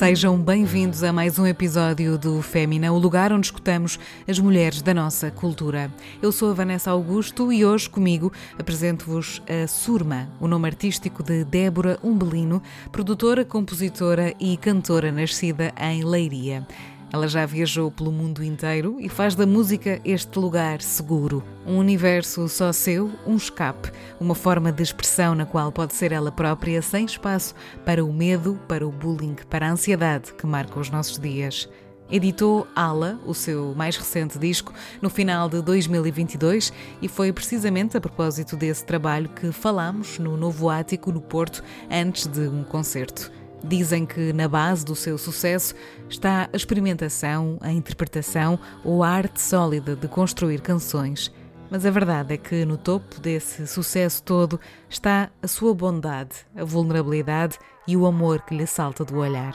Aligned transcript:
Sejam 0.00 0.40
bem-vindos 0.40 1.04
a 1.04 1.12
mais 1.12 1.38
um 1.38 1.46
episódio 1.46 2.16
do 2.16 2.40
Fémina, 2.40 2.90
o 2.90 2.96
lugar 2.98 3.34
onde 3.34 3.48
escutamos 3.48 3.98
as 4.26 4.38
mulheres 4.38 4.80
da 4.80 4.94
nossa 4.94 5.30
cultura. 5.30 5.92
Eu 6.22 6.32
sou 6.32 6.50
a 6.50 6.54
Vanessa 6.54 6.90
Augusto 6.90 7.52
e 7.52 7.66
hoje 7.66 7.90
comigo 7.90 8.32
apresento-vos 8.58 9.42
a 9.46 9.66
Surma, 9.66 10.26
o 10.40 10.48
nome 10.48 10.68
artístico 10.68 11.22
de 11.22 11.44
Débora 11.44 11.98
Umbelino, 12.02 12.62
produtora, 12.90 13.44
compositora 13.44 14.34
e 14.40 14.56
cantora 14.56 15.12
nascida 15.12 15.70
em 15.78 16.02
Leiria. 16.02 16.66
Ela 17.12 17.26
já 17.26 17.44
viajou 17.44 17.90
pelo 17.90 18.12
mundo 18.12 18.42
inteiro 18.44 18.96
e 19.00 19.08
faz 19.08 19.34
da 19.34 19.44
música 19.44 20.00
este 20.04 20.38
lugar 20.38 20.80
seguro. 20.80 21.42
Um 21.66 21.76
universo 21.78 22.48
só 22.48 22.72
seu, 22.72 23.10
um 23.26 23.34
escape, 23.34 23.90
uma 24.20 24.34
forma 24.34 24.70
de 24.70 24.82
expressão 24.82 25.34
na 25.34 25.44
qual 25.44 25.72
pode 25.72 25.92
ser 25.94 26.12
ela 26.12 26.30
própria, 26.30 26.80
sem 26.80 27.04
espaço 27.04 27.54
para 27.84 28.04
o 28.04 28.12
medo, 28.12 28.60
para 28.68 28.86
o 28.86 28.92
bullying, 28.92 29.34
para 29.48 29.66
a 29.66 29.72
ansiedade 29.72 30.32
que 30.34 30.46
marca 30.46 30.78
os 30.78 30.88
nossos 30.88 31.18
dias. 31.18 31.68
Editou 32.08 32.66
Ala, 32.74 33.20
o 33.24 33.34
seu 33.34 33.72
mais 33.74 33.96
recente 33.96 34.38
disco, 34.38 34.72
no 35.00 35.08
final 35.08 35.48
de 35.48 35.62
2022 35.62 36.72
e 37.00 37.08
foi 37.08 37.32
precisamente 37.32 37.96
a 37.96 38.00
propósito 38.00 38.56
desse 38.56 38.84
trabalho 38.84 39.28
que 39.28 39.52
falamos 39.52 40.18
no 40.18 40.36
Novo 40.36 40.68
Ático, 40.68 41.12
no 41.12 41.20
Porto, 41.20 41.62
antes 41.88 42.26
de 42.26 42.48
um 42.48 42.64
concerto. 42.64 43.39
Dizem 43.62 44.06
que 44.06 44.32
na 44.32 44.48
base 44.48 44.84
do 44.84 44.94
seu 44.94 45.18
sucesso 45.18 45.74
está 46.08 46.48
a 46.52 46.56
experimentação, 46.56 47.58
a 47.60 47.70
interpretação 47.70 48.58
ou 48.84 49.02
a 49.02 49.08
arte 49.08 49.40
sólida 49.40 49.94
de 49.94 50.08
construir 50.08 50.60
canções. 50.60 51.32
Mas 51.70 51.86
a 51.86 51.90
verdade 51.90 52.34
é 52.34 52.36
que 52.36 52.64
no 52.64 52.76
topo 52.76 53.20
desse 53.20 53.66
sucesso 53.66 54.22
todo 54.22 54.58
está 54.88 55.30
a 55.40 55.46
sua 55.46 55.74
bondade, 55.74 56.36
a 56.56 56.64
vulnerabilidade 56.64 57.58
e 57.86 57.96
o 57.96 58.06
amor 58.06 58.42
que 58.42 58.56
lhe 58.56 58.66
salta 58.66 59.04
do 59.04 59.18
olhar. 59.18 59.54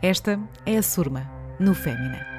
Esta 0.00 0.38
é 0.64 0.76
a 0.76 0.82
Surma, 0.82 1.28
no 1.58 1.74
Fémina. 1.74 2.29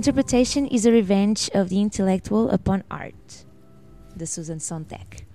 Interpretation 0.00 0.66
is 0.70 0.86
a 0.86 0.90
revenge 0.90 1.50
of 1.52 1.68
the 1.68 1.78
intellectual 1.78 2.48
upon 2.48 2.82
art. 2.90 3.44
Da 4.16 4.24
Susan 4.24 4.58
Sontag. 4.58 5.26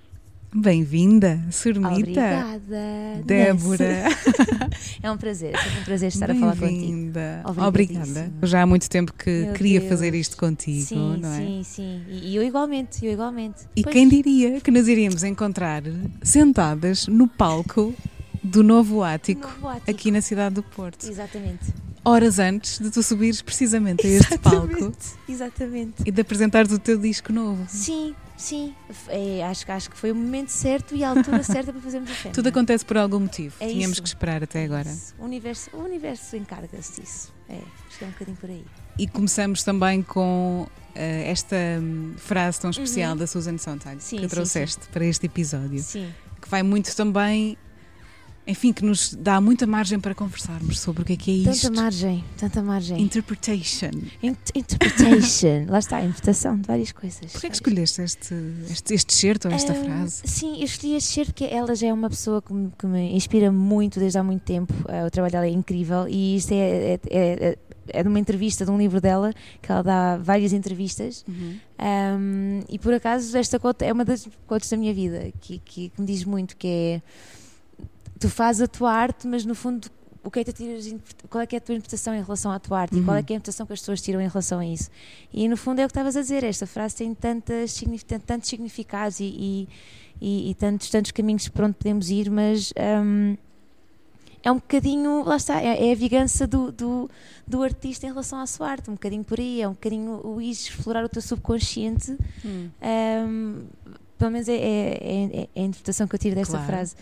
Bem-vinda, 0.56 1.40
Surmita. 1.52 1.94
Obrigada. 1.94 3.22
Débora. 3.24 4.06
é 5.04 5.12
um 5.12 5.18
prazer, 5.18 5.54
é 5.54 5.58
sempre 5.60 5.80
um 5.82 5.84
prazer 5.84 6.08
estar 6.08 6.32
a 6.32 6.34
falar 6.34 6.56
contigo. 6.58 6.78
Bem-vinda. 6.80 7.44
Obrigada. 7.68 8.34
Já 8.42 8.64
há 8.64 8.66
muito 8.66 8.90
tempo 8.90 9.14
que 9.14 9.30
Meu 9.30 9.54
queria 9.54 9.80
Deus. 9.82 9.92
fazer 9.92 10.16
isto 10.16 10.36
contigo, 10.36 10.88
Sim, 10.88 11.18
não 11.18 11.32
é? 11.32 11.38
sim, 11.38 11.62
sim. 11.64 12.02
E, 12.08 12.32
e 12.32 12.36
eu 12.36 12.42
igualmente, 12.42 13.06
eu 13.06 13.12
igualmente. 13.12 13.66
E 13.76 13.84
Pois, 13.84 13.94
quem 13.94 14.10
diria 14.10 14.60
que 14.62 14.72
nos 14.72 14.88
iríamos 14.88 15.24
encontrar 15.24 15.84
sentadas 16.24 17.06
no 17.06 17.28
palco 17.28 17.94
do 18.46 18.64
novo 18.64 19.04
ático, 19.04 19.48
Novo 19.48 19.68
ático. 19.70 19.92
aqui 19.92 20.12
na 20.12 20.22
cidade 20.22 20.56
do 20.56 20.64
Porto, 20.64 21.08
Exatamente. 21.10 21.74
horas 22.04 22.38
antes 22.40 22.80
de 22.80 22.90
tu 22.92 23.02
subires 23.02 23.42
precisamente 23.42 24.06
a 24.06 24.10
este 24.10 24.38
palco 24.38 24.94
Exatamente. 25.28 26.04
E 26.06 26.12
de 26.12 26.22
apresentares 26.22 26.72
o 26.72 26.80
teu 26.80 26.98
disco 26.98 27.34
novo. 27.34 27.66
Sim, 27.68 28.16
sim. 28.38 28.74
É, 29.08 29.44
acho, 29.44 29.66
que- 29.66 29.72
acho 29.72 29.90
que 29.90 29.98
foi 29.98 30.12
o 30.12 30.16
momento 30.16 30.50
certo 30.50 30.96
e 30.96 31.04
a 31.04 31.10
altura 31.10 31.42
certa 31.44 31.72
para 31.74 31.82
fazermos 31.82 32.10
a 32.12 32.14
festa. 32.14 32.32
Tudo 32.32 32.48
acontece 32.50 32.86
por 32.86 32.98
algum 32.98 33.20
motivo. 33.22 33.56
É 33.60 33.68
Tínhamos 33.68 33.94
isso. 33.98 34.02
que 34.04 34.08
esperar 34.08 34.44
até 34.44 34.64
agora. 34.66 34.90
O 35.20 35.26
universo, 35.26 35.70
o 35.74 35.80
universo 35.80 36.36
encarga-se 36.36 37.02
disso. 37.02 37.34
É, 37.50 37.56
acho 37.88 37.98
que 37.98 38.04
é 38.04 38.08
um 38.08 38.12
bocadinho 38.12 38.38
por 38.38 38.50
aí. 38.50 38.64
E 38.98 39.08
começamos 39.08 39.64
também 39.64 40.02
com 40.02 40.68
eh, 40.94 41.30
esta 41.30 41.56
hum, 41.82 42.14
frase 42.18 42.60
tão 42.62 42.70
especial 42.70 43.12
Uhum. 43.12 43.18
da 43.18 43.28
Susan 43.28 43.58
Sontag 43.58 44.02
Sim, 44.02 44.18
que 44.18 44.22
sim, 44.24 44.28
trouxeste 44.30 44.88
para 44.90 45.04
este 45.06 45.26
episódio, 45.26 45.80
Sim. 45.84 46.10
que 46.42 46.48
vai 46.50 46.64
muito 46.64 46.96
também, 46.96 47.58
enfim, 48.48 48.72
que 48.72 48.86
nos 48.86 49.14
dá 49.16 49.42
muita 49.42 49.66
margem 49.66 50.00
para 50.00 50.14
conversarmos 50.14 50.80
sobre 50.80 51.02
o 51.02 51.06
que 51.06 51.14
é 51.14 51.16
que 51.18 51.32
é 51.32 51.52
isto. 51.52 51.68
Tanta 51.68 51.82
margem, 51.82 52.24
tanta 52.38 52.62
margem. 52.62 53.02
Interpretation. 53.02 53.90
Int- 54.22 54.52
interpretation. 54.54 55.66
Lá 55.68 55.80
está, 55.80 55.98
a 55.98 56.02
interpretação 56.06 56.56
de 56.60 56.68
várias 56.68 56.92
coisas. 56.92 57.32
Porquê 57.32 57.48
é 57.48 57.50
que 57.50 57.56
escolheste 57.56 58.02
este, 58.02 58.36
este, 58.70 58.94
este 58.94 59.14
certo 59.14 59.48
ou 59.48 59.54
esta 59.54 59.74
Ahm, 59.74 59.84
frase? 59.86 60.22
Sim, 60.26 60.58
eu 60.60 60.66
escolhi 60.66 60.96
este 60.96 61.12
certo 61.14 61.28
porque 61.30 61.46
ela 61.46 61.76
já 61.76 61.88
é 61.88 61.94
uma 61.94 62.10
pessoa 62.10 62.42
que 62.42 62.54
me, 62.54 62.72
que 62.78 62.86
me 62.86 63.16
inspira 63.16 63.52
muito 63.52 64.00
desde 64.00 64.18
há 64.20 64.24
muito 64.24 64.44
tempo. 64.44 64.74
Ah, 64.88 65.06
o 65.08 65.10
trabalho 65.10 65.32
dela 65.32 65.46
é 65.46 65.50
incrível 65.50 66.08
e 66.08 66.36
isto 66.36 66.52
é, 66.52 66.94
é, 66.94 67.00
é, 67.10 67.58
é 67.88 68.04
de 68.04 68.10
uma 68.10 68.20
entrevista 68.20 68.64
de 68.64 68.70
um 68.72 68.78
livro 68.78 69.02
dela 69.02 69.34
que 69.62 69.72
ela 69.72 69.82
dá 69.82 70.18
várias 70.18 70.54
entrevistas. 70.54 71.26
Uhum. 71.28 71.56
Um, 71.80 72.60
e 72.70 72.80
por 72.80 72.94
acaso 72.94 73.36
esta 73.38 73.60
conta 73.60 73.84
é 73.86 73.92
uma 73.92 74.06
das 74.06 74.28
contas 74.48 74.70
da 74.70 74.78
minha 74.78 74.94
vida 74.94 75.32
que, 75.42 75.60
que, 75.60 75.90
que 75.90 76.00
me 76.02 76.06
diz 76.08 76.24
muito 76.24 76.56
que 76.56 76.68
é 76.68 77.02
tu 78.20 78.30
fazes 78.30 78.62
a 78.62 78.68
tua 78.68 78.92
arte, 78.92 79.28
mas 79.28 79.46
no 79.46 79.56
fundo 79.56 79.90
o 80.24 80.32
que 80.32 80.40
é 80.40 80.44
que 80.44 80.52
tiras, 80.54 80.96
qual 81.30 81.42
é 81.44 81.46
que 81.46 81.56
é 81.56 81.60
a 81.60 81.62
tua 81.62 81.76
interpretação 81.76 82.14
em 82.16 82.22
relação 82.24 82.52
à 82.52 82.58
tua 82.60 82.80
arte 82.80 82.98
e 82.98 83.04
qual 83.04 83.16
é 83.16 83.20
Uhum. 83.20 83.26
que 83.26 83.34
é 83.34 83.36
a 83.36 83.38
interpretação 83.38 83.66
que 83.68 83.74
as 83.74 83.80
pessoas 83.80 84.02
tiram 84.02 84.20
em 84.20 84.28
relação 84.28 84.58
a 84.60 84.66
isso. 84.66 84.90
E 85.32 85.48
no 85.48 85.56
fundo 85.56 85.80
é 85.80 85.84
o 85.86 85.88
que 85.88 85.92
estavas 85.92 86.16
a 86.16 86.22
dizer, 86.22 86.44
esta 86.44 86.66
frase 86.66 86.96
tem 86.96 87.14
tantas, 87.14 87.80
tantos 88.26 88.50
significados 88.50 89.20
e, 89.20 89.26
e, 89.26 89.70
e- 90.20 90.50
e 90.50 90.56
tantos, 90.56 90.90
tantos 90.90 91.12
caminhos 91.12 91.48
por 91.48 91.66
onde 91.66 91.76
podemos 91.76 92.10
ir, 92.10 92.32
mas 92.32 92.74
um, 93.04 93.38
é 94.42 94.52
um 94.52 94.56
bocadinho, 94.56 95.24
lá 95.24 95.36
está, 95.38 95.62
é, 95.62 95.90
é 95.90 95.92
a 95.92 95.96
vingança 95.96 96.48
do, 96.48 96.72
do, 96.72 97.08
do 97.46 97.62
artista 97.62 98.08
em 98.08 98.10
relação 98.10 98.40
à 98.40 98.48
sua 98.48 98.68
arte, 98.70 98.90
um 98.90 98.94
bocadinho 98.94 99.24
por 99.24 99.40
aí, 99.40 99.62
é 99.62 99.68
um 99.68 99.74
bocadinho 99.74 100.22
o 100.26 100.42
ir 100.42 100.50
explorar 100.52 101.04
o 101.06 101.10
teu 101.10 101.22
subconsciente, 101.22 102.18
Hum. 102.44 102.70
um, 103.28 103.64
pelo 104.18 104.32
menos 104.32 104.48
é, 104.48 104.54
é- 104.56 104.60
é- 105.44 105.50
é 105.56 105.62
a 105.62 105.66
interpretação 105.66 106.08
que 106.08 106.16
eu 106.16 106.20
tiro 106.20 106.36
desta 106.36 106.54
Claro. 106.54 106.66
frase, 106.66 106.96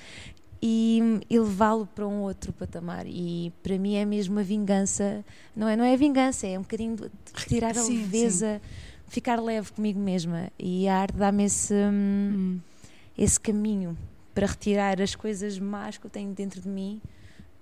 e, 0.65 1.01
e 1.29 1.37
levá-lo 1.37 1.85
para 1.85 2.07
um 2.07 2.21
outro 2.21 2.53
patamar. 2.53 3.05
E 3.05 3.51
para 3.61 3.77
mim 3.77 3.95
é 3.95 4.05
mesmo 4.05 4.35
uma 4.35 4.43
vingança, 4.43 5.25
não 5.53 5.67
é, 5.67 5.75
não 5.75 5.83
é 5.83 5.97
vingança, 5.97 6.47
é 6.47 6.57
um 6.57 6.61
bocadinho 6.61 6.95
de 6.95 7.09
tirar 7.47 7.71
a 7.71 7.81
Sim, 7.83 7.97
leveza, 7.97 8.61
ficar 9.09 9.41
leve 9.41 9.73
comigo 9.73 9.99
mesma. 9.99 10.49
E 10.57 10.87
a 10.87 10.99
arte 10.99 11.17
dá-me 11.17 11.43
esse, 11.43 11.73
hum, 11.73 12.31
Hum. 12.33 12.59
esse 13.17 13.37
caminho 13.37 13.97
para 14.33 14.47
retirar 14.47 15.01
as 15.01 15.13
coisas 15.15 15.59
más 15.59 15.97
que 15.97 16.05
eu 16.05 16.09
tenho 16.09 16.33
dentro 16.33 16.61
de 16.61 16.69
mim. 16.69 17.01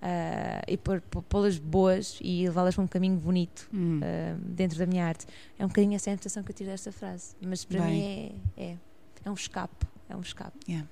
ah, 0.04 0.62
e 0.66 0.76
pô-las 0.76 1.58
boas 1.58 2.18
e 2.20 2.44
levá-las 2.48 2.74
para 2.74 2.82
um 2.84 2.88
caminho 2.88 3.16
bonito 3.16 3.68
Hum. 3.74 4.00
ah, 4.02 4.36
dentro 4.44 4.78
da 4.78 4.86
minha 4.86 5.04
arte. 5.06 5.26
É 5.58 5.64
um 5.64 5.68
bocadinho 5.68 5.94
essa 5.96 6.08
a 6.10 6.12
interpretação 6.12 6.42
que 6.44 6.50
eu 6.50 6.54
tiro 6.54 6.70
desta 6.70 6.90
frase. 6.92 7.34
Mas 7.40 7.64
para 7.64 7.82
Bem. 7.82 7.90
mim 7.92 8.42
é, 8.56 8.62
é, 8.64 8.76
é 9.24 9.30
um 9.30 9.34
escape. 9.34 9.86
É 10.08 10.16
um 10.16 10.20
escape. 10.20 10.56
Yeah. 10.68 10.88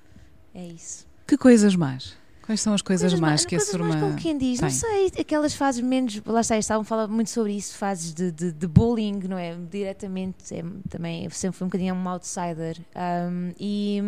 É 0.53 0.65
isso. 0.67 1.05
Que 1.31 1.37
coisas 1.37 1.77
más? 1.77 2.13
Quais 2.41 2.59
são 2.59 2.73
as 2.73 2.81
coisas, 2.81 3.13
más 3.13 3.21
mais- 3.21 3.45
que 3.45 3.55
a 3.55 3.57
coisas 3.59 3.75
mais 3.79 3.95
como 4.01 4.15
quem 4.17 4.37
diz, 4.37 4.59
não 4.59 4.67
tem? 4.67 4.77
sei, 4.77 5.11
aquelas 5.21 5.53
fases 5.53 5.79
menos, 5.81 6.21
lá 6.25 6.41
está, 6.41 6.57
este 6.57 6.73
álbum 6.73 6.83
fala 6.83 7.07
muito 7.07 7.29
sobre 7.29 7.53
isso, 7.53 7.77
fases 7.77 8.13
de, 8.13 8.29
de, 8.33 8.51
de 8.51 8.67
bullying, 8.67 9.17
não 9.29 9.37
é? 9.37 9.55
Diretamente, 9.55 10.53
é, 10.53 10.61
também, 10.89 11.23
eu 11.23 11.29
sempre 11.31 11.57
fui 11.57 11.63
um 11.65 11.69
bocadinho 11.69 11.95
um 11.95 12.09
outsider 12.09 12.77
um, 12.93 13.53
e 13.57 14.01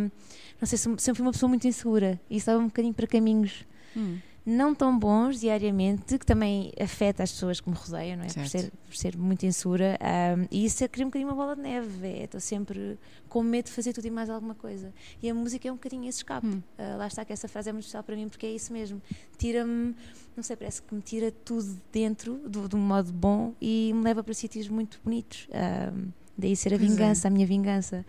não 0.59 0.65
sei, 0.67 0.77
sempre 0.77 1.13
fui 1.13 1.21
uma 1.25 1.31
pessoa 1.31 1.47
muito 1.47 1.65
insegura 1.65 2.19
e 2.29 2.35
estava 2.35 2.59
um 2.59 2.65
bocadinho 2.65 2.93
para 2.93 3.07
caminhos 3.07 3.65
Hum. 3.95 4.17
Não 4.45 4.75
tão 4.75 4.97
bons 4.97 5.39
diariamente, 5.39 6.17
que 6.17 6.25
também 6.25 6.71
afeta 6.79 7.23
as 7.23 7.31
pessoas 7.31 7.61
que 7.61 7.69
me 7.69 7.75
rodeiam, 7.75 8.17
não 8.17 8.25
é? 8.25 8.27
Por 8.27 8.47
ser, 8.47 8.71
por 8.71 8.95
ser, 8.95 9.17
muito 9.17 9.45
insegura. 9.45 9.97
Um, 10.37 10.47
e 10.51 10.65
isso 10.65 10.83
é 10.83 10.87
criar 10.87 11.05
um 11.05 11.09
bocadinho 11.09 11.29
uma 11.29 11.35
bola 11.35 11.55
de 11.55 11.61
neve. 11.61 12.07
É, 12.07 12.23
estou 12.25 12.41
sempre 12.41 12.99
com 13.29 13.41
medo 13.41 13.65
de 13.65 13.71
fazer 13.71 13.93
tudo 13.93 14.05
e 14.05 14.11
mais 14.11 14.29
alguma 14.29 14.53
coisa. 14.53 14.93
E 15.21 15.29
a 15.29 15.33
música 15.33 15.67
é 15.67 15.71
um 15.71 15.75
bocadinho 15.75 16.09
esse 16.09 16.19
escape. 16.19 16.45
Hum. 16.45 16.61
Uh, 16.77 16.97
lá 16.97 17.07
está 17.07 17.23
que 17.23 17.31
essa 17.31 17.47
frase 17.47 17.69
é 17.69 17.71
muito 17.71 17.83
especial 17.83 18.03
para 18.03 18.15
mim, 18.15 18.27
porque 18.27 18.45
é 18.45 18.51
isso 18.51 18.73
mesmo. 18.73 19.01
Tira-me, 19.37 19.95
não 20.35 20.43
sei, 20.43 20.57
parece 20.57 20.81
que 20.81 20.93
me 20.93 21.01
tira 21.01 21.31
tudo 21.31 21.79
dentro, 21.91 22.35
do, 22.49 22.67
de 22.67 22.75
um 22.75 22.79
modo 22.79 23.13
bom, 23.13 23.53
e 23.61 23.91
me 23.95 24.03
leva 24.03 24.21
para 24.23 24.33
sítios 24.33 24.67
muito 24.67 24.99
bonitos. 25.03 25.47
Um, 25.51 26.11
daí 26.37 26.55
ser 26.55 26.73
a 26.73 26.77
pois 26.77 26.89
é. 26.89 26.93
vingança, 26.93 27.27
é. 27.27 27.29
a 27.29 27.31
minha 27.31 27.47
vingança. 27.47 28.05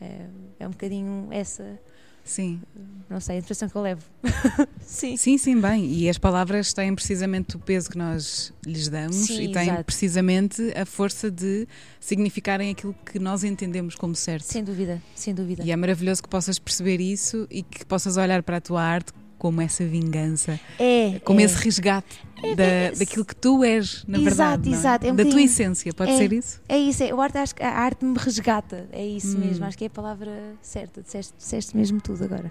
É, 0.00 0.26
é 0.60 0.66
um 0.66 0.70
bocadinho 0.70 1.28
essa 1.30 1.78
Sim. 2.24 2.60
Não 3.08 3.20
sei, 3.20 3.36
a 3.36 3.38
impressão 3.38 3.68
que 3.68 3.76
eu 3.76 3.82
levo. 3.82 4.02
sim. 4.80 5.16
Sim, 5.16 5.36
sim, 5.36 5.60
bem. 5.60 5.92
E 5.92 6.08
as 6.08 6.16
palavras 6.16 6.72
têm 6.72 6.94
precisamente 6.94 7.54
o 7.54 7.58
peso 7.58 7.90
que 7.90 7.98
nós 7.98 8.52
lhes 8.66 8.88
damos 8.88 9.14
sim, 9.14 9.42
e 9.42 9.52
têm 9.52 9.64
exato. 9.64 9.84
precisamente 9.84 10.72
a 10.76 10.86
força 10.86 11.30
de 11.30 11.68
significarem 12.00 12.70
aquilo 12.70 12.94
que 13.04 13.18
nós 13.18 13.44
entendemos 13.44 13.94
como 13.94 14.14
certo. 14.14 14.44
Sem 14.44 14.64
dúvida, 14.64 15.00
sem 15.14 15.34
dúvida. 15.34 15.62
E 15.62 15.70
é 15.70 15.76
maravilhoso 15.76 16.22
que 16.22 16.28
possas 16.28 16.58
perceber 16.58 17.00
isso 17.00 17.46
e 17.50 17.62
que 17.62 17.84
possas 17.84 18.16
olhar 18.16 18.42
para 18.42 18.56
a 18.56 18.60
tua 18.60 18.82
arte 18.82 19.12
como 19.44 19.60
essa 19.60 19.84
vingança, 19.84 20.58
é, 20.78 21.20
como 21.22 21.38
é. 21.38 21.42
esse 21.42 21.62
resgate 21.62 22.18
é, 22.42 22.54
da, 22.54 22.64
é, 22.64 22.90
daquilo 22.92 23.26
que 23.26 23.36
tu 23.36 23.62
és, 23.62 24.02
na 24.08 24.16
exato, 24.16 24.62
verdade. 24.62 24.70
Exato, 24.70 25.06
é? 25.06 25.12
da 25.12 25.22
tua 25.26 25.42
essência, 25.42 25.92
pode 25.92 26.12
é, 26.12 26.16
ser 26.16 26.32
isso? 26.32 26.62
É 26.66 26.78
isso, 26.78 27.02
é, 27.02 27.10
arte, 27.10 27.36
acho 27.36 27.54
que 27.54 27.62
a 27.62 27.68
arte 27.68 28.06
me 28.06 28.16
resgata, 28.16 28.88
é 28.90 29.06
isso 29.06 29.36
hum. 29.36 29.40
mesmo, 29.40 29.66
acho 29.66 29.76
que 29.76 29.84
é 29.84 29.86
a 29.88 29.90
palavra 29.90 30.32
certa, 30.62 31.02
disseste, 31.02 31.34
disseste 31.36 31.76
mesmo 31.76 32.00
tudo 32.00 32.24
agora. 32.24 32.50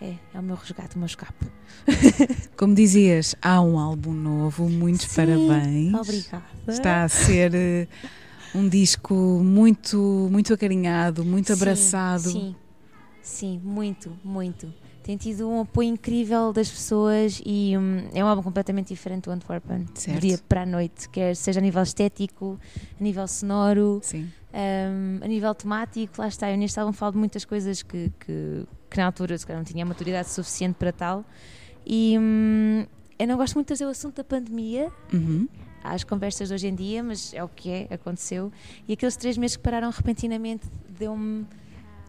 É, 0.00 0.14
é 0.32 0.38
o 0.38 0.42
meu 0.42 0.54
resgate, 0.54 0.94
o 0.94 0.98
meu 1.00 1.06
escape. 1.06 1.46
Como 2.56 2.76
dizias, 2.76 3.34
há 3.42 3.60
um 3.60 3.76
álbum 3.76 4.12
novo, 4.12 4.70
muitos 4.70 5.06
Sim, 5.06 5.16
parabéns. 5.16 5.94
Obrigada. 5.94 6.44
Está 6.68 7.02
a 7.02 7.08
ser 7.08 7.52
uh, 7.52 8.56
um 8.56 8.68
disco 8.68 9.14
muito, 9.14 10.28
muito 10.30 10.54
acarinhado, 10.54 11.24
muito 11.24 11.48
sim, 11.48 11.52
abraçado. 11.54 12.30
Sim, 12.30 12.54
sim, 13.20 13.60
muito, 13.64 14.16
muito 14.22 14.72
tem 15.10 15.16
tido 15.16 15.48
um 15.48 15.62
apoio 15.62 15.88
incrível 15.88 16.52
das 16.52 16.70
pessoas 16.70 17.42
e 17.44 17.76
um, 17.76 18.08
é 18.14 18.22
um 18.22 18.28
álbum 18.28 18.44
completamente 18.44 18.88
diferente 18.88 19.24
do 19.24 19.32
Antwerpen, 19.32 19.82
do 19.84 20.20
dia 20.20 20.38
para 20.48 20.62
a 20.62 20.66
noite, 20.66 21.08
quer 21.08 21.34
seja 21.34 21.58
a 21.58 21.62
nível 21.62 21.82
estético, 21.82 22.56
a 22.98 23.02
nível 23.02 23.26
sonoro, 23.26 24.00
um, 24.14 25.18
a 25.20 25.26
nível 25.26 25.52
temático. 25.52 26.14
Lá 26.16 26.28
está, 26.28 26.48
eu 26.48 26.56
neste 26.56 26.78
álbum 26.78 26.92
falo 26.92 27.12
de 27.12 27.18
muitas 27.18 27.44
coisas 27.44 27.82
que, 27.82 28.12
que, 28.20 28.64
que 28.88 28.96
na 28.98 29.06
altura 29.06 29.36
se 29.36 29.52
não 29.52 29.64
tinha 29.64 29.84
maturidade 29.84 30.28
suficiente 30.28 30.76
para 30.76 30.92
tal. 30.92 31.24
E 31.84 32.16
um, 32.16 32.86
eu 33.18 33.26
não 33.26 33.36
gosto 33.36 33.54
muito 33.54 33.66
de 33.66 33.68
trazer 33.70 33.86
o 33.86 33.88
assunto 33.88 34.16
da 34.16 34.24
pandemia. 34.24 34.92
Uhum 35.12 35.48
às 35.82 36.04
conversas 36.04 36.48
de 36.48 36.54
hoje 36.54 36.66
em 36.66 36.74
dia, 36.74 37.02
mas 37.02 37.32
é 37.32 37.42
o 37.42 37.48
que 37.48 37.70
é, 37.70 37.94
aconteceu. 37.94 38.52
E 38.86 38.92
aqueles 38.92 39.16
três 39.16 39.38
meses 39.38 39.56
que 39.56 39.62
pararam 39.62 39.88
repentinamente 39.88 40.68
deu-me, 40.90 41.46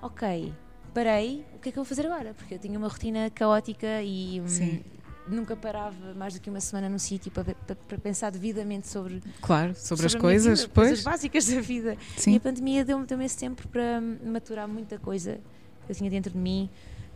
ok, 0.01 0.53
parei, 0.93 1.45
o 1.55 1.59
que 1.59 1.69
é 1.69 1.71
que 1.71 1.79
eu 1.79 1.83
vou 1.83 1.85
fazer 1.85 2.05
agora? 2.05 2.33
Porque 2.33 2.55
eu 2.55 2.59
tinha 2.59 2.77
uma 2.77 2.87
rotina 2.87 3.29
caótica 3.29 4.01
e 4.01 4.41
hum, 4.41 4.79
nunca 5.27 5.55
parava 5.55 6.13
mais 6.15 6.33
do 6.33 6.39
que 6.39 6.49
uma 6.49 6.59
semana 6.59 6.89
num 6.89 6.99
sítio 6.99 7.31
para, 7.31 7.55
para, 7.55 7.75
para, 7.75 7.97
pensar 7.97 8.31
devidamente 8.31 8.87
sobre, 8.87 9.21
claro, 9.41 9.73
sobre, 9.75 9.87
sobre 9.87 10.05
as 10.07 10.15
coisas, 10.15 10.61
vida, 10.61 10.73
coisas 10.73 11.03
básicas 11.03 11.45
da 11.47 11.61
vida. 11.61 11.97
Sim. 12.17 12.33
E 12.33 12.37
a 12.37 12.39
pandemia 12.39 12.85
deu-me 12.85 13.05
deu 13.05 13.21
esse 13.21 13.37
tempo 13.37 13.67
para 13.67 14.01
maturar 14.25 14.67
muita 14.67 14.97
coisa 14.97 15.39
que 15.85 15.91
eu 15.91 15.95
tinha 15.95 16.09
dentro 16.09 16.31
de 16.31 16.37
mim. 16.37 16.69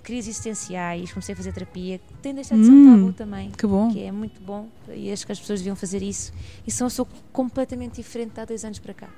Crises 0.04 0.36
existenciais, 0.36 1.12
comecei 1.12 1.34
a 1.34 1.36
fazer 1.36 1.52
terapia, 1.52 2.00
tem 2.22 2.32
deixado 2.32 2.60
de 2.60 2.66
ser 2.66 2.72
um 2.72 2.76
hum, 2.76 3.00
tabu 3.00 3.14
também. 3.14 3.50
Que 3.50 3.66
bom. 3.66 3.92
Que 3.92 4.04
é 4.04 4.12
muito 4.12 4.40
bom 4.40 4.70
e 4.88 5.12
acho 5.12 5.26
que 5.26 5.32
as 5.32 5.40
pessoas 5.40 5.60
deviam 5.62 5.76
fazer 5.76 6.04
isso. 6.04 6.32
E 6.66 6.72
sou, 6.72 6.90
sou 6.92 7.08
completamente 7.34 7.96
diferente 7.96 8.34
de 8.34 8.42
há 8.42 8.46
dois 8.46 8.64
anos 8.64 8.78
para 8.78 8.94
cá. 8.94 9.10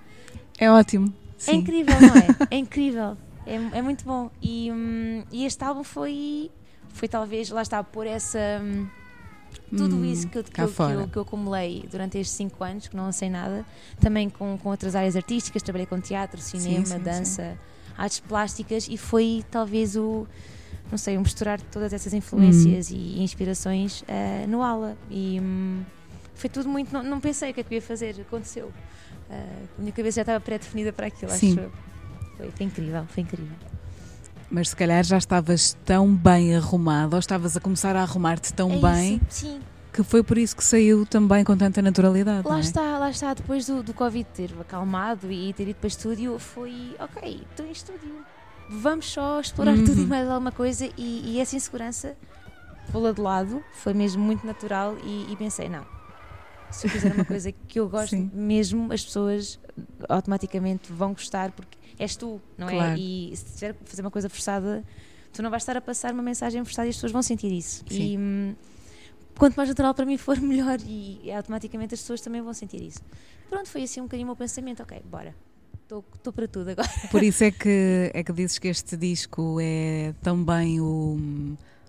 É 0.57 0.71
ótimo. 0.71 1.13
É 1.39 1.42
Sim. 1.42 1.51
É 1.51 1.56
incrível, 1.56 1.95
não 2.01 2.15
é? 2.15 2.27
É 2.51 2.57
incrível. 2.57 3.18
É, 3.47 3.77
é 3.77 3.81
muito 3.81 4.03
bom. 4.03 4.29
E, 4.41 4.69
um, 4.71 5.23
e 5.31 5.45
este 5.45 5.63
álbum 5.63 5.83
foi, 5.83 6.51
foi 6.89 7.07
talvez, 7.07 7.49
lá 7.49 7.61
está, 7.61 7.83
por 7.83 8.05
essa. 8.05 8.39
Um, 8.61 8.88
tudo 9.75 9.95
hum, 9.97 10.05
isso 10.05 10.27
que 10.27 10.38
eu, 10.38 10.44
que, 10.44 10.61
eu, 10.61 10.67
que, 10.67 10.81
eu, 10.81 11.07
que 11.07 11.17
eu, 11.17 11.21
acumulei 11.21 11.85
durante 11.89 12.17
estes 12.17 12.35
5 12.38 12.63
anos, 12.63 12.88
que 12.88 12.95
não 12.95 13.11
sei 13.11 13.29
nada, 13.29 13.65
também 13.99 14.29
com, 14.29 14.57
com 14.57 14.69
outras 14.69 14.95
áreas 14.95 15.15
artísticas, 15.15 15.63
trabalhei 15.63 15.85
com 15.85 15.99
teatro, 15.99 16.39
cinema, 16.41 16.85
sim, 16.85 16.94
sim, 16.94 16.99
dança, 16.99 17.51
sim. 17.51 17.94
artes 17.97 18.19
plásticas 18.19 18.88
e 18.89 18.97
foi 18.97 19.44
talvez 19.49 19.95
o, 19.95 20.25
não 20.91 20.97
sei, 20.97 21.17
o 21.17 21.21
misturar 21.21 21.59
todas 21.59 21.91
essas 21.91 22.13
influências 22.13 22.91
hum. 22.91 22.95
e 22.95 23.23
inspirações 23.23 24.01
uh, 24.01 24.47
no 24.47 24.61
ala. 24.61 24.97
E 25.09 25.39
um, 25.41 25.83
foi 26.35 26.49
tudo 26.49 26.69
muito. 26.69 26.94
Não, 26.94 27.03
não, 27.03 27.19
pensei 27.19 27.51
o 27.51 27.53
que 27.53 27.61
é 27.61 27.63
que 27.63 27.73
eu 27.73 27.77
ia 27.77 27.81
fazer, 27.81 28.15
aconteceu. 28.21 28.67
Uh, 28.67 29.67
a 29.77 29.81
minha 29.81 29.91
cabeça 29.91 30.17
já 30.17 30.21
estava 30.21 30.39
pré-definida 30.39 30.94
para 30.94 31.07
aquilo, 31.07 31.31
acho 31.31 31.59
eu. 31.59 31.71
Foi, 32.38 32.51
foi 32.51 32.66
incrível, 32.66 33.06
foi 33.10 33.24
incrível. 33.24 33.56
Mas 34.50 34.69
se 34.69 34.75
calhar 34.75 35.04
já 35.04 35.18
estavas 35.18 35.75
tão 35.84 36.13
bem 36.13 36.56
arrumada 36.56 37.16
ou 37.16 37.19
estavas 37.19 37.57
a 37.57 37.60
começar 37.60 37.95
a 37.95 38.01
arrumar-te 38.01 38.54
tão 38.54 38.72
é 38.72 38.78
bem 38.78 39.22
isso, 39.30 39.42
sim. 39.42 39.60
que 39.92 40.04
foi 40.04 40.24
por 40.24 40.38
isso 40.38 40.56
que 40.56 40.63
saiu 40.63 41.06
também 41.06 41.44
com 41.44 41.57
tanta 41.57 41.81
naturalidade. 41.81 42.48
Lá 42.48 42.57
é? 42.57 42.60
está, 42.62 42.98
lá 42.98 43.10
está. 43.10 43.34
Depois 43.34 43.66
do, 43.66 43.84
do 43.84 43.94
Covid 43.94 44.28
ter 44.34 44.51
acalmado 44.62 45.30
e 45.30 45.51
ter 45.54 45.68
ido 45.68 45.75
para 45.75 45.88
estúdio, 45.88 46.39
foi 46.39 46.95
ok, 46.98 47.44
estou 47.50 47.66
em 47.66 47.72
estúdio. 47.72 48.16
Vamos 48.69 49.12
só 49.12 49.40
explorar 49.40 49.75
uhum. 49.75 49.86
tudo 49.86 50.01
e 50.01 50.06
mais 50.06 50.30
alguma 50.30 50.51
coisa. 50.51 50.90
E, 50.98 51.33
e 51.33 51.40
essa 51.42 51.56
insegurança 51.56 52.16
pô-la 52.92 53.12
de 53.12 53.19
lado 53.19 53.62
foi 53.74 53.94
mesmo 53.94 54.24
muito 54.24 54.48
natural. 54.48 54.95
E, 55.04 55.28
e 55.31 55.36
pensei, 55.36 55.68
não, 55.68 55.86
se 56.69 56.88
eu 56.88 56.92
fizer 56.92 57.14
uma 57.14 57.25
coisa 57.25 57.52
que 57.52 57.80
eu 57.80 57.90
gosto 57.90 58.12
Sim. 58.12 58.31
mesmo, 58.34 58.92
as 58.92 59.04
pessoas 59.04 59.60
automaticamente 60.08 60.92
vão 60.92 61.14
gostar 61.14 61.52
porque 61.52 61.78
és 62.00 62.16
tu, 62.16 62.42
não 62.58 62.69
é? 62.69 62.72
claro. 62.72 62.94
é? 62.94 63.00
E 63.00 63.36
se 63.36 63.56
tiver 63.56 63.74
que 63.74 63.90
fazer 63.90 64.02
uma 64.02 64.12
coisa 64.12 64.30
forçada, 64.30 64.84
tu 65.34 65.42
não 65.42 65.50
vais 65.50 65.64
estar 65.64 65.75
a 65.78 65.81
passar 65.81 66.14
uma 66.14 66.24
mensagem 66.24 66.64
forçada 66.64 66.88
e 66.88 66.90
as 66.90 66.96
pessoas 66.96 67.12
vão 67.12 67.22
sentir 67.22 67.52
isso. 67.52 67.84
Sim. 67.90 68.14
E 68.14 68.18
hum, 68.18 68.56
quanto 69.38 69.56
mais 69.56 69.69
natural 69.69 69.94
para 69.94 70.06
mim 70.06 70.18
for, 70.18 70.40
melhor. 70.42 70.80
E, 70.86 71.31
automaticamente 71.31 71.94
as 71.94 72.02
pessoas 72.02 72.21
também 72.21 72.42
vão 72.42 72.54
sentir 72.54 72.81
isso. 72.81 73.00
Pronto, 73.50 73.69
foi 73.69 73.83
assim 73.83 74.02
um 74.02 74.04
bocadinho 74.04 74.28
o 74.28 74.30
meu 74.30 74.36
pensamento. 74.36 74.83
Ok, 74.83 75.02
bora. 75.06 75.33
Estou 75.81 76.33
para 76.33 76.47
tudo 76.50 76.69
agora. 76.69 76.90
Por 77.09 77.24
isso 77.24 77.45
é 77.45 77.52
que, 77.52 78.12
é 78.14 78.21
que 78.21 78.33
dizes 78.33 78.59
que 78.59 78.68
este 78.68 78.97
disco 78.97 79.57
é 79.62 80.14
também 80.21 80.81
o, 80.81 81.18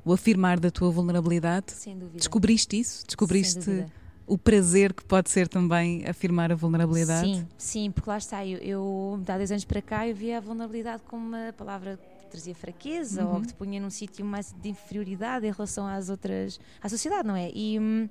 o 0.04 0.12
afirmar 0.12 0.60
da 0.60 0.70
tua 0.70 0.90
vulnerabilidade. 0.90 1.72
Sem 1.72 1.98
dúvida. 1.98 2.18
Descobriste 2.18 2.78
isso? 2.78 3.04
Descobriste 3.04 3.86
o 4.28 4.36
prazer 4.36 4.92
que 4.92 5.04
pode 5.04 5.30
ser 5.30 5.48
também 5.48 6.06
afirmar 6.06 6.52
a 6.52 6.54
vulnerabilidade. 6.54 7.26
Sim, 7.26 7.48
sim, 7.56 7.90
porque 7.90 8.08
lá 8.08 8.18
está, 8.18 8.46
eu, 8.46 8.58
eu 8.58 9.20
há 9.26 9.36
dois 9.36 9.50
anos 9.50 9.64
para 9.64 9.80
cá 9.80 10.06
eu 10.06 10.14
via 10.14 10.36
a 10.36 10.40
vulnerabilidade 10.40 11.02
como 11.08 11.26
uma 11.26 11.52
palavra 11.56 11.98
que 12.20 12.26
trazia 12.30 12.54
fraqueza 12.54 13.24
uhum. 13.24 13.34
ou 13.34 13.40
que 13.40 13.48
te 13.48 13.54
punha 13.54 13.80
num 13.80 13.90
sítio 13.90 14.24
mais 14.24 14.52
de 14.52 14.68
inferioridade 14.68 15.46
em 15.46 15.50
relação 15.50 15.86
às 15.86 16.10
outras, 16.10 16.60
à 16.82 16.88
sociedade, 16.88 17.26
não 17.26 17.34
é? 17.34 17.50
E 17.54 17.78
hum, 17.80 18.08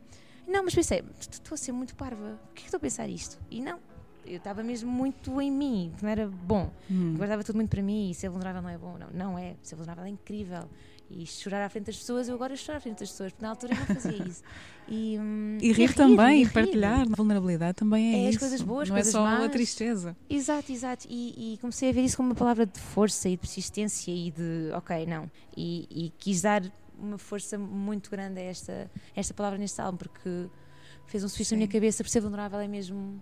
não, 0.48 0.64
mas 0.64 0.74
pensei, 0.74 1.04
estou 1.20 1.54
a 1.54 1.58
ser 1.58 1.72
muito 1.72 1.96
parva, 1.96 2.40
por 2.48 2.56
que 2.56 2.62
é 2.62 2.64
que 2.64 2.68
estou 2.68 2.78
a 2.78 2.82
pensar 2.82 3.08
isto? 3.08 3.38
E 3.52 3.62
não, 3.62 3.78
eu 4.26 4.38
estava 4.38 4.64
mesmo 4.64 4.92
muito 4.92 5.40
em 5.40 5.52
mim, 5.52 5.94
que 5.98 6.04
não 6.04 6.10
era 6.10 6.28
bom. 6.28 6.72
Hum. 6.90 7.16
Guardava 7.16 7.44
tudo 7.44 7.56
muito 7.56 7.70
para 7.70 7.82
mim 7.82 8.10
e 8.10 8.16
ser 8.16 8.30
vulnerável 8.30 8.62
não 8.62 8.70
é 8.70 8.78
bom. 8.78 8.98
Não, 8.98 9.08
não 9.14 9.40
é. 9.40 9.56
Ser 9.62 9.76
vulnerável 9.76 10.06
é 10.06 10.10
incrível 10.10 10.68
e 11.10 11.26
chorar 11.26 11.64
à 11.64 11.70
frente 11.70 11.86
das 11.86 11.98
pessoas, 11.98 12.28
eu 12.28 12.36
agora 12.36 12.56
choro 12.56 12.78
à 12.78 12.82
frente 12.82 13.00
das 13.00 13.10
pessoas, 13.10 13.32
porque 13.32 13.44
na 13.44 13.50
altura 13.50 13.74
eu 13.74 13.80
não 13.80 13.86
fazia 13.86 14.28
isso. 14.28 14.44
E, 14.90 15.20
hum, 15.20 15.58
e 15.60 15.74
rir, 15.74 15.94
também, 15.94 16.44
e, 16.44 16.50
partilhar. 16.50 17.02
A 17.02 17.16
vulnerabilidade 17.16 17.74
também 17.74 18.14
é, 18.14 18.18
é 18.20 18.30
isso. 18.30 18.30
as 18.30 18.38
coisas 18.38 18.62
boas, 18.62 18.88
não 18.88 18.96
é 18.96 19.00
coisas 19.00 19.14
é 19.14 19.18
só 19.18 19.22
más. 19.26 19.44
a 19.44 19.50
tristeza. 19.50 20.16
Exato, 20.30 20.72
exato. 20.72 21.06
E, 21.10 21.56
e, 21.56 21.58
comecei 21.58 21.90
a 21.90 21.92
ver 21.92 22.06
isso 22.06 22.16
como 22.16 22.30
uma 22.30 22.36
palavra 22.36 22.66
de 22.66 22.80
força 22.80 23.28
e 23.28 23.32
de 23.32 23.38
persistência 23.38 24.12
e 24.12 24.32
de, 24.32 24.72
ok, 24.74 25.06
não. 25.06 25.30
E, 25.58 25.88
e 25.92 26.14
quis 26.18 26.42
dar 26.42 26.64
uma 26.98 27.18
força 27.18 27.58
muito 27.58 28.10
grande 28.10 28.40
a 28.40 28.44
esta, 28.44 28.90
a 29.14 29.20
esta 29.20 29.34
palavra 29.34 29.60
neste 29.60 29.82
álbum, 29.82 29.98
porque 29.98 30.48
fez 31.06 31.22
um 31.22 31.28
switch 31.28 31.52
na 31.52 31.58
minha 31.58 31.68
cabeça, 31.68 32.02
por 32.02 32.10
ser 32.10 32.22
vulnerável 32.22 32.58
é 32.58 32.68
mesmo 32.70 33.22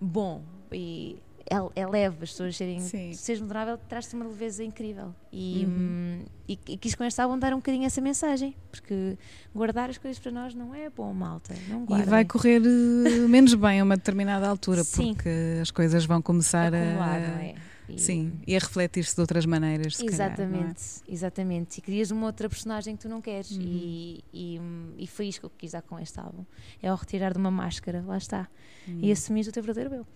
bom. 0.00 0.42
E 0.72 1.22
é, 1.50 1.80
é 1.80 1.86
leve, 1.86 2.16
as 2.22 2.30
pessoas 2.30 2.56
serem. 2.56 2.80
Sim. 2.80 3.12
Seres 3.12 3.40
vulnerável 3.40 3.78
traz-te 3.88 4.14
uma 4.14 4.26
leveza 4.26 4.62
incrível. 4.62 5.14
E, 5.32 5.64
uhum. 5.66 5.72
Hum, 5.72 6.24
e, 6.48 6.58
e, 6.68 6.76
quis 6.76 6.94
com 6.94 7.04
esta 7.04 7.22
álbum 7.22 7.38
dar 7.38 7.52
um 7.52 7.56
bocadinho 7.56 7.86
essa 7.86 8.00
mensagem, 8.00 8.54
porque 8.70 9.16
guardar 9.54 9.90
as 9.90 9.98
coisas 9.98 10.18
para 10.18 10.32
nós 10.32 10.54
não 10.54 10.74
é 10.74 10.90
bom, 10.90 11.12
malta. 11.12 11.54
Não 11.68 11.86
e 11.98 12.02
vai 12.02 12.24
correr 12.24 12.60
uh, 12.60 13.28
menos 13.28 13.54
bem 13.54 13.80
a 13.80 13.84
uma 13.84 13.96
determinada 13.96 14.48
altura, 14.48 14.84
Sim. 14.84 15.14
porque 15.14 15.58
as 15.60 15.70
coisas 15.70 16.04
vão 16.04 16.20
começar 16.22 16.74
a. 16.74 16.78
Acumular, 16.78 17.20
não 17.20 17.38
é? 17.38 17.54
E... 17.88 17.98
Sim, 17.98 18.32
e 18.46 18.54
a 18.54 18.58
refletir-se 18.58 19.14
de 19.14 19.20
outras 19.20 19.46
maneiras. 19.46 19.98
exatamente, 20.00 20.50
calhar, 20.52 20.76
é? 21.08 21.12
exatamente. 21.12 21.78
E 21.78 21.80
crias 21.80 22.10
uma 22.10 22.26
outra 22.26 22.48
personagem 22.48 22.96
que 22.96 23.02
tu 23.02 23.08
não 23.08 23.20
queres. 23.20 23.50
Uhum. 23.50 23.62
E, 23.62 24.24
e, 24.32 24.60
e, 24.98 25.06
foi 25.06 25.28
isto 25.28 25.40
que 25.40 25.46
eu 25.46 25.50
quis 25.56 25.72
dar 25.72 25.82
com 25.82 25.98
este 25.98 26.18
álbum: 26.20 26.44
é 26.82 26.88
ao 26.88 26.96
retirar 26.96 27.32
de 27.32 27.38
uma 27.38 27.50
máscara, 27.50 28.04
lá 28.06 28.18
está, 28.18 28.48
uhum. 28.86 29.00
e 29.02 29.12
assumir 29.12 29.46
o 29.46 29.52
teu 29.52 29.62
verdadeiro 29.62 29.94
eu. 29.94 30.06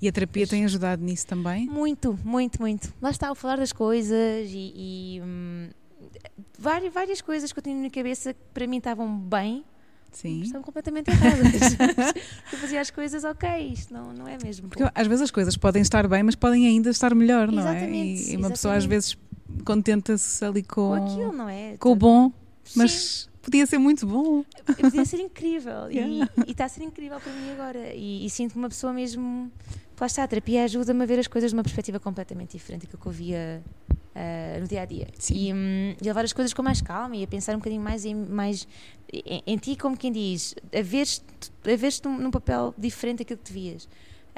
E 0.00 0.08
a 0.08 0.12
terapia 0.12 0.42
pois, 0.42 0.50
tem 0.50 0.64
ajudado 0.64 1.02
nisso 1.02 1.26
também? 1.26 1.66
Muito, 1.66 2.18
muito, 2.24 2.60
muito. 2.60 2.92
Lá 3.00 3.10
está, 3.10 3.30
o 3.30 3.34
falar 3.34 3.56
das 3.56 3.72
coisas 3.72 4.48
e. 4.50 4.72
e 4.74 5.20
hum, 5.22 5.68
várias, 6.58 6.92
várias 6.92 7.20
coisas 7.20 7.52
que 7.52 7.58
eu 7.58 7.62
tinha 7.62 7.80
na 7.80 7.90
cabeça 7.90 8.32
que 8.32 8.40
para 8.54 8.66
mim 8.66 8.78
estavam 8.78 9.18
bem, 9.18 9.64
Sim. 10.16 10.40
estão 10.42 10.62
completamente 10.62 11.10
erradas. 11.10 11.76
eu 12.52 12.58
fazia 12.58 12.80
as 12.80 12.90
coisas, 12.90 13.22
ok, 13.22 13.48
isto 13.72 13.92
não, 13.92 14.12
não 14.14 14.26
é 14.26 14.38
mesmo. 14.42 14.68
Porque 14.68 14.82
às 14.94 15.06
vezes 15.06 15.22
as 15.24 15.30
coisas 15.30 15.56
podem 15.58 15.82
estar 15.82 16.08
bem, 16.08 16.22
mas 16.22 16.34
podem 16.34 16.66
ainda 16.66 16.88
estar 16.88 17.14
melhor, 17.14 17.52
não 17.52 17.66
é? 17.66 17.70
Exatamente, 17.72 18.30
E, 18.30 18.32
e 18.32 18.36
uma 18.36 18.48
pessoa 18.50 18.74
às 18.74 18.84
exatamente. 18.84 18.88
vezes 18.88 19.18
contenta-se 19.64 20.42
ali 20.44 20.62
com, 20.62 20.74
com 20.88 20.94
aquilo, 20.94 21.32
não 21.32 21.48
é? 21.48 21.76
com 21.78 21.90
o 21.92 21.94
bom, 21.96 22.32
Sim. 22.64 22.78
mas 22.78 23.28
podia 23.42 23.66
ser 23.66 23.78
muito 23.78 24.06
bom. 24.06 24.42
podia 24.80 25.04
ser 25.04 25.20
incrível 25.20 25.90
e- 25.90 25.96
Yeah. 25.96 26.28
e 26.46 26.50
está 26.50 26.64
a 26.64 26.68
ser 26.68 26.82
incrível 26.82 27.20
para 27.20 27.32
mim 27.32 27.50
agora 27.52 27.92
e, 27.94 28.24
e 28.24 28.30
sinto-me 28.30 28.62
uma 28.62 28.68
pessoa 28.68 28.92
mesmo 28.92 29.50
lá 30.00 30.06
está, 30.06 30.24
a 30.24 30.28
terapia 30.28 30.64
ajuda-me 30.64 31.02
a 31.02 31.06
ver 31.06 31.18
as 31.18 31.26
coisas 31.26 31.50
de 31.50 31.56
uma 31.56 31.62
perspectiva 31.62 31.98
completamente 32.00 32.52
diferente 32.56 32.86
do 32.86 32.96
que 32.98 33.06
eu 33.06 33.12
via 33.12 33.62
ah, 34.16 34.58
no 34.60 34.66
dia 34.66 34.80
a 34.82 34.84
dia 34.86 35.06
Sim. 35.18 35.34
e, 35.34 35.52
hum, 35.52 35.94
e 36.00 36.04
levar 36.04 36.24
as 36.24 36.32
coisas 36.32 36.54
com 36.54 36.62
mais 36.62 36.80
calma 36.80 37.14
e 37.14 37.22
a 37.22 37.26
pensar 37.26 37.54
um 37.54 37.58
bocadinho 37.58 37.82
mais 37.82 38.04
em, 38.06 38.14
mais 38.14 38.66
em, 39.12 39.42
em 39.46 39.56
ti 39.58 39.76
como 39.76 39.96
quem 39.96 40.10
diz 40.10 40.54
a 40.74 40.80
ver-te 40.82 41.22
a 41.70 41.76
ver 41.76 41.92
num, 42.04 42.18
num 42.18 42.30
papel 42.30 42.74
diferente 42.78 43.18
daquilo 43.18 43.38
que 43.38 43.44
te 43.44 43.52
vias 43.52 43.88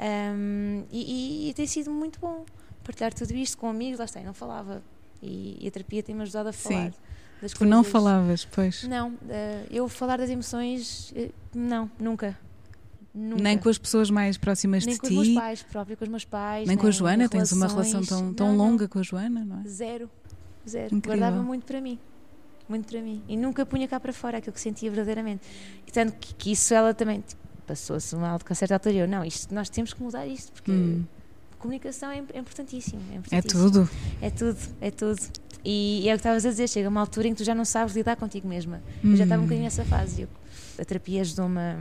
Hum, 0.01 0.85
e, 0.91 1.47
e- 1.47 1.49
e 1.49 1.53
tem 1.53 1.67
sido 1.67 1.91
muito 1.91 2.19
bom 2.21 2.45
partilhar 2.85 3.13
tudo 3.13 3.33
isto 3.33 3.57
com 3.57 3.67
amigos 3.69 3.99
lá 3.99 4.05
está, 4.05 4.19
eu 4.21 4.25
não 4.25 4.33
falava 4.33 4.81
e, 5.21 5.57
e 5.59 5.67
a 5.67 5.71
terapia 5.71 6.01
tem-me 6.01 6.21
ajudado 6.21 6.49
a 6.49 6.53
Sim. 6.53 6.69
falar 6.69 6.93
das 7.41 7.53
Tu 7.53 7.65
não 7.65 7.83
coisas. 7.83 7.91
falavas, 7.91 8.45
pois. 8.45 8.83
Não, 8.83 9.13
eh, 9.29 9.65
eu 9.69 9.87
falar 9.89 10.17
das 10.17 10.29
emoções, 10.29 11.11
eh, 11.15 11.31
não, 11.53 11.89
nunca. 11.99 12.37
Nunca. 13.19 13.43
Nem 13.43 13.57
com 13.57 13.69
as 13.69 13.77
pessoas 13.77 14.09
mais 14.09 14.37
próximas 14.37 14.85
Nem 14.85 14.95
de 14.95 15.01
com 15.01 15.07
os 15.07 15.13
meus 15.13 15.27
ti, 15.27 15.33
pais, 15.35 15.63
próprio 15.63 15.97
com 15.97 16.03
os 16.05 16.09
meus 16.09 16.25
pais. 16.25 16.67
nem 16.67 16.77
com 16.77 16.87
a 16.87 16.91
Joana. 16.91 17.27
Tens 17.27 17.51
uma 17.51 17.67
relação 17.67 18.01
relações. 18.01 18.07
tão, 18.07 18.33
tão 18.33 18.47
Não, 18.49 18.55
não. 18.57 18.65
longa 18.71 18.87
com 18.87 18.99
a 18.99 19.03
Joana, 19.03 19.43
não 19.43 19.61
é? 19.61 19.67
Zero. 19.67 20.09
Zero. 20.67 20.95
Incrível. 20.95 21.19
Guardava 21.19 21.43
muito 21.43 21.65
para 21.65 21.81
mim. 21.81 21.97
Muito 22.67 22.87
para 22.87 23.01
mim. 23.01 23.21
E 23.27 23.35
nunca 23.35 23.65
punha 23.65 23.87
cá 23.87 23.99
para 23.99 24.13
fora 24.13 24.37
aquilo 24.37 24.53
que 24.53 24.61
sentia 24.61 24.89
verdadeiramente. 24.89 25.41
E 25.87 25.91
tanto 25.91 26.13
que, 26.13 26.33
que 26.35 26.51
isso 26.51 26.73
ela 26.73 26.93
também 26.93 27.21
tipo, 27.21 27.41
passou-se 27.65 28.15
mal 28.15 28.37
de 28.37 28.45
com 28.45 28.53
certa 28.55 28.75
altura. 28.75 28.95
Eu, 28.95 29.07
não, 29.07 29.25
isto, 29.25 29.53
nós 29.53 29.69
temos 29.69 29.93
que 29.93 30.01
mudar 30.03 30.25
isto, 30.27 30.51
porque 30.51 30.71
Hum. 30.71 31.03
comunicação 31.57 32.09
é, 32.11 32.23
é 32.33 32.39
importantíssimo. 32.39 33.01
É, 33.11 33.15
É 33.15 33.17
importantíssimo. 33.17 33.63
tudo. 33.71 33.89
É 34.21 34.29
tudo, 34.29 34.57
é 34.81 34.91
tudo. 34.91 35.19
E, 35.65 36.01
e 36.03 36.09
é 36.09 36.13
o 36.13 36.15
que 36.15 36.19
estavas 36.19 36.45
a 36.45 36.49
dizer, 36.49 36.69
chega 36.69 36.87
uma 36.87 37.01
altura 37.01 37.27
em 37.27 37.31
que 37.31 37.37
tu 37.37 37.43
já 37.43 37.53
não 37.55 37.65
sabes 37.65 37.93
lidar 37.95 38.15
contigo 38.15 38.47
mesma. 38.47 38.81
Eu 39.03 39.15
já 39.15 39.23
estava 39.23 39.41
um 39.41 39.43
Hum. 39.43 39.47
bocadinho 39.47 39.65
nessa 39.65 39.83
fase. 39.83 40.21
Eu- 40.21 40.29
a 40.79 40.85
terapia 40.85 41.21
ajudou-me 41.21 41.59
a 41.59 41.77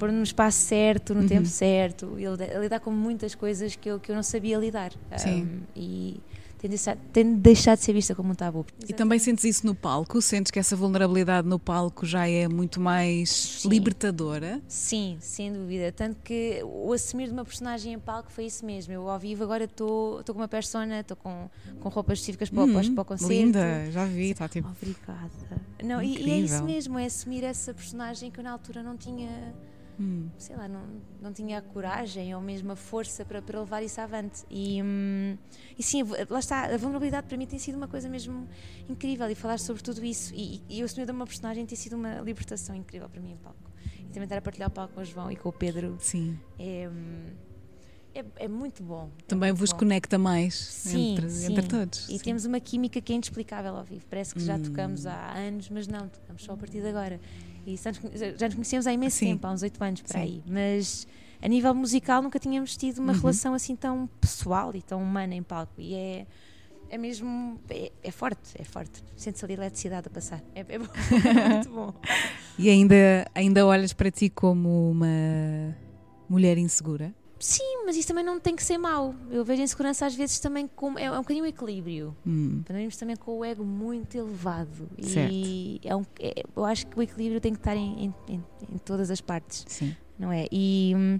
pôr 0.00 0.10
no 0.10 0.22
espaço 0.22 0.58
certo, 0.58 1.14
no 1.14 1.20
Uhum. 1.20 1.28
tempo 1.28 1.46
certo, 1.46 2.18
e 2.18 2.26
a 2.26 2.30
lidar- 2.58 2.80
com 2.80 2.90
muitas 2.90 3.34
coisas 3.34 3.76
que 3.76 3.88
eu, 3.88 4.00
que 4.00 4.10
eu 4.10 4.16
não 4.16 4.22
sabia 4.22 4.56
lidar. 4.58 4.92
Sim. 5.16 5.42
Um, 5.44 5.60
e 5.76 6.20
tem 6.58 6.68
deixado, 6.68 6.98
tem 7.12 7.34
deixado 7.36 7.78
de 7.78 7.84
ser 7.84 7.92
vista 7.94 8.14
como 8.14 8.32
um 8.32 8.34
tabu. 8.34 8.66
E 8.86 8.92
também 8.92 9.18
sentes 9.18 9.44
isso 9.44 9.64
no 9.66 9.74
palco? 9.74 10.20
Sentes 10.20 10.50
que 10.50 10.58
essa 10.58 10.76
vulnerabilidade 10.76 11.48
no 11.48 11.58
palco 11.58 12.04
já 12.04 12.28
é 12.28 12.46
muito 12.48 12.78
mais 12.80 13.30
Sim. 13.30 13.68
libertadora? 13.70 14.60
Sim, 14.68 15.16
sem 15.20 15.52
dúvida. 15.52 15.90
Tanto 15.92 16.16
que 16.22 16.60
o 16.64 16.92
assumir 16.92 17.28
de 17.28 17.32
uma 17.32 17.44
personagem 17.46 17.94
em 17.94 17.98
palco 17.98 18.30
foi 18.30 18.44
isso 18.44 18.64
mesmo. 18.66 18.92
Eu 18.92 19.08
ao 19.08 19.18
vivo 19.18 19.42
agora 19.44 19.64
estou 19.64 20.22
com 20.26 20.32
uma 20.34 20.48
persona, 20.48 21.00
estou 21.00 21.16
com, 21.16 21.48
com 21.80 21.88
roupas 21.88 22.18
específicas 22.18 22.50
para, 22.50 22.62
o- 22.62 22.66
Hum, 22.66 22.94
para 22.94 23.02
o 23.02 23.04
concerto. 23.06 23.32
linda, 23.32 23.90
já 23.90 24.04
vi, 24.04 24.30
está 24.30 24.46
tipo. 24.48 24.68
Obrigada. 24.68 25.30
Não, 25.82 26.02
e, 26.02 26.18
e 26.20 26.30
é 26.30 26.38
isso 26.40 26.62
mesmo, 26.64 26.98
é 26.98 27.06
assumir 27.06 27.42
essa 27.42 27.72
personagem 27.72 28.30
que 28.30 28.38
eu 28.38 28.44
na 28.44 28.52
altura 28.52 28.82
não 28.82 28.98
tinha, 28.98 29.30
hum, 29.98 30.28
sei 30.38 30.56
lá, 30.56 30.68
não, 30.68 30.82
não 31.20 31.32
tinha 31.32 31.58
a 31.58 31.62
coragem 31.62 32.34
ou 32.34 32.40
mesmo 32.40 32.72
a 32.72 32.76
força 32.76 33.24
para, 33.24 33.40
para 33.42 33.60
levar 33.60 33.82
isso 33.82 34.00
avante. 34.00 34.44
E, 34.50 34.82
hum, 34.82 35.36
e 35.78 35.82
sim, 35.82 36.02
lá 36.28 36.38
está, 36.38 36.64
a 36.66 36.76
vulnerabilidade 36.76 37.26
para 37.26 37.36
mim 37.36 37.46
tem 37.46 37.58
sido 37.58 37.76
uma 37.76 37.88
coisa 37.88 38.08
mesmo 38.08 38.48
incrível 38.88 39.28
e 39.30 39.34
falar 39.34 39.58
sobre 39.58 39.82
tudo 39.82 40.04
isso. 40.04 40.34
E, 40.34 40.62
e 40.68 40.80
eu 40.80 40.84
assumir 40.86 41.06
de 41.06 41.12
uma 41.12 41.26
personagem 41.26 41.64
tem 41.66 41.76
sido 41.76 41.94
uma 41.96 42.20
libertação 42.20 42.74
incrível 42.74 43.08
para 43.08 43.20
mim 43.20 43.32
em 43.32 43.36
palco. 43.36 43.70
E 44.00 44.12
também 44.12 44.24
estar 44.24 44.38
a 44.38 44.42
partilhar 44.42 44.68
o 44.68 44.72
palco 44.72 44.94
com 44.94 45.00
o 45.00 45.04
João 45.04 45.30
e 45.30 45.36
com 45.36 45.48
o 45.48 45.52
Pedro 45.52 45.96
sim. 46.00 46.38
é, 46.58 46.88
hum, 46.88 47.26
é, 48.12 48.24
é 48.44 48.48
muito 48.48 48.82
bom. 48.82 49.08
é 49.20 49.22
Também 49.28 49.50
muito 49.50 49.60
vos 49.60 49.72
bom. 49.72 49.78
conecta 49.78 50.18
mais 50.18 50.54
Sim, 50.54 51.12
entre, 51.12 51.30
sim. 51.30 51.52
entre 51.52 51.66
todos. 51.68 52.08
E 52.08 52.18
sim. 52.18 52.24
temos 52.24 52.44
uma 52.44 52.58
química 52.58 53.00
que 53.00 53.12
é 53.12 53.14
inexplicável 53.14 53.76
ao 53.76 53.84
vivo. 53.84 54.04
Parece 54.10 54.34
que 54.34 54.40
já 54.40 54.56
Hum. 54.56 54.62
tocamos 54.62 55.06
há 55.06 55.32
anos, 55.34 55.68
mas 55.70 55.86
não, 55.86 56.08
tocamos 56.08 56.42
só 56.42 56.52
a 56.54 56.56
partir 56.56 56.80
de 56.80 56.88
agora. 56.88 57.20
Já 58.36 58.46
nos- 58.46 58.54
conhecemos 58.54 58.86
há 58.86 58.92
imenso 58.92 59.16
Sim. 59.18 59.26
tempo, 59.26 59.46
há 59.46 59.52
uns 59.52 59.62
oito 59.62 59.82
anos 59.82 60.02
por 60.02 60.10
Sim. 60.12 60.18
aí. 60.18 60.42
Mas 60.46 61.06
a 61.42 61.48
nível 61.48 61.74
musical 61.74 62.22
nunca 62.22 62.38
tínhamos 62.38 62.76
tido 62.76 62.98
uma 62.98 63.12
Uhum. 63.12 63.20
relação 63.20 63.54
assim 63.54 63.74
tão 63.76 64.08
pessoal 64.20 64.74
e 64.74 64.82
tão 64.82 65.02
humana 65.02 65.34
em 65.34 65.42
palco. 65.42 65.72
E 65.78 65.94
é, 65.94 66.26
é 66.88 66.98
mesmo. 66.98 67.58
É, 67.68 67.92
é 68.02 68.10
forte, 68.10 68.50
é 68.58 68.64
forte. 68.64 69.02
Sente-se 69.16 69.44
ali 69.44 69.54
a 69.54 69.56
eletricidade 69.58 70.06
a 70.08 70.10
passar. 70.10 70.42
É, 70.54 70.60
é 70.68 70.78
bom, 70.78 70.86
é 71.44 71.48
muito 71.50 71.70
bom. 71.70 71.94
E 72.58 72.68
ainda, 72.68 72.94
ainda 73.34 73.64
olhas 73.66 73.92
para 73.92 74.10
ti 74.10 74.28
como 74.28 74.90
uma 74.90 75.76
mulher 76.28 76.58
insegura? 76.58 77.14
Sim, 77.40 77.84
mas 77.86 77.96
isso 77.96 78.06
também 78.06 78.22
não 78.22 78.38
tem 78.38 78.54
que 78.54 78.62
ser 78.62 78.76
mau. 78.76 79.14
Eu 79.30 79.42
vejo 79.44 79.62
a 79.62 79.64
insegurança 79.64 80.04
às 80.04 80.14
vezes 80.14 80.38
também 80.38 80.68
como. 80.68 80.98
É, 80.98 81.04
é 81.04 81.10
um 81.12 81.22
bocadinho 81.22 81.44
um 81.44 81.48
equilíbrio. 81.48 82.14
Hum, 82.26 82.62
irmos 82.68 82.96
também 82.98 83.16
com 83.16 83.38
o 83.38 83.44
ego 83.44 83.64
muito 83.64 84.14
elevado. 84.14 84.88
Certo. 85.02 85.32
E 85.32 85.80
é 85.82 85.96
um, 85.96 86.04
é- 86.20 86.42
eu 86.54 86.64
acho 86.66 86.86
que 86.86 86.98
o 86.98 87.02
equilíbrio 87.02 87.40
tem 87.40 87.52
que 87.52 87.58
estar 87.58 87.74
em, 87.74 88.12
em- 88.28 88.44
em- 88.70 88.78
todas 88.84 89.10
as 89.10 89.22
partes, 89.22 89.64
sim. 89.66 89.96
não 90.18 90.30
é? 90.30 90.46
E 90.52 90.92
hum, 90.94 91.18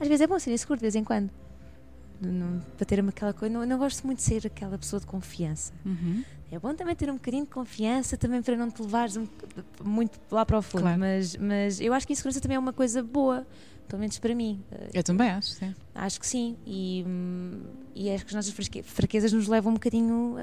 às 0.00 0.08
vezes 0.08 0.20
é 0.22 0.26
bom 0.26 0.38
ser 0.40 0.52
inseguro 0.52 0.76
de 0.78 0.82
vez 0.82 0.96
em 0.96 1.04
quando. 1.04 1.30
Não- 2.20 2.60
para 2.76 2.84
ter 2.84 3.00
aquela 3.00 3.32
coisa. 3.32 3.54
Não, 3.54 3.64
não 3.64 3.78
gosto 3.78 4.04
muito 4.04 4.18
de 4.18 4.24
ser 4.24 4.44
aquela 4.46 4.76
pessoa 4.76 4.98
de 4.98 5.06
confiança. 5.06 5.72
Uhum. 5.86 6.24
É 6.52 6.58
bom 6.58 6.74
também 6.74 6.96
ter 6.96 7.08
um 7.08 7.14
bocadinho 7.14 7.44
de 7.44 7.50
confiança, 7.50 8.16
também 8.16 8.42
para 8.42 8.56
não 8.56 8.68
te 8.70 8.82
levares 8.82 9.16
um- 9.16 9.26
muito 9.84 10.18
lá 10.32 10.44
para 10.44 10.58
o 10.58 10.62
fundo. 10.62 10.82
Claro. 10.82 10.98
Mas, 10.98 11.36
mas 11.36 11.80
eu 11.80 11.94
acho 11.94 12.04
que 12.06 12.12
a 12.12 12.14
insegurança 12.14 12.40
também 12.40 12.56
é 12.56 12.58
uma 12.58 12.72
coisa 12.72 13.02
boa, 13.04 13.46
pelo 13.90 14.00
menos 14.00 14.18
para 14.18 14.34
mim. 14.34 14.62
Eh, 14.72 14.88
Eu 14.94 15.02
também 15.02 15.28
acho, 15.28 15.48
sim. 15.50 15.74
Acho 15.94 16.18
que 16.20 16.26
sim. 16.26 16.56
E, 16.66 17.04
e 17.94 18.10
acho 18.10 18.24
que 18.24 18.30
as 18.30 18.34
nossas 18.36 18.52
fraque- 18.52 18.82
fraquezas 18.82 19.32
nos 19.32 19.48
levam 19.48 19.72
um 19.72 19.74
bocadinho 19.74 20.36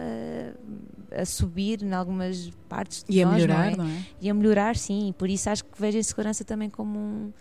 a, 1.11 1.21
a 1.21 1.25
subir 1.25 1.81
em 1.81 1.93
algumas 1.93 2.51
partes 2.69 3.03
de 3.03 3.15
E 3.17 3.23
a 3.23 3.25
nós, 3.25 3.35
melhorar, 3.35 3.75
não 3.77 3.85
é? 3.85 3.87
não 3.89 3.97
é? 3.97 4.03
E 4.21 4.29
a 4.29 4.33
melhorar, 4.33 4.75
sim. 4.75 5.09
E 5.09 5.13
por 5.13 5.29
isso 5.29 5.49
acho 5.49 5.63
que 5.65 5.79
vejo 5.81 5.97
a 5.97 5.99
insegurança 6.01 6.43
também 6.43 6.69
como 6.69 6.99
um, 6.99 7.33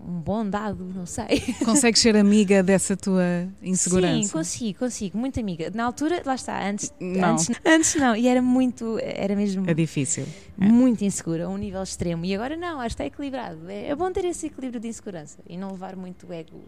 um 0.00 0.20
bom 0.20 0.48
dado, 0.48 0.84
não 0.94 1.06
sei. 1.06 1.40
Consegues 1.64 2.00
ser 2.00 2.16
amiga 2.16 2.62
dessa 2.62 2.96
tua 2.96 3.48
insegurança? 3.62 4.22
Sim, 4.28 4.32
consigo, 4.32 4.78
consigo. 4.78 5.18
Muito 5.18 5.38
amiga. 5.40 5.70
Na 5.74 5.84
altura, 5.84 6.22
lá 6.24 6.34
está, 6.34 6.68
antes 6.68 6.92
Não. 7.00 7.32
Antes, 7.32 7.50
antes 7.64 7.94
não. 7.96 8.14
E 8.16 8.26
era 8.28 8.40
muito, 8.42 8.98
era 9.02 9.34
mesmo 9.34 9.68
É 9.68 9.74
difícil. 9.74 10.26
muito 10.56 11.04
insegura, 11.04 11.46
a 11.46 11.48
um 11.48 11.56
nível 11.56 11.82
extremo. 11.82 12.24
E 12.24 12.34
agora 12.34 12.56
não, 12.56 12.80
acho 12.80 12.96
que 12.96 13.02
está 13.02 13.06
equilibrado. 13.06 13.68
É, 13.68 13.88
é 13.88 13.94
bom 13.94 14.10
ter 14.12 14.24
esse 14.24 14.46
equilíbrio 14.46 14.80
de 14.80 14.88
insegurança 14.88 15.38
e 15.48 15.56
não 15.56 15.72
levar 15.72 15.96
muito 15.96 16.26
o 16.26 16.32
ego. 16.32 16.60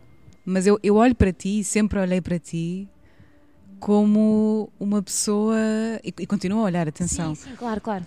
Mas 0.45 0.67
eu, 0.67 0.79
eu 0.83 0.97
olho 0.97 1.15
para 1.15 1.33
ti, 1.33 1.63
sempre 1.63 1.99
olhei 1.99 2.21
para 2.21 2.39
ti 2.39 2.89
como 3.79 4.71
uma 4.79 5.03
pessoa, 5.03 5.57
e, 6.05 6.13
e 6.21 6.27
continuo 6.27 6.61
a 6.61 6.65
olhar, 6.65 6.87
atenção, 6.87 7.35
Sim, 7.35 7.49
sim, 7.51 7.57
claro, 7.57 7.81
claro. 7.81 8.07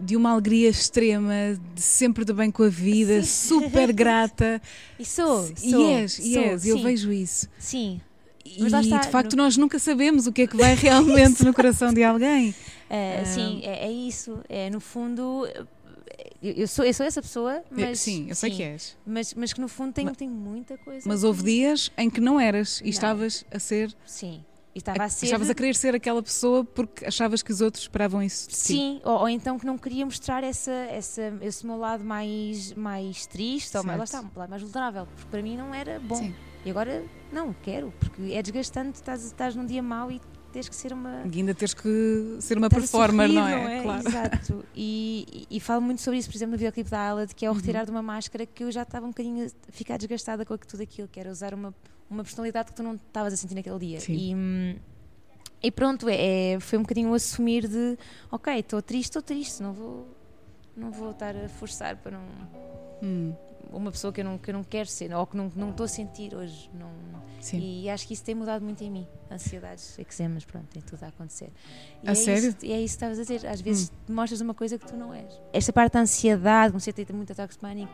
De 0.00 0.16
uma 0.16 0.30
alegria 0.32 0.68
extrema, 0.68 1.32
de 1.74 1.80
sempre 1.82 2.24
de 2.24 2.32
bem 2.32 2.50
com 2.50 2.62
a 2.62 2.68
vida, 2.68 3.22
Sim. 3.22 3.60
super 3.60 3.92
grata. 3.94 4.60
E 4.98 5.04
sou, 5.04 5.48
e 5.62 5.70
sou, 5.70 5.90
és, 5.90 6.18
e 6.18 6.32
sou, 6.34 6.42
eu 6.42 6.58
sim, 6.58 6.82
vejo 6.82 7.12
isso. 7.12 7.48
Sim, 7.58 8.00
E 8.44 8.64
está, 8.66 8.80
de 8.98 9.08
facto 9.08 9.36
nós 9.36 9.56
nunca 9.56 9.78
sabemos 9.78 10.26
o 10.26 10.32
que 10.32 10.42
é 10.42 10.46
que 10.46 10.56
vai 10.56 10.74
realmente 10.76 11.44
no 11.44 11.52
coração 11.54 11.92
de 11.92 12.02
alguém. 12.02 12.54
É, 12.88 13.20
Ah. 13.20 13.24
sim, 13.24 13.60
é, 13.62 13.86
é 13.86 13.92
isso. 13.92 14.40
É, 14.48 14.68
no 14.70 14.80
fundo, 14.80 15.46
eu, 16.42 16.52
eu 16.52 16.66
sou, 16.66 16.84
eu 16.84 16.92
sou 16.94 17.06
essa 17.06 17.20
pessoa, 17.22 17.62
mas. 17.70 18.00
sim, 18.00 18.26
eu 18.28 18.34
sei 18.34 18.50
que 18.50 18.62
és. 18.62 18.96
Mas, 19.06 19.32
mas 19.34 19.52
que 19.52 19.60
no 19.60 19.68
fundo 19.68 19.92
tem, 19.92 20.04
Mas- 20.06 20.16
tem 20.16 20.28
muita 20.28 20.76
coisa. 20.78 21.08
Mas 21.08 21.22
houve 21.22 21.42
dias 21.44 21.92
em 21.96 22.08
que 22.10 22.20
não 22.20 22.40
eras 22.40 22.80
e 22.80 22.84
Não. 22.84 22.90
estavas 22.90 23.44
a 23.50 23.58
ser, 23.58 23.94
Sim. 24.06 24.42
E 24.74 24.78
estava 24.78 25.02
a 25.02 25.08
ser. 25.08 25.26
estavas 25.26 25.50
a 25.50 25.54
querer 25.54 25.74
ser 25.74 25.94
aquela 25.94 26.22
pessoa 26.22 26.64
porque 26.64 27.04
achavas 27.04 27.42
que 27.42 27.50
os 27.52 27.60
outros 27.60 27.82
esperavam 27.84 28.22
isso 28.22 28.48
de 28.48 28.54
ti. 28.54 28.60
Sim, 28.60 29.00
ou, 29.04 29.20
ou 29.20 29.28
então 29.28 29.58
que 29.58 29.66
não 29.66 29.76
queria 29.76 30.04
mostrar 30.04 30.44
essa, 30.44 30.70
essa, 30.70 31.32
esse 31.42 31.66
meu 31.66 31.76
lado 31.76 32.04
mais, 32.04 32.72
mais 32.74 33.26
triste, 33.26 33.76
ou 33.76 33.82
mais, 33.82 34.02
está, 34.02 34.22
mais 34.48 34.62
vulnerável, 34.62 35.06
porque 35.06 35.28
para 35.30 35.42
mim 35.42 35.56
não 35.56 35.74
era 35.74 35.98
bom. 35.98 36.14
Sim. 36.16 36.34
E 36.64 36.70
agora, 36.70 37.02
não, 37.32 37.52
quero, 37.52 37.92
porque 37.98 38.32
é 38.32 38.42
desgastante, 38.42 38.96
estás, 38.96 39.24
estás 39.24 39.56
num 39.56 39.64
dia 39.66 39.82
mau 39.82 40.10
e 40.10 40.20
tens 40.52 40.68
que 40.68 40.76
ser 40.76 40.92
uma. 40.92 41.22
E 41.32 41.38
ainda 41.38 41.54
tens 41.54 41.74
que 41.74 42.36
ser 42.40 42.58
uma 42.58 42.68
performer, 42.68 43.28
sorrir, 43.28 43.40
não 43.40 43.48
é? 43.68 43.82
Claro. 43.82 44.08
Exato. 44.08 44.64
E, 44.74 45.46
e, 45.50 45.56
e 45.56 45.60
falo 45.60 45.80
muito 45.80 46.00
sobre 46.02 46.18
isso, 46.18 46.28
por 46.28 46.36
exemplo, 46.36 46.52
no 46.52 46.58
videoclipe 46.58 46.90
da 46.90 47.08
Alad, 47.08 47.32
que 47.34 47.44
é 47.44 47.48
o 47.48 47.52
Uhum. 47.52 47.58
retirar 47.58 47.84
de 47.86 47.90
uma 47.90 48.02
máscara 48.02 48.44
que 48.46 48.62
eu 48.62 48.70
já 48.70 48.82
estava 48.82 49.04
um 49.06 49.08
bocadinho 49.10 49.46
a 49.46 49.72
ficar 49.72 49.96
desgastada 49.96 50.44
com 50.44 50.56
tudo 50.58 50.82
aquilo, 50.82 51.08
que 51.08 51.18
era 51.18 51.30
usar 51.30 51.54
uma, 51.54 51.74
uma 52.10 52.22
personalidade 52.24 52.70
que 52.70 52.74
tu 52.74 52.82
não 52.82 52.94
estavas 52.96 53.32
a 53.32 53.36
sentir 53.36 53.54
naquele 53.54 53.78
dia. 53.78 54.00
Sim. 54.00 54.12
E, 54.14 54.34
hum, 54.34 54.76
e 55.62 55.70
pronto, 55.70 56.08
é, 56.08 56.52
é- 56.54 56.60
foi 56.60 56.78
um 56.78 56.82
bocadinho 56.82 57.10
o 57.10 57.14
assumir 57.14 57.68
de 57.68 57.96
ok, 58.30 58.58
estou 58.58 58.82
triste, 58.82 59.10
estou 59.10 59.22
triste, 59.22 59.62
não 59.62 59.72
vou, 59.72 60.08
não 60.76 60.90
vou 60.90 61.10
estar 61.12 61.36
a 61.36 61.48
forçar 61.48 61.96
para 61.96 62.12
não. 62.12 62.24
Hum. 63.02 63.34
uma 63.72 63.90
pessoa 63.90 64.12
que 64.12 64.20
eu 64.20 64.24
não, 64.24 64.36
que 64.36 64.50
eu 64.50 64.54
não 64.54 64.64
quero 64.64 64.88
ser, 64.88 65.14
ou 65.14 65.26
que 65.26 65.36
não 65.36 65.50
não 65.54 65.70
estou 65.70 65.84
a 65.84 65.88
sentir 65.88 66.34
hoje. 66.34 66.68
Não, 66.74 66.90
Sim. 67.40 67.58
E 67.58 67.88
acho 67.88 68.06
que 68.06 68.12
isso 68.12 68.22
tem 68.24 68.34
mudado 68.34 68.62
muito 68.62 68.82
em 68.84 68.90
mim. 68.90 69.06
Ansiedades, 69.30 69.98
eczemas, 69.98 70.44
pronto, 70.44 70.66
tem 70.66 70.82
tudo 70.82 71.02
a 71.04 71.08
acontecer. 71.08 71.50
E 72.02 72.08
A 72.08 72.12
é 72.12 72.14
sério? 72.14 72.48
Isso, 72.50 72.58
e 72.66 72.72
é 72.72 72.80
isso 72.82 72.98
que 72.98 73.04
estavas 73.04 73.18
a 73.18 73.22
dizer. 73.22 73.46
Às 73.46 73.60
vezes 73.62 73.90
mostras 74.08 74.40
uma 74.42 74.52
coisa 74.52 74.76
que 74.78 74.86
tu 74.86 74.94
não 74.96 75.14
és. 75.14 75.40
Esta 75.52 75.72
parte 75.72 75.94
da 75.94 76.00
ansiedade, 76.00 76.72
comecei 76.72 76.90
a 76.90 76.94
ter 76.94 77.10
muito 77.14 77.32
ataque 77.32 77.54
de 77.54 77.58
pânico, 77.60 77.92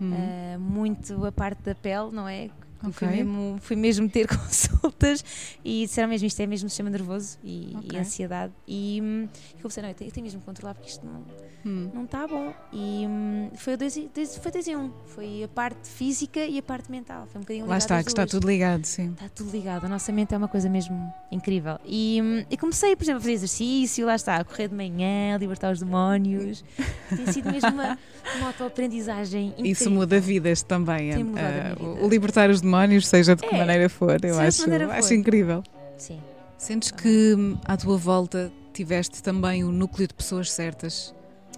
Hum. 0.00 0.12
ah, 0.14 0.58
muito 0.58 1.26
a 1.26 1.32
parte 1.32 1.62
da 1.62 1.74
pele, 1.74 2.10
não 2.12 2.26
é? 2.28 2.48
Que 2.84 2.92
Fui, 2.92 3.08
mesmo, 3.08 3.56
fui 3.60 3.76
mesmo 3.76 4.08
ter 4.08 4.26
consultas 4.28 5.24
e 5.64 5.86
disseram 5.86 6.08
mesmo 6.08 6.26
isto 6.26 6.40
é 6.40 6.46
mesmo 6.46 6.68
sistema 6.68 6.90
nervoso 6.90 7.38
e, 7.42 7.72
e 7.72 7.76
Ok. 7.76 7.98
ansiedade. 8.00 8.52
E 8.68 9.00
hum, 9.02 9.28
eu 9.54 9.60
comecei, 9.62 9.82
não, 9.82 9.90
eu 9.90 9.94
tenho, 9.94 10.08
eu 10.08 10.12
tenho 10.12 10.24
mesmo 10.24 10.40
que 10.40 10.46
controlar 10.46 10.74
porque 10.74 10.88
isto 10.90 11.04
não, 11.04 11.24
Hum. 11.64 11.90
não 11.92 12.04
está 12.04 12.28
bom. 12.28 12.54
E 12.72 13.04
hum, 13.08 13.50
foi, 13.56 13.76
dois, 13.76 13.96
e- 13.96 14.08
dois, 14.14 14.36
foi 14.36 14.52
dois 14.52 14.68
em 14.68 14.76
um. 14.76 14.92
Foi 15.06 15.42
a 15.42 15.48
parte 15.48 15.88
física 15.88 16.38
e 16.44 16.58
a 16.58 16.62
parte 16.62 16.88
mental. 16.92 17.26
Foi 17.32 17.40
um 17.40 17.42
bocadinho 17.42 17.66
Lá 17.66 17.76
está, 17.78 18.00
que 18.04 18.08
está 18.08 18.24
tudo 18.24 18.46
ligado, 18.46 18.84
sim. 18.84 19.10
Está 19.10 19.28
tudo 19.28 19.50
ligado. 19.50 19.84
A 19.84 19.88
nossa 19.88 20.12
mente 20.12 20.32
é 20.32 20.36
uma 20.38 20.46
coisa 20.46 20.68
mesmo 20.68 21.12
incrível. 21.32 21.76
E, 21.84 22.20
hum, 22.22 22.44
e 22.48 22.56
comecei, 22.56 22.94
por 22.94 23.02
exemplo, 23.02 23.18
a 23.18 23.20
fazer 23.22 23.32
exercício, 23.32 24.06
lá 24.06 24.14
está, 24.14 24.36
a 24.36 24.44
correr 24.44 24.68
de 24.68 24.76
manhã, 24.76 25.34
a 25.34 25.38
libertar 25.38 25.72
os 25.72 25.80
demónios. 25.80 26.64
Tem 27.16 27.26
sido 27.32 27.50
mesmo 27.50 27.70
uma, 27.70 27.98
uma 28.36 28.46
autoaprendizagem 28.48 29.48
incrível. 29.48 29.72
Isso 29.72 29.90
muda 29.90 30.20
vidas 30.20 30.62
também. 30.62 31.12
Tem 31.14 31.32
eh, 31.36 31.72
a 31.72 31.74
vida. 31.74 32.04
o 32.04 32.08
libertar 32.08 32.48
os 32.48 32.62
demónios, 32.66 33.06
seja 33.06 33.34
de 33.34 33.42
que 33.42 33.54
É, 33.54 33.58
maneira 33.58 33.88
for, 33.88 34.22
eu 34.24 34.38
acho, 34.38 34.62
maneira 34.62 34.92
acho 34.92 35.08
for. 35.08 35.14
incrível. 35.14 35.62
Sim. 35.96 36.20
Sentes 36.58 36.90
que 36.90 37.34
hum, 37.34 37.56
à 37.64 37.76
tua 37.76 37.96
volta 37.96 38.52
tiveste 38.72 39.22
também 39.22 39.64
o 39.64 39.70
núcleo 39.72 40.06
de 40.08 40.14
pessoas 40.14 40.50
certas 40.50 41.14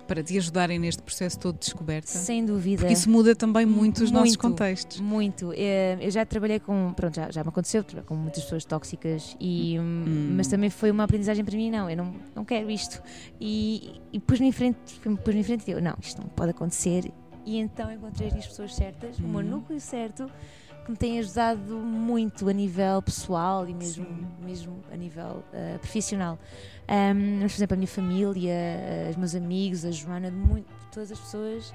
para 0.07 0.23
te 0.23 0.39
ajudarem 0.39 0.79
neste 0.79 1.03
processo 1.03 1.39
todo 1.39 1.55
de 1.55 1.61
descoberta? 1.67 2.09
Sem 2.09 2.45
dúvida. 2.45 2.79
Porque 2.81 2.95
isso 2.95 3.11
muda 3.11 3.37
também 3.37 3.67
muito 3.67 4.03
os 4.03 4.11
nossos 4.11 4.31
Muito. 4.31 4.39
contextos. 4.41 5.01
Muito. 5.01 5.53
Eh, 5.55 5.99
Eu 6.01 6.11
já 6.11 6.25
trabalhei 6.25 6.59
com. 6.59 6.93
Pronto, 6.97 7.15
já, 7.15 7.31
já 7.31 7.43
me 7.45 7.51
aconteceu, 7.51 7.85
com 8.07 8.15
muitas 8.15 8.43
pessoas 8.45 8.65
tóxicas, 8.65 9.37
e, 9.39 9.77
hum, 9.79 10.05
Hum. 10.07 10.35
mas 10.37 10.49
também 10.49 10.71
foi 10.71 10.91
uma 10.91 11.05
aprendizagem 11.05 11.45
para 11.45 11.55
mim. 11.57 11.71
Não, 11.71 11.91
eu 11.91 11.97
não, 11.97 12.15
não 12.35 12.45
quero 12.45 12.71
isto. 12.71 13.03
E, 13.41 14.01
e 14.13 14.19
pus-me 14.19 14.47
em 14.49 14.53
frente, 14.53 14.79
pus-me 15.25 15.41
em 15.41 15.45
frente 15.45 15.65
e 15.69 15.73
eu, 15.73 15.83
não, 15.83 15.95
isto 16.01 16.21
não 16.23 16.29
pode 16.29 16.51
acontecer. 16.53 17.13
E 17.45 17.59
então 17.59 17.91
encontrei 17.93 18.29
as 18.29 18.47
pessoas 18.47 18.75
certas, 18.75 19.19
o 19.19 19.23
meu 19.23 19.41
Hum. 19.41 19.45
núcleo 19.45 19.81
certo, 19.81 20.31
que 20.89 20.93
me 20.93 20.97
tem 20.97 21.19
ajudado 21.19 21.61
muito 21.77 22.49
a 22.49 22.53
nível 22.53 23.03
pessoal 23.03 23.69
e 23.69 23.75
mesmo, 23.75 24.07
Sim. 24.07 24.27
mesmo 24.43 24.83
a 24.91 24.97
nível 24.97 25.45
eh, 25.53 25.77
profissional. 25.79 26.39
Um, 26.89 27.41
mas, 27.43 27.53
por 27.53 27.59
exemplo, 27.59 27.75
a 27.75 27.77
minha 27.77 27.87
família, 27.89 28.51
eh, 28.53 29.09
os 29.11 29.17
meus 29.17 29.35
amigos, 29.35 29.85
a 29.85 29.91
Joana, 29.91 30.31
muito, 30.31 30.67
todas 30.91 31.13
as 31.13 31.21
pessoas 31.21 31.75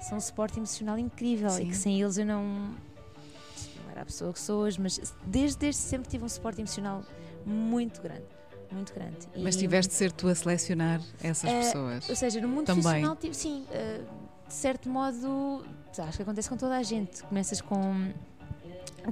são 0.00 0.18
um 0.18 0.20
suporte 0.20 0.58
emocional 0.58 0.96
incrível 0.96 1.50
Sim. 1.50 1.64
e 1.64 1.66
que 1.70 1.76
sem 1.76 2.00
eles 2.00 2.16
eu 2.18 2.24
não, 2.26 2.44
não 2.44 3.90
era 3.90 4.02
a 4.02 4.04
pessoa 4.04 4.32
que 4.32 4.38
sou 4.38 4.60
hoje, 4.62 4.80
mas 4.80 5.12
desde, 5.26 5.58
desde 5.58 5.80
sempre 5.80 6.08
tive 6.08 6.24
um 6.24 6.28
suporte 6.28 6.60
emocional 6.60 7.02
muito 7.44 8.00
grande. 8.00 8.22
Muito 8.70 8.94
grande. 8.94 9.16
Mas 9.36 9.56
E- 9.56 9.58
tiveste 9.58 9.90
de 9.90 9.96
ser 9.98 10.12
tu 10.12 10.28
a 10.28 10.34
selecionar 10.36 11.00
essas 11.22 11.50
Eh, 11.50 11.58
pessoas. 11.60 12.08
Ou 12.08 12.14
seja, 12.16 12.40
no 12.40 12.46
mundo 12.48 12.66
Também. 12.66 12.82
profissional, 12.82 13.16
tive, 13.16 13.34
sim, 13.34 13.66
eh, 13.72 14.00
de 14.46 14.54
certo 14.54 14.88
modo, 14.88 15.64
acho 15.98 16.16
que 16.16 16.22
acontece 16.22 16.48
com 16.48 16.56
toda 16.56 16.76
a 16.76 16.82
gente. 16.82 17.22
Começas 17.24 17.60
com. 17.60 18.12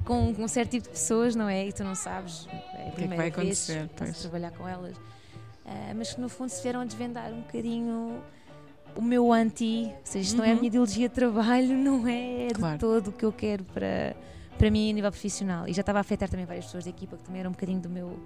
Com, 0.04 0.34
com 0.34 0.44
um 0.44 0.48
certo 0.48 0.70
tipo 0.70 0.84
de 0.84 0.90
pessoas, 0.90 1.34
não 1.34 1.48
é? 1.48 1.66
E 1.66 1.72
tu 1.72 1.82
não 1.82 1.94
sabes 1.94 2.46
é 2.48 2.52
a 2.52 2.56
que 2.62 2.78
é 2.78 2.84
que 2.84 2.92
primeira 2.94 3.16
vai 3.16 3.30
vez 3.30 3.70
acontecer, 3.70 3.86
que 3.88 3.92
estás 3.92 4.10
a 4.10 4.12
pois. 4.12 4.22
trabalhar 4.22 4.50
com 4.52 4.68
elas. 4.68 4.96
Ah, 5.66 5.92
mas 5.96 6.14
que 6.14 6.20
no 6.20 6.28
fundo 6.28 6.48
se 6.50 6.62
vieram 6.62 6.80
a 6.80 6.84
desvendar 6.84 7.32
um 7.32 7.40
bocadinho 7.42 8.22
o 8.96 9.02
meu 9.02 9.32
anti, 9.32 9.86
ou 9.86 10.00
seja, 10.04 10.26
isto 10.28 10.36
não 10.36 10.44
é 10.44 10.48
a 10.48 10.50
Uhum. 10.52 10.56
minha 10.58 10.66
ideologia 10.68 11.08
de 11.08 11.14
trabalho, 11.14 11.68
não 11.78 12.06
é 12.08 12.48
de 12.48 12.54
Claro. 12.54 12.78
todo 12.78 13.08
o 13.08 13.12
que 13.12 13.24
eu 13.24 13.32
quero 13.32 13.64
para, 13.64 14.16
para 14.58 14.70
mim 14.70 14.90
a 14.90 14.92
nível 14.94 15.10
profissional. 15.10 15.66
E 15.68 15.72
já 15.72 15.80
estava 15.80 15.98
a 15.98 16.00
afetar 16.02 16.28
também 16.28 16.46
várias 16.46 16.64
pessoas 16.66 16.84
da 16.84 16.90
equipa 16.90 17.16
que 17.16 17.24
também 17.24 17.40
era 17.40 17.48
um 17.48 17.52
bocadinho 17.52 17.80
do 17.80 17.88
meu, 17.88 18.18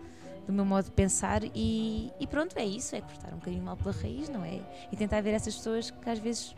do 0.47 0.53
meu 0.53 0.65
modo 0.65 0.85
de 0.87 0.91
pensar 0.93 1.43
e, 1.55 2.11
e 2.21 2.27
pronto, 2.27 2.57
é 2.59 2.65
isso, 2.65 2.95
é 2.97 3.01
cortar 3.01 3.33
um 3.33 3.37
bocadinho 3.37 3.63
mal 3.63 3.77
pela 3.77 3.93
raiz, 3.93 4.29
não 4.29 4.45
é? 4.45 4.61
E 4.93 4.97
tentar 4.97 5.21
ver 5.23 5.31
essas 5.33 5.55
pessoas 5.57 5.91
que 5.91 6.09
às 6.11 6.19
vezes 6.19 6.55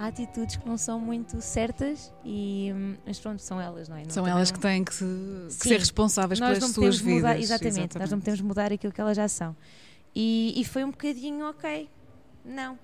há 0.00 0.06
atitudes 0.06 0.56
que 0.56 0.66
não 0.66 0.78
são 0.78 0.98
muito 0.98 1.40
certas 1.42 2.10
e 2.24 2.72
hum, 2.74 2.96
mas 3.06 3.20
pronto, 3.20 3.40
são 3.42 3.60
elas, 3.60 3.86
não 3.88 3.96
é? 3.96 4.02
Não 4.04 4.10
São 4.10 4.26
elas 4.26 4.50
que 4.50 4.58
têm 4.58 4.82
que, 4.82 4.94
se- 4.94 5.04
que 5.60 5.68
ser 5.68 5.78
responsáveis 5.78 6.40
nós 6.40 6.48
pelas 6.48 6.62
não 6.62 6.68
suas 6.70 6.98
vidas. 6.98 7.14
mudar, 7.22 7.38
exatamente, 7.38 7.98
nós 7.98 8.10
não 8.10 8.18
podemos 8.18 8.40
mudar 8.40 8.72
aquilo 8.72 8.92
que 8.92 9.00
elas 9.00 9.16
já 9.16 9.28
são. 9.28 9.54
E, 10.14 10.54
e 10.56 10.64
foi 10.64 10.82
um 10.84 10.90
bocadinho 10.90 11.44
ok, 11.48 11.88
não. 12.44 12.78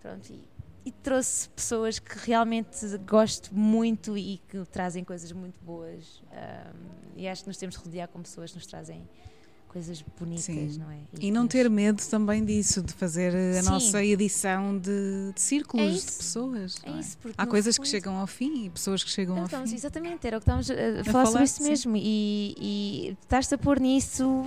Pronto, 0.00 0.30
e, 0.30 0.46
e 0.84 0.92
trouxe 0.92 1.48
pessoas 1.48 1.98
que 1.98 2.18
realmente 2.26 2.86
gosto 2.98 3.54
muito 3.54 4.16
e 4.18 4.38
que 4.48 4.62
trazem 4.66 5.02
coisas 5.04 5.32
muito 5.32 5.58
boas. 5.64 6.22
ahm, 6.32 6.76
e 7.16 7.26
acho 7.28 7.42
que 7.44 7.48
nos 7.48 7.56
temos 7.56 7.76
de 7.76 7.80
rodear 7.82 8.08
com 8.08 8.20
pessoas 8.20 8.50
que 8.50 8.56
nos 8.58 8.66
trazem 8.66 9.08
coisas 9.72 10.04
bonitas, 10.18 10.44
Sim. 10.44 10.76
não 10.78 10.90
é? 10.90 10.98
E 11.18 11.30
não 11.30 11.46
que 11.46 11.52
ter 11.52 11.70
medo 11.70 12.02
também 12.08 12.44
disso, 12.44 12.82
de 12.82 12.92
fazer 12.92 13.34
a 13.34 13.62
Sim. 13.62 13.70
nossa 13.70 14.04
edição 14.04 14.78
de, 14.78 15.32
de 15.34 15.40
círculos 15.40 15.86
É 15.86 15.90
de 16.10 16.12
pessoas. 16.18 16.76
É 16.84 16.90
não 16.90 16.96
é? 16.96 17.00
isso, 17.00 17.18
porque 17.18 17.34
Há 17.38 17.46
coisas 17.46 17.76
que 17.78 17.84
fundo- 17.84 17.90
chegam 17.90 18.16
ao 18.16 18.26
fim 18.26 18.66
e 18.66 18.70
pessoas 18.70 19.02
que 19.02 19.10
chegam 19.10 19.38
ao 19.38 19.44
Então, 19.46 19.66
fim. 19.66 19.74
exatamente, 19.74 20.26
era 20.26 20.36
o 20.36 20.40
que 20.40 20.44
estávamos 20.44 20.70
a, 20.70 20.74
a 20.74 21.04
falar 21.04 21.24
falar, 21.26 21.26
sobre 21.26 21.44
isso 21.44 21.62
mesmo. 21.88 21.96
E, 21.96 22.54
e 22.60 23.16
estás-te 23.22 23.54
a 23.54 23.58
pôr 23.58 23.80
nisso, 23.80 24.42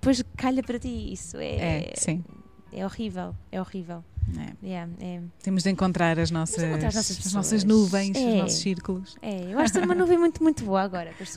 depois 0.00 0.22
calha 0.36 0.62
para 0.62 0.78
ti. 0.78 1.12
Isso 1.12 1.36
é, 1.36 1.90
É, 1.90 1.94
sim. 1.96 2.24
é 2.72 2.84
horrível, 2.84 3.34
é 3.52 3.60
horrível. 3.60 4.04
É. 4.36 4.66
Yeah, 4.66 4.90
é, 5.00 5.20
Temos 5.40 5.62
de 5.62 5.70
encontrar 5.70 6.18
as 6.18 6.32
nossas, 6.32 6.60
encontrar 6.64 6.88
as 6.88 6.94
nossas 6.96 7.10
as 7.12 7.16
pessoas. 7.18 7.34
nossas 7.34 7.62
nuvens, 7.62 8.16
os 8.16 8.22
É. 8.24 8.36
nossos 8.42 8.58
círculos. 8.58 9.16
é, 9.22 9.52
eu 9.52 9.58
acho 9.60 9.72
que 9.72 9.78
estou 9.78 9.82
numa 9.82 9.94
nuvem 9.94 10.18
muito, 10.18 10.42
muito 10.42 10.64
boa 10.64 10.82
agora, 10.82 11.12
com 11.16 11.22
as 11.22 11.28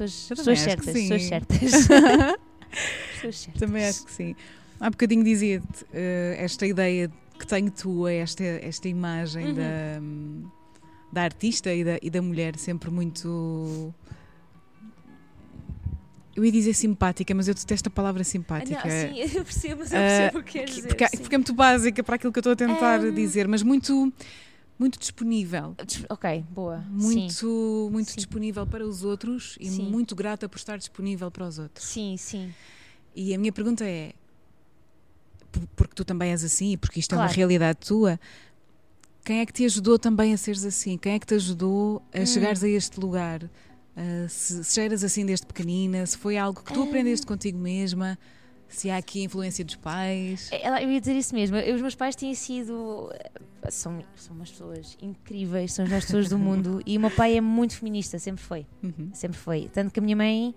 acho 0.64 0.76
que 0.76 0.84
certas, 0.84 0.94
pessoas 0.94 1.24
certas. 1.24 1.72
pessoas 3.22 3.40
certas. 3.40 3.60
Também 3.60 3.86
acho 3.86 4.06
que 4.06 4.12
sim. 4.12 4.36
Há 4.80 4.90
bocadinho 4.90 5.24
dizia-te 5.24 5.86
eh, 5.92 6.36
esta 6.40 6.66
ideia 6.66 7.12
que 7.38 7.46
tenho 7.48 7.70
tua, 7.72 8.12
esta, 8.12 8.44
esta 8.44 8.88
imagem 8.88 9.48
Uhum. 9.48 9.54
da, 9.54 10.02
da 11.12 11.24
artista 11.24 11.74
e 11.74 11.84
da, 11.84 11.98
e 12.02 12.10
da 12.10 12.22
mulher 12.22 12.58
sempre 12.58 12.90
muito. 12.90 13.94
Eu 16.36 16.46
ia 16.46 16.52
dizer 16.52 16.74
simpática, 16.74 17.34
mas 17.36 17.48
eu 17.48 17.54
detesto 17.54 17.90
a 17.90 17.92
palavra 17.92 18.22
Ah, 18.22 18.26
simpática. 18.26 18.82
não, 18.84 18.90
sim, 18.90 19.20
eu 19.38 19.44
percebo, 19.44 19.82
mas 19.82 19.92
eu 19.92 20.00
Ah, 20.00 20.04
percebo 20.04 20.40
o 20.40 20.44
que 20.44 20.52
queres 20.54 20.70
que- 20.76 20.82
dizer. 20.82 20.88
porque, 20.96 21.18
porque 21.18 21.36
é 21.36 21.38
muito 21.38 21.54
básica 21.54 22.04
para 22.04 22.16
aquilo 22.16 22.32
que 22.32 22.40
eu 22.40 22.42
estou 22.42 22.54
a 22.54 22.56
tentar 22.56 23.02
Hum. 23.04 23.12
dizer, 23.12 23.48
mas 23.48 23.62
muito, 23.64 24.14
muito 24.78 24.98
disponível. 25.00 25.76
Ok, 26.10 26.46
boa. 26.50 26.78
Muito, 26.90 27.32
Sim, 27.34 27.90
muito 27.92 28.10
Sim. 28.12 28.16
disponível 28.18 28.66
para 28.66 28.86
os 28.88 29.04
outros 29.04 29.58
e 29.60 29.70
Sim. 29.70 29.90
muito 29.90 30.16
grata 30.16 30.48
por 30.48 30.58
estar 30.58 30.78
disponível 30.78 31.30
para 31.30 31.46
os 31.48 31.60
outros. 31.60 31.86
sim, 31.86 32.16
sim. 32.18 32.54
E 33.22 33.36
a 33.36 33.38
minha 33.38 33.52
pergunta 33.52 33.84
é: 33.84 34.14
por- 35.52 35.68
porque 35.76 35.94
tu 35.94 36.06
também 36.06 36.32
és 36.32 36.42
assim 36.44 36.72
e 36.72 36.78
porque 36.78 37.02
isto 37.02 37.14
é 37.14 37.18
uma 37.18 37.26
Claro. 37.26 37.36
realidade 37.38 37.80
tua, 37.86 38.18
quem 39.26 39.40
é 39.42 39.46
que 39.46 39.52
te 39.52 39.66
ajudou 39.66 40.00
também 40.00 40.34
a 40.34 40.38
seres 40.38 40.64
assim? 40.64 40.98
Quem 40.98 41.14
é 41.16 41.20
que 41.20 41.26
te 41.28 41.34
ajudou 41.36 42.02
a 42.14 42.22
Hum. 42.22 42.26
chegares 42.26 42.64
a 42.64 42.70
este 42.70 42.98
lugar? 43.00 43.50
Ah, 43.98 44.26
se, 44.30 44.64
se 44.64 44.76
já 44.78 44.84
eras 44.84 45.04
assim 45.04 45.26
desde 45.26 45.46
pequenina, 45.46 46.06
se 46.06 46.18
foi 46.18 46.38
algo 46.38 46.64
que 46.64 46.72
tu 46.72 46.80
Hum. 46.80 46.84
aprendeste 46.84 47.26
contigo 47.26 47.58
mesma, 47.58 48.18
se 48.70 48.90
há 48.90 48.96
aqui 48.96 49.22
influência 49.24 49.66
dos 49.66 49.76
pais. 49.76 50.48
Ela- 50.54 50.82
Eu 50.82 50.90
ia 50.90 51.00
dizer 51.02 51.16
isso 51.18 51.36
mesmo. 51.36 51.58
Eu- 51.58 51.76
os 51.76 51.82
meus 51.82 51.96
pais 51.96 52.16
têm 52.16 52.34
sido. 52.34 53.12
eh, 53.14 53.32
São, 53.70 54.02
são 54.16 54.34
umas 54.36 54.50
pessoas 54.50 54.98
incríveis, 55.02 55.74
são 55.74 55.84
as 55.84 55.90
melhores 55.90 56.06
pessoas 56.06 56.30
do 56.30 56.40
mundo. 56.40 56.82
E 56.86 56.96
o 56.98 57.02
meu 57.02 57.12
pai 57.12 57.36
é 57.36 57.42
muito 57.42 57.76
feminista, 57.76 58.18
sempre 58.18 58.42
foi. 58.42 58.66
Uhum. 58.82 59.10
Sempre 59.14 59.38
foi. 59.38 59.70
Tanto 59.74 59.92
que 59.92 60.00
a 60.00 60.02
minha 60.04 60.16
mãe. 60.16 60.56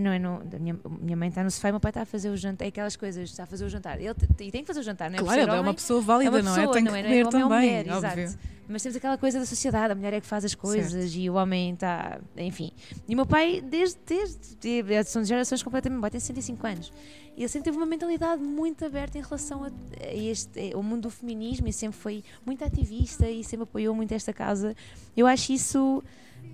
Não 0.00 0.10
é 0.10 0.16
a 0.16 0.58
minha, 0.58 0.76
minha 1.00 1.16
mãe 1.16 1.28
está 1.28 1.42
no 1.42 1.50
sofá 1.50 1.68
e 1.68 1.70
o 1.70 1.74
meu 1.74 1.80
pai 1.80 1.90
está 1.90 2.02
a 2.02 2.06
fazer 2.06 2.28
o 2.30 2.36
jantar. 2.36 2.64
É 2.64 2.68
aquelas 2.68 2.96
coisas, 2.96 3.30
está 3.30 3.42
a 3.44 3.46
fazer 3.46 3.64
o 3.64 3.68
jantar. 3.68 4.00
Ele 4.00 4.14
e 4.40 4.50
tem 4.50 4.62
que 4.62 4.66
fazer 4.66 4.80
o 4.80 4.82
jantar, 4.82 5.10
não 5.10 5.16
é? 5.16 5.20
Claro, 5.20 5.34
ser 5.40 5.40
ela 5.42 5.52
é 5.52 5.54
uma 5.56 5.60
homem, 5.62 5.74
pessoa 5.74 6.00
válida, 6.00 6.28
é 6.30 6.30
uma 6.30 6.42
não 6.42 6.54
pessoa, 6.54 6.70
é? 6.70 6.72
Tem 6.74 6.84
que 6.84 6.90
não 6.90 6.96
é? 6.96 7.02
Não 7.02 7.08
é 7.08 7.10
comer 7.10 7.26
homem 7.26 7.42
ou 7.44 7.48
também, 7.50 7.68
mulher, 7.68 7.94
óbvio. 7.94 8.22
exato. 8.24 8.38
Mas 8.68 8.82
temos 8.82 8.96
aquela 8.96 9.16
coisa 9.16 9.38
da 9.38 9.46
sociedade, 9.46 9.92
a 9.92 9.94
mulher 9.94 10.12
é 10.14 10.20
que 10.20 10.26
faz 10.26 10.44
as 10.44 10.52
coisas 10.54 11.12
e 11.14 11.30
o 11.30 11.34
homem 11.34 11.74
está. 11.74 12.18
Enfim. 12.36 12.72
E 13.08 13.14
o 13.14 13.16
meu 13.16 13.24
pai, 13.24 13.60
desde. 13.60 13.96
desde 14.04 14.56
de- 14.56 15.04
são 15.04 15.24
gerações 15.24 15.62
completamente. 15.62 16.00
Pai 16.00 16.10
tem 16.10 16.18
65 16.18 16.66
anos. 16.66 16.92
E 17.36 17.42
ele 17.42 17.48
sempre 17.48 17.66
teve 17.66 17.76
uma 17.76 17.86
mentalidade 17.86 18.42
muito 18.42 18.84
aberta 18.84 19.18
em 19.18 19.22
relação 19.22 19.62
a, 19.62 19.68
a 20.02 20.14
este, 20.14 20.72
ao 20.74 20.82
mundo 20.82 21.02
do 21.02 21.10
feminismo 21.10 21.68
e 21.68 21.72
sempre 21.72 21.96
foi 21.96 22.24
muito 22.44 22.64
ativista 22.64 23.28
e 23.30 23.44
sempre 23.44 23.64
apoiou 23.64 23.94
muito 23.94 24.10
esta 24.12 24.32
causa. 24.32 24.74
Eu 25.16 25.26
acho 25.28 25.52
isso. 25.52 26.02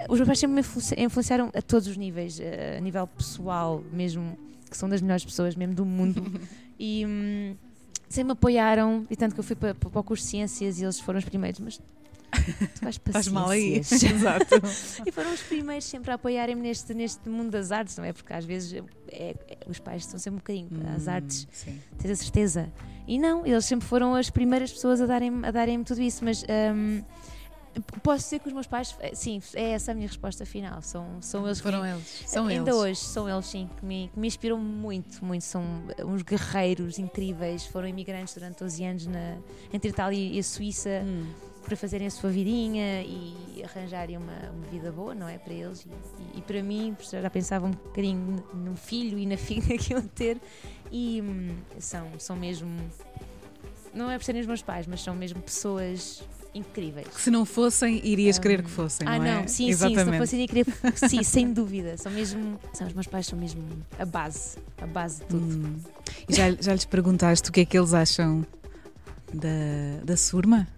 Os 0.09 0.18
meus 0.18 0.26
pais 0.26 0.38
sempre 0.38 0.55
me 0.55 0.61
influenci- 0.61 0.94
influenciaram 0.98 1.50
a 1.55 1.62
todos 1.62 1.87
os 1.88 1.96
níveis, 1.96 2.38
eh, 2.40 2.76
a 2.78 2.81
nível 2.81 3.07
pessoal 3.07 3.83
mesmo, 3.92 4.37
que 4.70 4.76
são 4.76 4.88
das 4.88 5.00
melhores 5.00 5.24
pessoas 5.24 5.55
mesmo 5.55 5.74
do 5.74 5.85
mundo. 5.85 6.22
e. 6.78 7.05
hum, 7.07 7.55
sempre 8.09 8.24
me 8.26 8.33
apoiaram, 8.33 9.07
e 9.11 9.16
tanto 9.16 9.33
que 9.35 9.40
eu 9.40 9.44
fui 9.44 9.57
para, 9.57 9.74
para 9.74 9.98
o 9.98 10.05
curso 10.05 10.22
de 10.24 10.28
ciências 10.31 10.78
e 10.78 10.85
eles 10.85 11.00
foram 11.00 11.18
os 11.18 11.24
primeiros, 11.24 11.59
mas 11.61 11.78
tu 11.78 12.83
vais 12.83 12.98
para 12.98 13.11
Estás 13.18 13.28
mal 13.28 13.48
aí. 13.48 13.76
Exato. 13.81 14.55
E 15.07 15.11
foram 15.11 15.33
os 15.33 15.40
primeiros 15.42 15.87
sempre 15.87 16.11
a 16.11 16.14
apoiarem-me 16.14 16.61
neste, 16.61 16.92
neste 16.92 17.26
mundo 17.26 17.50
das 17.50 17.72
artes, 17.72 17.96
não 17.96 18.05
é? 18.05 18.12
Porque 18.12 18.31
às 18.35 18.44
vezes 18.44 18.83
é- 19.11 19.31
é- 19.48 19.57
os 19.66 19.78
pais 19.78 20.02
estão 20.02 20.18
sempre 20.18 20.37
um 20.37 20.40
bocadinho 20.40 20.68
às 20.94 21.07
Hum, 21.07 21.11
artes, 21.11 21.48
Sim. 21.52 21.78
tens 21.98 22.11
a 22.11 22.16
certeza. 22.16 22.68
E 23.09 23.18
não, 23.18 23.46
eles 23.46 23.64
sempre 23.64 23.87
foram 23.88 24.14
as 24.14 24.28
primeiras 24.28 24.70
pessoas 24.70 25.00
a 25.00 25.07
darem-me 25.07 25.46
a 25.46 25.50
darem 25.50 25.83
tudo 25.83 26.02
isso, 26.02 26.22
mas 26.22 26.44
hum, 26.74 27.02
Posso 28.02 28.24
dizer 28.24 28.40
que 28.40 28.48
os 28.48 28.52
meus 28.52 28.66
pais, 28.66 28.94
eh, 29.00 29.14
sim, 29.14 29.40
é 29.54 29.70
essa 29.70 29.92
a 29.92 29.94
minha 29.94 30.06
resposta 30.06 30.44
final. 30.44 30.82
São, 30.82 31.22
são 31.22 31.46
eles 31.46 31.61
Foram 31.61 31.80
que, 31.82 31.88
eles. 31.88 32.22
São 32.26 32.46
ainda 32.46 32.70
eles. 32.70 32.80
hoje 32.80 33.00
são 33.00 33.28
eles 33.28 33.46
sim 33.46 33.68
que 33.78 33.85
me, 33.85 34.08
que 34.12 34.18
me 34.18 34.26
inspiram 34.26 34.58
muito, 34.58 35.24
muito. 35.24 35.42
São 35.44 35.62
uns 36.04 36.22
guerreiros 36.22 36.98
incríveis. 36.98 37.64
Foram 37.66 37.88
imigrantes 37.88 38.35
durante 38.35 38.58
12 38.58 38.85
anos 38.85 39.06
na, 39.06 39.38
entre 39.72 39.90
Itália 39.90 40.18
e 40.18 40.38
a 40.38 40.42
Suíça 40.42 40.90
Hum. 41.04 41.26
para 41.64 41.76
fazerem 41.76 42.06
a 42.08 42.11
sua 42.11 42.28
vidinha 42.30 43.02
e 43.02 43.62
arranjarem 43.64 44.16
uma, 44.18 44.50
uma 44.50 44.66
vida 44.66 44.90
boa, 44.92 45.14
não 45.14 45.28
é? 45.28 45.38
Para 45.38 45.54
eles 45.54 45.87
e, 45.87 45.88
e- 45.88 46.38
e 46.38 46.42
para 46.42 46.62
mim, 46.62 46.94
já 47.00 47.30
pensava 47.30 47.66
um 47.66 47.70
bocadinho 47.70 48.44
no 48.52 48.76
filho 48.76 49.18
e 49.18 49.24
na 49.26 49.37
filha 49.38 49.78
que 49.78 49.92
iam 49.92 50.02
ter 50.02 50.38
e 50.90 51.22
hum, 51.22 51.56
são, 51.78 52.08
são 52.18 52.37
mesmo, 52.37 52.68
não 53.94 54.11
é 54.11 54.18
por 54.18 54.24
serem 54.24 54.40
os 54.40 54.46
meus 54.46 54.61
pais, 54.61 54.87
mas 54.87 55.00
são 55.02 55.14
mesmo 55.14 55.40
pessoas 55.40 56.22
incríveis. 56.54 57.08
Que 57.08 57.20
se 57.20 57.30
não 57.30 57.44
fossem, 57.44 58.00
irias 58.06 58.38
querer 58.38 58.62
que 58.62 58.70
fossem, 58.70 59.06
Ah, 59.08 59.18
não 59.18 59.24
é? 59.24 59.34
não, 59.40 59.48
sim, 59.48 59.68
Exatamente. 59.68 59.98
sim, 59.98 60.04
se 60.04 60.10
não 60.10 60.18
fosse 60.18 60.36
nem 60.36 60.46
querer. 60.46 60.66
Sim, 61.08 61.22
sem 61.22 61.52
dúvida. 61.52 61.96
São 61.96 62.12
mesmo. 62.12 62.58
São, 62.72 62.86
os 62.86 62.92
meus 62.94 63.06
pais 63.06 63.26
são 63.26 63.38
mesmo 63.38 63.62
a 63.98 64.04
base. 64.04 64.58
A 64.80 64.86
base 64.86 65.20
de 65.20 65.26
tudo. 65.26 65.44
Hum. 65.66 65.76
E 66.28 66.34
já, 66.34 66.50
já 66.52 66.72
lhes 66.72 66.84
perguntaste 66.84 67.48
o 67.48 67.52
que 67.52 67.60
é 67.60 67.64
que 67.64 67.78
eles 67.78 67.94
acham 67.94 68.46
da, 69.32 69.48
da 70.04 70.16
Surma? 70.16 70.68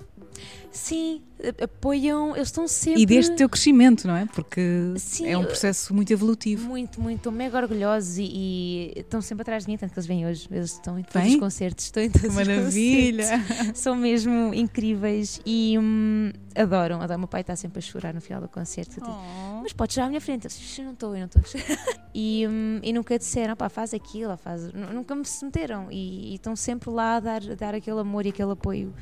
Sim, 0.74 1.22
apoiam. 1.62 2.34
Eles 2.34 2.48
estão 2.48 2.66
sempre. 2.66 3.00
E 3.02 3.06
deste 3.06 3.37
teu 3.37 3.48
crescimento, 3.48 4.06
não 4.08 4.16
é? 4.16 4.26
Porque 4.26 4.60
Sim, 4.96 5.28
é 5.28 5.38
um 5.38 5.44
processo 5.44 5.94
muito 5.94 6.12
evolutivo. 6.12 6.66
Muito, 6.68 7.00
muito, 7.00 7.18
estão 7.18 7.32
mega 7.32 7.56
orgulhosos 7.56 8.18
e, 8.18 8.22
e 8.24 8.92
estão 8.96 9.22
sempre 9.22 9.42
atrás 9.42 9.64
de 9.64 9.70
mim, 9.70 9.78
tanto 9.78 9.92
que 9.92 9.98
eles 9.98 10.06
vêm 10.06 10.26
hoje. 10.26 10.48
Eles 10.50 10.72
estão 10.72 10.98
em 10.98 11.04
todos 11.04 11.22
Vêm? 11.22 11.34
os 11.34 11.40
concertos, 11.40 11.84
estão 11.84 12.02
em 12.02 12.10
todos 12.10 12.28
Que 12.28 12.34
maravilha! 12.34 13.24
São 13.74 13.94
mesmo 13.94 14.52
incríveis 14.52 15.40
e 15.46 15.76
hum, 15.78 16.32
adoram, 16.56 16.96
adoram. 17.00 17.16
O 17.16 17.18
meu 17.20 17.28
pai 17.28 17.42
está 17.42 17.54
sempre 17.54 17.78
a 17.78 17.82
chorar 17.82 18.12
no 18.12 18.20
final 18.20 18.40
do 18.40 18.48
concerto. 18.48 18.94
Digo, 18.96 19.06
Oh. 19.08 19.60
mas 19.62 19.72
podes 19.72 19.94
chegar 19.94 20.06
à 20.06 20.08
minha 20.08 20.20
frente. 20.20 20.46
Eu 20.46 20.48
disse, 20.48 20.80
"Eu 20.80 20.87
não 20.87 20.92
estou, 20.94 21.14
eu 21.14 21.20
não 21.20 21.26
estou. 21.26 21.42
e, 22.12 22.46
hum, 22.48 22.80
e 22.82 22.92
nunca 22.92 23.16
disseram, 23.16 23.54
pá, 23.54 23.68
faz 23.68 23.94
aquilo, 23.94 24.37
faz. 24.37 24.72
Nu- 24.72 24.92
Nunca 24.92 25.14
me 25.14 25.24
se 25.24 25.44
meteram 25.44 25.87
e, 25.90 26.32
e 26.32 26.34
estão 26.34 26.56
sempre 26.56 26.90
lá 26.90 27.16
a 27.16 27.20
dar, 27.20 27.42
a 27.50 27.54
dar 27.54 27.74
aquele 27.76 28.00
amor 28.00 28.26
e 28.26 28.30
aquele 28.30 28.50
apoio 28.52 28.92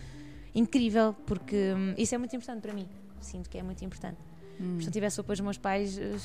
incrível, 0.55 1.15
porque 1.27 1.57
hum, 1.75 1.95
isso 1.97 2.15
é 2.15 2.19
muito 2.19 2.35
importante 2.37 2.61
para 2.63 2.73
mim. 2.73 2.89
Sinto 3.21 3.49
que 3.49 3.59
é 3.59 3.63
muito 3.63 3.85
importante. 3.85 4.19
Hum. 4.61 4.79
Se 4.81 4.87
não 4.87 4.93
tivesse 4.93 5.19
o 5.19 5.23
apoio 5.23 5.37
dos 5.37 5.45
meus 5.45 5.59
pais, 5.59 5.97
eh, 5.99 6.17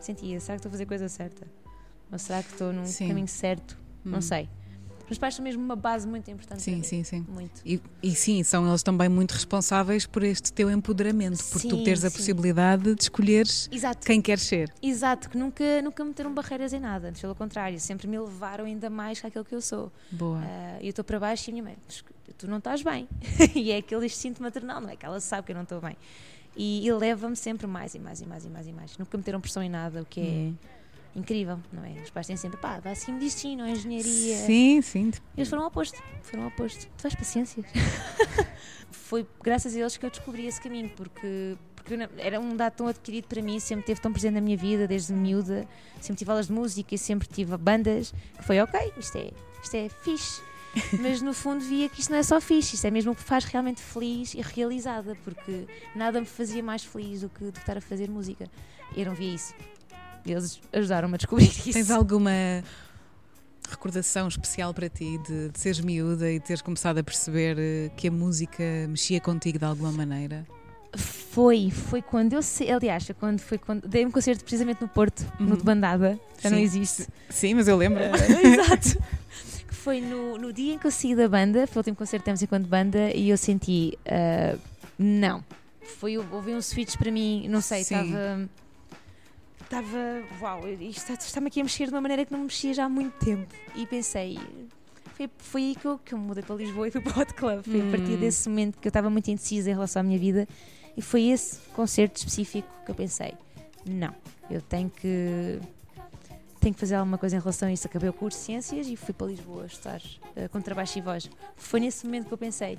sentia, 0.00 0.38
será 0.40 0.54
que 0.56 0.60
estou 0.60 0.68
a 0.68 0.72
fazer 0.72 0.84
a 0.84 0.86
coisa 0.86 1.08
certa? 1.08 1.46
Ou 2.10 2.18
será 2.18 2.42
que 2.42 2.52
estou 2.52 2.72
num 2.72 2.84
Sim. 2.86 3.08
caminho 3.08 3.28
certo? 3.28 3.78
Não 4.04 4.18
Hum. 4.18 4.22
sei. 4.22 4.48
Os 5.04 5.10
meus 5.10 5.18
pais 5.18 5.34
são 5.34 5.42
mesmo 5.42 5.62
uma 5.62 5.76
base 5.76 6.06
muito 6.06 6.30
importante 6.30 6.60
Sim, 6.62 6.82
sim, 6.82 7.02
sim. 7.02 7.24
Muito. 7.26 7.62
E, 7.64 7.80
e 8.02 8.14
sim, 8.14 8.42
são 8.42 8.68
eles 8.68 8.82
também 8.82 9.08
muito 9.08 9.32
responsáveis 9.32 10.04
por 10.04 10.22
este 10.22 10.52
teu 10.52 10.70
empoderamento, 10.70 11.42
por 11.46 11.62
tu 11.62 11.76
Sim, 11.78 11.82
teres 11.82 12.04
a 12.04 12.10
sim. 12.10 12.16
possibilidade 12.18 12.94
de 12.94 13.02
escolheres 13.04 13.68
Exato. 13.72 14.06
quem 14.06 14.20
queres 14.20 14.42
ser. 14.42 14.70
Exato, 14.82 15.30
que 15.30 15.38
nunca, 15.38 15.80
nunca 15.82 16.02
me 16.04 16.10
meteram 16.10 16.34
barreiras 16.34 16.74
em 16.74 16.80
nada, 16.80 17.10
pelo 17.18 17.34
contrário, 17.34 17.80
sempre 17.80 18.06
me 18.06 18.18
levaram 18.18 18.66
ainda 18.66 18.90
mais 18.90 19.18
que 19.18 19.26
aquilo 19.26 19.44
que 19.46 19.54
eu 19.54 19.62
sou. 19.62 19.90
Boa. 20.10 20.40
Ah, 20.44 20.78
eu 20.82 20.90
estou 20.90 21.02
para 21.04 21.18
baixo 21.18 21.48
e 21.48 21.50
a 21.50 21.54
minha 21.54 21.64
mãe, 21.64 21.76
"Mas 21.86 22.04
tu 22.38 22.48
não 22.48 22.58
estás 22.58 22.82
bem. 22.82 23.08
e 23.54 23.70
é 23.72 23.78
aquele 23.78 24.06
instinto 24.06 24.42
maternal, 24.42 24.80
não 24.80 24.88
é? 24.88 24.96
Que 24.96 25.04
ela 25.04 25.20
sabe 25.20 25.46
que 25.46 25.52
eu 25.52 25.56
não 25.56 25.64
estou 25.64 25.80
bem. 25.80 25.96
E, 26.56 26.86
e 26.86 26.92
leva-me 26.92 27.36
sempre 27.36 27.66
mais 27.66 27.94
e 27.94 27.98
mais 27.98 28.20
e 28.20 28.26
mais 28.26 28.44
e 28.44 28.48
mais 28.48 28.66
e 28.66 28.72
mais. 28.72 28.98
Nunca 28.98 29.16
me 29.16 29.20
meteram 29.20 29.40
pressão 29.40 29.62
em 29.62 29.68
nada, 29.68 30.02
o 30.02 30.04
que 30.06 30.20
é 30.20 30.24
Hum. 30.24 30.54
incrível, 31.16 31.58
não 31.72 31.84
é? 31.84 31.90
Os 32.02 32.10
pais 32.10 32.26
têm 32.26 32.36
sempre, 32.36 32.58
pá, 32.58 32.80
vai 32.80 32.92
assim 32.92 33.16
destino, 33.18 33.62
ou 33.64 33.68
engenharia. 33.68 34.36
Sim, 34.38 34.80
sim. 34.82 35.12
Eles 35.36 35.48
foram 35.48 35.62
ao 35.64 35.68
oposto, 35.68 36.02
foram 36.22 36.44
ao 36.44 36.48
oposto. 36.48 36.86
Tu 36.96 37.02
vais 37.02 37.14
paciências. 37.14 37.66
Foi 38.90 39.26
graças 39.42 39.74
a 39.74 39.78
eles 39.78 39.96
que 39.96 40.04
eu 40.06 40.10
descobri 40.10 40.46
esse 40.46 40.60
caminho, 40.60 40.90
porque, 40.96 41.56
porque 41.76 41.94
era 42.18 42.40
um 42.40 42.56
dado 42.56 42.74
tão 42.74 42.86
adquirido 42.88 43.26
para 43.26 43.40
mim, 43.42 43.58
sempre 43.60 43.80
esteve 43.82 44.00
tão 44.00 44.12
presente 44.12 44.34
na 44.34 44.40
minha 44.40 44.56
vida, 44.56 44.86
desde 44.86 45.12
miúda. 45.12 45.66
Sempre 46.00 46.18
tive 46.18 46.30
aulas 46.30 46.46
de 46.48 46.52
música 46.52 46.94
e 46.94 46.98
sempre 46.98 47.28
tive 47.28 47.56
bandas, 47.56 48.12
que 48.36 48.44
foi 48.44 48.60
ok, 48.60 48.92
isto 48.98 49.16
é, 49.18 49.30
isto 49.62 49.74
é 49.76 49.88
fixe. 49.88 50.42
Mas 51.00 51.20
no 51.22 51.32
fundo 51.32 51.64
via 51.64 51.88
que 51.88 52.00
isto 52.00 52.10
não 52.10 52.18
é 52.18 52.22
só 52.22 52.40
fixe, 52.40 52.74
isto 52.74 52.86
é 52.86 52.90
mesmo 52.90 53.12
o 53.12 53.14
que 53.14 53.22
faz 53.22 53.44
realmente 53.44 53.80
feliz 53.80 54.34
e 54.34 54.40
realizada, 54.40 55.16
porque 55.24 55.66
nada 55.94 56.20
me 56.20 56.26
fazia 56.26 56.62
mais 56.62 56.84
feliz 56.84 57.20
do 57.22 57.28
que, 57.28 57.44
estar 57.44 57.76
a 57.76 57.80
fazer 57.80 58.08
música. 58.10 58.46
Eu 58.96 59.06
não 59.06 59.14
via 59.14 59.34
isso. 59.34 59.54
Eles 60.26 60.60
ajudaram-me 60.72 61.14
a 61.14 61.16
descobrir 61.16 61.46
isso. 61.46 61.72
Tens 61.72 61.90
alguma 61.90 62.30
recordação 63.70 64.28
especial 64.28 64.72
para 64.72 64.88
ti 64.88 65.18
de, 65.26 65.50
de 65.50 65.58
seres 65.58 65.80
miúda 65.80 66.30
e 66.30 66.40
teres 66.40 66.62
começado 66.62 66.98
a 66.98 67.02
perceber 67.02 67.56
eh, 67.58 67.90
que 67.96 68.08
a 68.08 68.10
música 68.10 68.62
mexia 68.88 69.20
contigo 69.20 69.58
de 69.58 69.64
alguma 69.64 69.92
maneira? 69.92 70.46
Foi, 70.96 71.70
foi 71.70 72.00
quando 72.00 72.32
eu 72.32 72.40
sei, 72.42 72.70
aliás, 72.70 73.10
quando 73.20 73.40
foi 73.40 73.58
quando 73.58 73.86
dei 73.86 74.06
um 74.06 74.10
concerto 74.10 74.42
precisamente 74.42 74.80
no 74.80 74.88
Porto, 74.88 75.20
no 75.38 75.50
Uhum. 75.50 75.56
de 75.56 75.62
bandada, 75.62 76.18
já 76.40 76.48
não 76.48 76.56
Sim. 76.56 76.64
existe. 76.64 77.06
Sim, 77.28 77.54
mas 77.54 77.68
eu 77.68 77.76
lembro. 77.76 78.02
Exato. 78.42 78.98
Foi 79.82 80.00
no, 80.00 80.36
no 80.38 80.52
dia 80.52 80.74
em 80.74 80.78
que 80.78 80.86
eu 80.86 80.90
saí 80.90 81.14
da 81.14 81.28
banda, 81.28 81.66
foi 81.66 81.78
o 81.78 81.80
último 81.80 81.96
concerto 81.96 82.22
que 82.22 82.26
temos 82.26 82.42
enquanto 82.42 82.66
banda, 82.66 83.10
e 83.14 83.30
eu 83.30 83.36
senti, 83.36 83.96
ah, 84.06 84.56
não. 84.98 85.44
Foi, 85.98 86.18
houve 86.18 86.52
um 86.54 86.60
switch 86.60 86.96
para 86.96 87.10
mim, 87.10 87.46
não 87.48 87.60
sei, 87.60 87.80
estava. 87.82 88.48
Estava. 89.62 90.22
Uau, 90.40 90.68
isto 90.68 90.98
está- 91.10 91.14
está-me 91.14 91.48
aqui 91.48 91.60
a 91.60 91.64
mexer 91.64 91.86
de 91.86 91.92
uma 91.92 92.00
maneira 92.00 92.24
que 92.24 92.32
não 92.32 92.40
me 92.40 92.46
mexia 92.46 92.72
já 92.74 92.84
há 92.84 92.88
muito 92.88 93.12
tempo. 93.24 93.46
E 93.74 93.86
pensei. 93.86 94.38
Foi, 95.14 95.30
foi 95.38 95.62
aí 95.62 95.74
que 95.74 95.84
eu, 95.86 95.98
que 95.98 96.14
eu 96.14 96.18
mudei 96.18 96.42
para 96.42 96.56
Lisboa 96.56 96.88
e 96.88 96.90
fui 96.90 97.00
para 97.00 97.16
o 97.18 97.20
Hot 97.20 97.34
Club. 97.34 97.62
Foi 97.64 97.80
a 97.80 97.90
partir 97.90 98.12
Hum. 98.12 98.20
desse 98.20 98.48
momento 98.48 98.78
que 98.78 98.86
eu 98.86 98.90
estava 98.90 99.10
muito 99.10 99.28
indecisa 99.30 99.70
em 99.70 99.74
relação 99.74 100.00
à 100.00 100.02
minha 100.02 100.18
vida. 100.18 100.46
E 100.96 101.02
foi 101.02 101.24
esse 101.28 101.58
concerto 101.74 102.16
específico 102.18 102.68
que 102.84 102.90
eu 102.90 102.94
pensei: 102.94 103.34
não, 103.86 104.14
eu 104.50 104.62
tenho 104.62 104.88
que 104.90 105.58
tenho 106.58 106.74
que 106.74 106.80
fazer 106.80 106.96
alguma 106.96 107.18
coisa 107.18 107.36
em 107.36 107.38
relação 107.38 107.68
a 107.68 107.72
isso. 107.72 107.86
Acabei 107.86 108.08
o 108.08 108.12
curso 108.12 108.38
de 108.38 108.44
Ciências 108.44 108.86
e 108.86 108.96
fui 108.96 109.14
para 109.14 109.26
Lisboa 109.28 109.66
estudar 109.66 110.00
uh, 110.00 110.48
contrabaixo 110.50 110.98
e 110.98 111.00
voz. 111.00 111.30
Foi 111.56 111.80
nesse 111.80 112.04
momento 112.04 112.26
que 112.26 112.34
eu 112.34 112.38
pensei, 112.38 112.78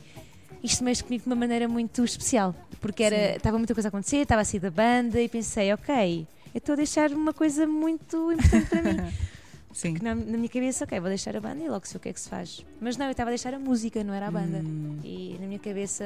isto 0.63 0.83
mexe 0.83 1.03
comigo 1.03 1.23
de 1.23 1.29
uma 1.29 1.35
maneira 1.35 1.67
muito 1.67 2.03
especial, 2.03 2.55
porque 2.79 3.03
era, 3.03 3.35
estava 3.37 3.57
muita 3.57 3.73
coisa 3.73 3.87
a 3.87 3.89
acontecer, 3.89 4.17
estava 4.17 4.41
a 4.41 4.45
sair 4.45 4.59
da 4.59 4.71
banda 4.71 5.21
e 5.21 5.29
pensei, 5.29 5.73
ok, 5.73 6.27
eu 6.53 6.57
estou 6.57 6.73
a 6.73 6.75
deixar 6.75 7.11
uma 7.11 7.33
coisa 7.33 7.65
muito 7.67 8.31
importante 8.33 8.69
para 8.69 8.81
mim. 8.81 9.13
Sim. 9.71 9.95
Na, 10.01 10.15
na 10.15 10.37
minha 10.37 10.49
cabeça, 10.49 10.83
ok, 10.83 10.99
vou 10.99 11.09
deixar 11.09 11.35
a 11.35 11.39
banda 11.39 11.63
e 11.63 11.69
logo 11.69 11.87
sei 11.87 11.97
o 11.97 11.99
que 11.99 12.09
é 12.09 12.13
que 12.13 12.19
se 12.19 12.27
faz. 12.27 12.65
Mas 12.81 12.97
não, 12.97 13.05
eu 13.05 13.11
estava 13.11 13.29
a 13.29 13.31
deixar 13.31 13.53
a 13.53 13.59
música, 13.59 14.03
não 14.03 14.13
era 14.13 14.27
a 14.27 14.31
banda. 14.31 14.57
Hum. 14.57 14.99
E 15.03 15.37
na 15.39 15.47
minha 15.47 15.59
cabeça 15.59 16.03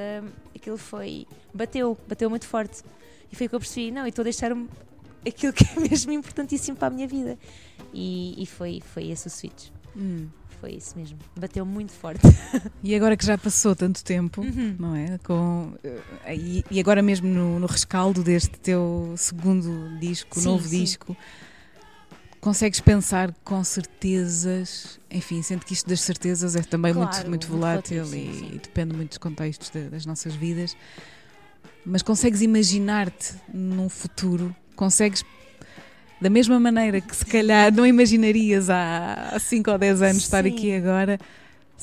aquilo 0.53 0.77
foi. 0.77 1.25
bateu, 1.53 1.97
bateu 2.07 2.29
muito 2.29 2.45
forte. 2.45 2.83
E 3.31 3.36
foi 3.36 3.47
que 3.47 3.55
eu 3.55 3.59
percebi: 3.59 3.89
não, 3.89 4.01
eu 4.01 4.09
estou 4.09 4.21
a 4.21 4.25
deixar 4.25 4.51
aquilo 5.27 5.53
que 5.53 5.65
é 5.65 5.79
mesmo 5.89 6.12
importantíssimo 6.12 6.75
para 6.77 6.88
a 6.88 6.91
minha 6.91 7.07
vida. 7.07 7.38
E, 7.93 8.36
e 8.41 8.45
foi, 8.45 8.81
foi 8.93 9.09
esse 9.09 9.27
o 9.27 9.29
switch. 9.29 9.69
Hum. 9.95 10.27
Foi 10.59 10.71
isso 10.75 10.97
mesmo. 10.97 11.17
Bateu 11.39 11.65
muito 11.65 11.91
forte. 11.91 12.21
E 12.83 12.93
agora 12.95 13.15
que 13.15 13.25
já 13.25 13.38
passou 13.38 13.75
tanto 13.75 14.03
tempo, 14.03 14.41
Uhum. 14.41 14.75
não 14.77 14.95
é? 14.95 15.17
Com, 15.19 15.73
eh, 16.25 16.36
e, 16.36 16.65
e 16.69 16.79
agora 16.79 17.01
mesmo 17.01 17.27
no, 17.27 17.59
no 17.59 17.65
rescaldo 17.67 18.21
deste 18.23 18.59
teu 18.59 19.13
segundo 19.17 19.97
disco, 19.99 20.39
Sim, 20.39 20.49
novo 20.49 20.67
sim. 20.67 20.79
disco, 20.83 21.15
consegues 22.41 22.79
pensar 22.81 23.33
com 23.43 23.63
certezas, 23.63 24.99
enfim, 25.09 25.41
sendo 25.41 25.65
que 25.65 25.73
isto 25.73 25.88
das 25.89 26.01
certezas 26.01 26.55
é 26.57 26.62
também 26.62 26.93
muito, 26.93 27.09
Claro, 27.12 27.29
muito 27.29 27.47
muito 27.47 27.59
volátil 27.62 28.05
e, 28.13 28.55
e 28.55 28.59
depende 28.62 28.93
muito 28.95 29.09
dos 29.09 29.17
contextos 29.17 29.69
da- 29.69 29.89
das 29.89 30.05
nossas 30.05 30.36
vidas, 30.36 30.75
mas 31.86 32.01
consegues 32.01 32.41
imaginar-te 32.41 33.33
num 33.53 33.88
futuro, 33.88 34.53
consegues 34.75 35.23
da 36.21 36.29
mesma 36.29 36.59
maneira 36.59 37.01
que 37.01 37.15
se 37.15 37.25
calhar 37.25 37.73
não 37.73 37.86
imaginarias 37.86 38.69
há 38.69 39.36
5 39.39 39.71
ou 39.71 39.77
10 39.77 40.01
anos 40.01 40.17
estar 40.23 40.43
Sim. 40.43 40.49
aqui 40.51 40.73
agora, 40.73 41.19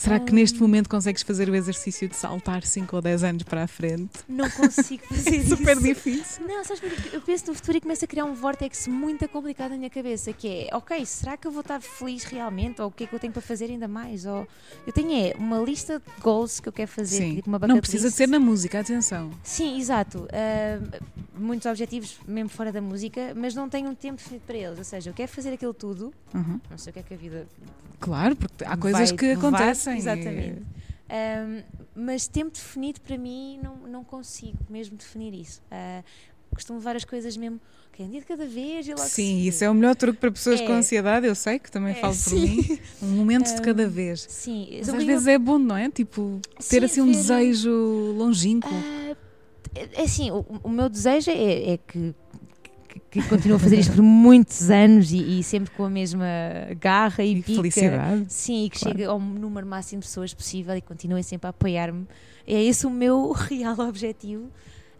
será 0.00 0.18
que 0.18 0.32
neste 0.32 0.58
momento 0.60 0.88
consegues 0.88 1.22
fazer 1.22 1.48
o 1.48 1.54
exercício 1.54 2.08
de 2.08 2.16
saltar 2.16 2.62
5 2.64 2.96
ou 2.96 3.02
10 3.02 3.24
anos 3.24 3.42
para 3.42 3.64
a 3.64 3.66
frente? 3.66 4.10
Não 4.28 4.48
consigo 4.50 5.02
fazer 5.12 5.36
isso. 5.36 5.56
Super 5.56 5.78
difícil. 5.78 6.46
Não, 6.46 6.64
sabes 6.64 6.82
eu 7.12 7.20
penso 7.20 7.48
no 7.48 7.54
futuro 7.54 7.76
e 7.76 7.80
começo 7.80 8.04
a 8.04 8.08
criar 8.08 8.24
um 8.24 8.34
vórtice 8.34 8.88
muito 8.88 9.28
complicado 9.28 9.72
na 9.72 9.76
minha 9.76 9.90
cabeça, 9.90 10.32
que 10.32 10.48
é, 10.48 10.76
ok, 10.76 11.04
será 11.04 11.36
que 11.36 11.46
eu 11.46 11.50
vou 11.52 11.60
estar 11.60 11.80
feliz 11.80 12.24
realmente? 12.24 12.80
Ou 12.80 12.88
o 12.88 12.90
que 12.90 13.04
é 13.04 13.06
que 13.06 13.12
eu 13.14 13.18
tenho 13.18 13.32
para 13.32 13.42
fazer 13.42 13.66
ainda 13.66 13.86
mais? 13.88 14.24
Ou 14.24 14.46
eu 14.86 14.92
tenho 14.92 15.10
é 15.12 15.34
uma 15.38 15.58
lista 15.58 15.98
de 16.00 16.22
goals 16.22 16.60
que 16.60 16.68
eu 16.68 16.72
quero 16.72 16.90
fazer, 16.90 17.18
Sim. 17.18 17.34
tipo 17.36 17.48
uma 17.48 17.58
Não 17.58 17.78
precisa 17.78 18.06
list. 18.06 18.16
ser 18.16 18.28
na 18.28 18.38
música, 18.40 18.80
atenção. 18.80 19.30
Sim, 19.42 19.78
exato. 19.78 20.26
Ah, 20.32 20.80
muitos 21.38 21.66
objetivos 21.66 22.18
mesmo 22.26 22.48
fora 22.48 22.70
da 22.72 22.80
música, 22.80 23.32
mas 23.36 23.54
não 23.54 23.68
tenho 23.68 23.88
um 23.90 23.94
tempo 23.94 24.16
definido 24.16 24.44
para 24.46 24.56
eles. 24.56 24.78
Ou 24.78 24.84
seja, 24.84 25.10
eu 25.10 25.14
quero 25.14 25.30
fazer 25.30 25.52
aquilo 25.52 25.74
tudo, 25.74 26.12
Uhum. 26.34 26.60
não 26.70 26.78
sei 26.78 26.90
o 26.90 26.94
que 26.94 26.98
é 27.00 27.02
que 27.02 27.14
a 27.14 27.16
vida 27.16 27.46
Claro, 27.98 28.34
porque 28.34 28.64
há 28.64 28.76
coisas 28.78 29.12
que 29.12 29.26
levar, 29.34 29.74
Exatamente. 29.98 30.62
Um, 31.12 31.62
mas 31.94 32.28
tempo 32.28 32.52
definido 32.52 33.00
para 33.00 33.18
mim 33.18 33.58
não, 33.62 33.76
não 33.88 34.04
consigo 34.04 34.58
mesmo 34.68 34.96
definir 34.96 35.34
isso. 35.34 35.60
Uh, 35.70 36.04
costumo 36.54 36.78
levar 36.78 36.94
as 36.96 37.04
coisas 37.04 37.36
mesmo, 37.36 37.60
ok, 37.92 38.06
um 38.06 38.10
dia 38.10 38.20
de 38.20 38.26
cada 38.26 38.46
vez 38.46 38.86
e 38.86 38.90
logo 38.90 39.02
Sim, 39.08 39.38
isso 39.42 39.62
é 39.64 39.70
o 39.70 39.74
melhor 39.74 39.94
truque 39.96 40.18
para 40.18 40.30
pessoas 40.30 40.60
É. 40.60 40.66
com 40.66 40.72
ansiedade, 40.72 41.26
eu 41.26 41.34
sei 41.34 41.58
que 41.58 41.70
também 41.70 41.92
É, 41.92 41.94
falo 41.96 42.12
por 42.14 42.20
sim. 42.20 42.40
mim. 42.40 42.78
Um 43.02 43.06
momento 43.08 43.46
de 43.54 43.60
Um, 43.60 43.62
cada 43.64 43.88
vez. 43.88 44.26
Sim, 44.28 44.68
Mas 44.78 44.88
eu- 44.88 44.94
às 44.94 45.00
eu- 45.00 45.06
vezes 45.06 45.26
é 45.26 45.38
bom, 45.38 45.58
não 45.58 45.76
é? 45.76 45.88
Tipo, 45.90 46.40
ter 46.68 46.80
Sim, 46.80 46.84
assim 46.84 47.00
um 47.00 47.06
ver- 47.06 47.12
desejo 47.12 47.70
longínquo. 48.16 48.68
É 49.94 50.02
assim, 50.02 50.30
o, 50.32 50.44
o 50.64 50.68
meu 50.68 50.88
desejo 50.88 51.30
é, 51.30 51.72
é 51.74 51.76
que, 51.78 52.14
que, 52.90 53.00
que 53.22 53.28
continue 53.28 53.56
a 53.56 53.58
fazer 53.58 53.78
isto 53.78 53.92
por 53.94 54.02
muitos 54.02 54.70
anos 54.70 55.12
e, 55.12 55.38
e 55.38 55.42
sempre 55.44 55.70
com 55.70 55.84
a 55.84 55.90
mesma 55.90 56.26
garra 56.80 57.22
e, 57.24 57.32
E 57.32 57.42
pica. 57.42 57.54
felicidade. 57.56 58.26
Sim, 58.32 58.64
e 58.64 58.70
que 58.70 58.78
Claro. 58.78 58.96
chegue 58.98 59.04
ao 59.04 59.18
número 59.20 59.66
máximo 59.66 60.00
de 60.00 60.08
pessoas 60.08 60.34
possível 60.34 60.74
e 60.76 60.80
continuem 60.80 61.22
sempre 61.22 61.46
a 61.46 61.50
apoiar-me. 61.50 62.06
É 62.46 62.62
esse 62.62 62.86
o 62.86 62.90
meu 62.90 63.30
real 63.48 63.78
objetivo. 63.80 64.50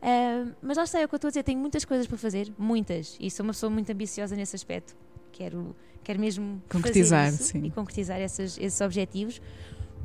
Ah, 0.02 0.46
mas 0.62 0.76
lá 0.76 0.84
está, 0.84 0.98
é 1.00 1.04
o 1.04 1.08
que 1.08 1.14
eu 1.14 1.16
estou 1.18 1.28
a 1.28 1.30
dizer, 1.30 1.42
tenho 1.42 1.58
muitas 1.58 1.84
coisas 1.84 2.06
para 2.06 2.16
fazer, 2.16 2.50
muitas, 2.58 3.16
e 3.20 3.30
sou 3.30 3.44
uma 3.44 3.52
pessoa 3.52 3.68
muito 3.68 3.90
ambiciosa 3.92 4.34
nesse 4.34 4.56
aspecto. 4.56 4.96
Quero, 5.32 5.76
quero 6.02 6.18
mesmo 6.18 6.62
Concretizar, 6.70 7.30
sim. 7.32 7.64
e 7.64 7.70
concretizar 7.70 8.18
essas- 8.18 8.56
esses 8.58 8.80
objetivos, 8.80 9.42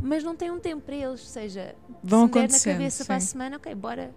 mas 0.02 0.22
não 0.24 0.36
tenho 0.36 0.54
um 0.56 0.60
tempo 0.60 0.82
para 0.82 0.96
eles, 0.96 1.22
ou 1.22 1.28
seja, 1.28 1.76
Vão 2.04 2.22
se 2.24 2.26
me 2.28 2.32
der 2.34 2.52
na 2.52 2.60
cabeça 2.60 3.06
para 3.06 3.16
a 3.16 3.20
sim. 3.22 3.28
semana, 3.28 3.56
ok, 3.56 3.74
bora, 3.74 4.12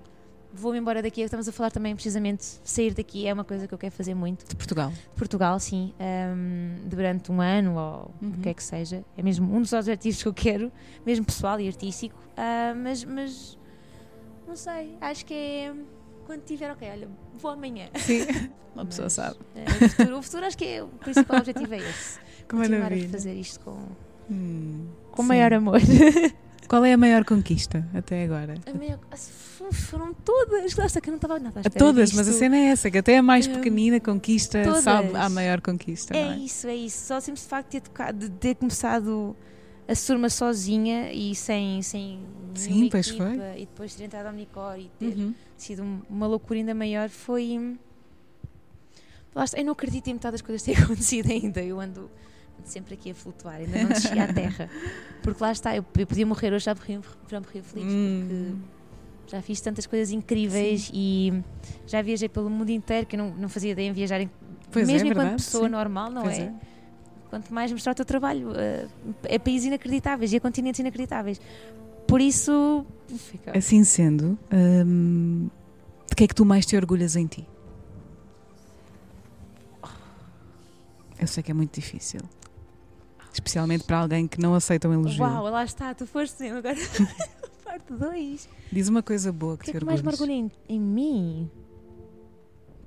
vou-me 0.52 0.78
embora 0.78 1.02
daqui. 1.02 1.20
Estamos 1.20 1.48
a 1.48 1.52
falar 1.52 1.70
também 1.70 1.94
precisamente 1.94 2.44
sair 2.64 2.92
daqui, 2.94 3.26
é 3.26 3.32
uma 3.32 3.44
coisa 3.44 3.66
que 3.68 3.74
eu 3.74 3.78
quero 3.78 3.92
fazer 3.94 4.14
muito. 4.14 4.46
De 4.46 4.56
Portugal. 4.56 4.90
De 4.90 5.16
Portugal, 5.16 5.58
sim, 5.61 5.92
ahm, 5.98 6.87
durante 6.88 7.30
um 7.32 7.40
ano 7.40 7.76
ou 7.76 8.11
Uhum. 8.22 8.34
o 8.34 8.40
que 8.40 8.48
é 8.48 8.54
que 8.54 8.62
seja. 8.62 9.04
É 9.16 9.22
mesmo 9.22 9.54
um 9.54 9.61
dos 9.61 9.72
objetivos 9.72 10.22
que 10.22 10.28
eu 10.28 10.34
quero, 10.34 10.72
mesmo 11.04 11.24
pessoal 11.24 11.61
e 11.61 11.66
artístico. 11.68 12.18
Ah, 12.37 12.74
mas, 12.76 13.04
mas 13.04 13.58
não 14.46 14.56
sei, 14.56 14.96
acho 15.00 15.24
que 15.26 15.34
é 15.34 15.74
quando 16.26 16.42
tiver, 16.42 16.70
ok, 16.70 16.88
olha, 16.90 17.08
vou 17.37 17.50
amanhã. 17.50 17.88
Sim, 17.96 18.20
uma 18.74 18.84
pessoa 18.87 19.06
Mas, 19.06 19.12
sabe. 19.14 19.37
eh, 19.56 19.64
o, 19.64 19.88
futuro, 19.88 20.18
o 20.18 20.22
futuro 20.22 20.46
acho 20.46 20.58
que 20.58 20.64
é 20.64 20.82
o 20.82 20.88
principal 20.88 21.38
objetivo 21.38 21.74
é 21.74 21.78
esse. 21.78 22.18
Que 22.48 22.56
Continuar 22.56 22.76
a 22.78 22.82
maravilha. 22.84 23.08
fazer 23.11 23.34
isto 23.34 23.61
com, 23.61 23.78
Hum, 24.30 24.87
com 25.12 25.22
sim. 25.22 25.28
maior 25.28 25.52
amor. 25.52 25.80
Qual 26.66 26.82
é 26.84 26.92
a 26.94 26.96
maior 26.96 27.24
conquista 27.24 27.87
até 27.94 28.24
agora? 28.24 28.54
A 28.66 28.72
maior- 28.74 28.98
foram 29.72 30.12
todas, 30.14 30.74
lá 30.76 30.87
está 30.87 31.00
que 31.00 31.09
eu 31.09 31.12
não 31.12 31.16
estava 31.16 31.38
nada 31.38 31.59
à 31.59 31.61
A 31.61 31.62
espera 31.62 31.78
todas, 31.85 32.12
mas 32.12 32.26
a 32.26 32.31
disto. 32.31 32.38
cena 32.38 32.57
é 32.57 32.64
essa, 32.66 32.90
que 32.90 32.98
até 32.98 33.18
a 33.18 33.22
mais 33.22 33.46
Hum, 33.46 33.52
pequenina 33.54 34.00
conquista 34.00 34.62
todas. 34.62 34.85
sabe 34.85 35.16
à 35.16 35.28
maior 35.28 35.61
conquista, 35.61 36.16
É 36.16 36.20
é? 36.20 36.37
isso, 36.37 36.66
é 36.66 36.74
isso. 36.74 37.07
Só 37.07 37.20
sempre 37.20 37.40
de 37.40 37.46
facto 37.48 37.68
ter, 37.70 37.81
tocado, 37.81 38.28
de 38.28 38.31
ter 38.31 38.54
começado 38.57 39.37
a 39.87 39.94
surma 39.94 40.28
sozinha 40.28 41.12
e 41.12 41.35
sem, 41.35 41.81
sem 41.83 42.20
Sim, 42.54 42.88
pois 42.90 43.09
equipa, 43.09 43.24
foi. 43.24 43.37
e 43.57 43.66
depois 43.66 43.94
ter 43.94 44.04
entrado 44.04 44.26
ao 44.26 44.33
Unicor 44.33 44.78
e 44.78 44.90
ter 44.98 45.16
Uhum. 45.18 45.35
sido 45.57 45.83
um- 45.83 46.02
uma 46.11 46.26
loucura 46.26 46.59
ainda 46.61 46.74
maior 46.74 47.09
foi. 47.09 47.76
Eu 49.57 49.64
não 49.64 49.72
acredito 49.72 50.09
em 50.09 50.14
metade 50.14 50.33
das 50.33 50.42
coisas 50.42 50.62
terem 50.62 50.83
acontecido 50.83 51.31
ainda. 51.31 51.62
Eu 51.62 51.81
ando 51.81 52.11
sempre 52.64 52.94
aqui 52.94 53.12
a 53.12 53.14
flutuar, 53.14 53.57
ainda 53.57 53.83
não 53.83 53.88
desci 53.90 54.18
à 54.18 54.26
terra. 54.33 54.68
Porque 55.22 55.42
lá 55.42 55.52
está, 55.52 55.76
eu, 55.76 55.85
eu 55.96 56.07
podia 56.07 56.26
morrer 56.26 56.52
hoje, 56.52 56.64
já 56.64 56.74
morri, 56.74 57.00
já 57.31 57.40
morri 57.40 57.62
feliz, 57.62 57.87
Hum. 57.92 58.26
porque 58.28 58.77
já 59.30 59.42
fiz 59.42 59.60
tantas 59.60 59.86
coisas 59.86 60.10
incríveis 60.10 60.90
e 60.92 61.32
já 61.86 62.00
viajei 62.02 62.28
pelo 62.28 62.48
mundo 62.48 62.70
inteiro 62.70 63.06
que 63.06 63.14
eu 63.14 63.18
não, 63.18 63.30
não 63.34 63.48
fazia 63.48 63.72
ideia 63.72 63.88
em 63.88 63.92
viajar, 63.92 64.20
em- 64.20 64.30
é, 64.74 64.78
mesmo 64.84 64.96
enquanto 65.08 65.14
verdade, 65.16 65.34
pessoa 65.44 65.64
sim. 65.64 65.70
normal, 65.70 66.10
não 66.10 66.22
Pois 66.22 66.38
é? 66.38 66.52
Quanto 67.30 67.52
mais 67.52 67.70
mostrar 67.70 67.92
o 67.92 67.94
teu 67.94 68.06
trabalho, 68.06 68.52
eh, 68.56 68.86
é 69.24 69.38
países 69.38 69.66
inacreditáveis 69.66 70.32
e 70.32 70.36
a 70.36 70.40
continentes 70.40 70.80
inacreditáveis. 70.80 71.38
Por 72.06 72.22
isso, 72.22 72.86
fica. 73.18 73.56
Assim 73.56 73.84
sendo, 73.84 74.38
hum, 74.50 75.48
de 76.08 76.16
que 76.16 76.24
é 76.24 76.26
que 76.26 76.34
tu 76.34 76.46
mais 76.46 76.64
te 76.64 76.74
orgulhas 76.74 77.16
em 77.16 77.26
ti? 77.26 77.46
Eu 81.20 81.26
sei 81.26 81.42
que 81.42 81.50
é 81.50 81.54
muito 81.54 81.74
difícil. 81.74 82.20
Especialmente 83.32 83.84
para 83.84 83.98
alguém 83.98 84.26
que 84.26 84.40
não 84.40 84.54
aceita 84.54 84.88
um 84.88 84.94
elogio. 84.94 85.22
Uau, 85.22 85.44
lá 85.44 85.64
está, 85.64 85.92
tu 85.94 86.06
foste 86.06 86.40
mesmo 86.42 86.58
agora. 86.58 86.76
Parte 87.68 87.92
2. 87.92 88.48
Diz 88.72 88.88
uma 88.88 89.02
coisa 89.02 89.31
boa 89.31 89.59
que 89.59 89.64
que 89.66 89.70
te 89.72 89.76
é 89.76 89.81
que 89.81 89.85
mais 89.85 90.00
me 90.00 90.09
orgulhes. 90.09 90.20
orgulha 90.40 90.50
em, 90.68 90.76
em 90.76 90.81
mim? 90.81 91.50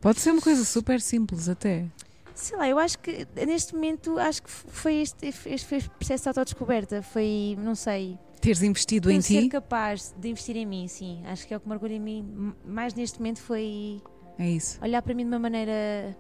Pode 0.01 0.19
ser 0.19 0.31
uma 0.31 0.41
coisa 0.41 0.65
super 0.65 0.99
simples 0.99 1.47
até. 1.47 1.85
Sei 2.33 2.57
lá, 2.57 2.67
eu 2.67 2.79
acho 2.79 2.97
que 2.97 3.27
neste 3.45 3.75
momento 3.75 4.17
acho 4.17 4.41
que 4.41 4.49
foi 4.49 4.95
este, 4.95 5.27
este 5.27 5.65
foi 5.67 5.81
processo 5.81 6.23
de 6.23 6.29
autodescoberta. 6.29 7.03
Foi, 7.03 7.55
não 7.59 7.75
sei, 7.75 8.17
Teres 8.41 8.63
investido 8.63 9.11
em 9.11 9.21
ser 9.21 9.43
ti, 9.43 9.49
capaz 9.49 10.15
de 10.17 10.29
investir 10.29 10.57
em 10.57 10.65
mim, 10.65 10.87
sim. 10.87 11.21
Acho 11.27 11.47
que 11.47 11.53
é 11.53 11.57
o 11.57 11.59
que 11.59 11.67
me 11.67 11.73
orgulha 11.75 11.93
em 11.93 11.99
mim 11.99 12.53
mais 12.65 12.95
neste 12.95 13.19
momento 13.19 13.39
foi 13.39 14.01
é 14.39 14.49
isso. 14.49 14.79
olhar 14.83 15.03
para 15.03 15.13
mim 15.13 15.23
de 15.23 15.29
uma 15.29 15.37
maneira 15.37 16.17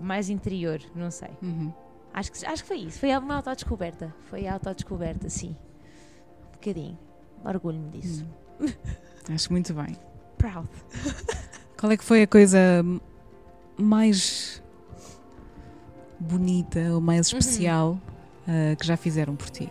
mais 0.00 0.30
interior, 0.30 0.80
não 0.94 1.10
sei. 1.10 1.30
Uhum. 1.42 1.72
Acho 2.14 2.30
que, 2.30 2.46
acho 2.46 2.62
que 2.62 2.68
foi 2.68 2.76
isso, 2.78 3.00
foi 3.00 3.16
uma 3.18 3.34
autodescoberta. 3.36 4.14
Foi 4.30 4.46
a 4.46 4.52
autodescoberta, 4.52 5.28
sim. 5.28 5.56
Um 6.46 6.52
bocadinho. 6.52 7.07
Orgulho-me 7.44 7.90
disso. 7.90 8.26
Hum. 8.60 8.66
Acho 9.34 9.52
muito 9.52 9.74
bem. 9.74 9.96
Proud. 10.38 10.68
Qual 11.78 11.92
é 11.92 11.96
que 11.96 12.04
foi 12.04 12.22
a 12.22 12.26
coisa 12.26 12.58
mais 13.76 14.62
bonita 16.18 16.80
ou 16.92 17.00
mais 17.00 17.30
Uhum. 17.32 17.38
especial 17.38 18.00
ah, 18.46 18.74
que 18.76 18.86
já 18.86 18.96
fizeram 18.96 19.36
por 19.36 19.50
ti? 19.50 19.68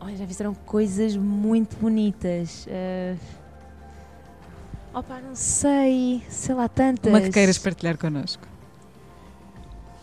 Olha, 0.00 0.16
já 0.16 0.26
fizeram 0.26 0.54
coisas 0.54 1.16
muito 1.16 1.76
bonitas. 1.76 2.66
Uh... 2.66 3.18
Opa, 4.92 5.20
não 5.20 5.34
sei. 5.34 6.22
Sei 6.28 6.54
lá, 6.54 6.68
tantas. 6.68 7.10
Uma 7.10 7.20
que 7.20 7.30
queiras 7.30 7.56
partilhar 7.58 7.96
connosco. 7.96 8.46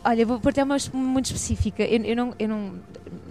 Olha, 0.04 0.26
vou 0.26 0.40
partilhar 0.40 0.66
uma 0.66 0.78
muito 0.94 1.26
específica. 1.26 1.84
Eu, 1.84 2.04
eu 2.04 2.16
não, 2.16 2.34
eu 2.40 2.48
não, 2.50 2.80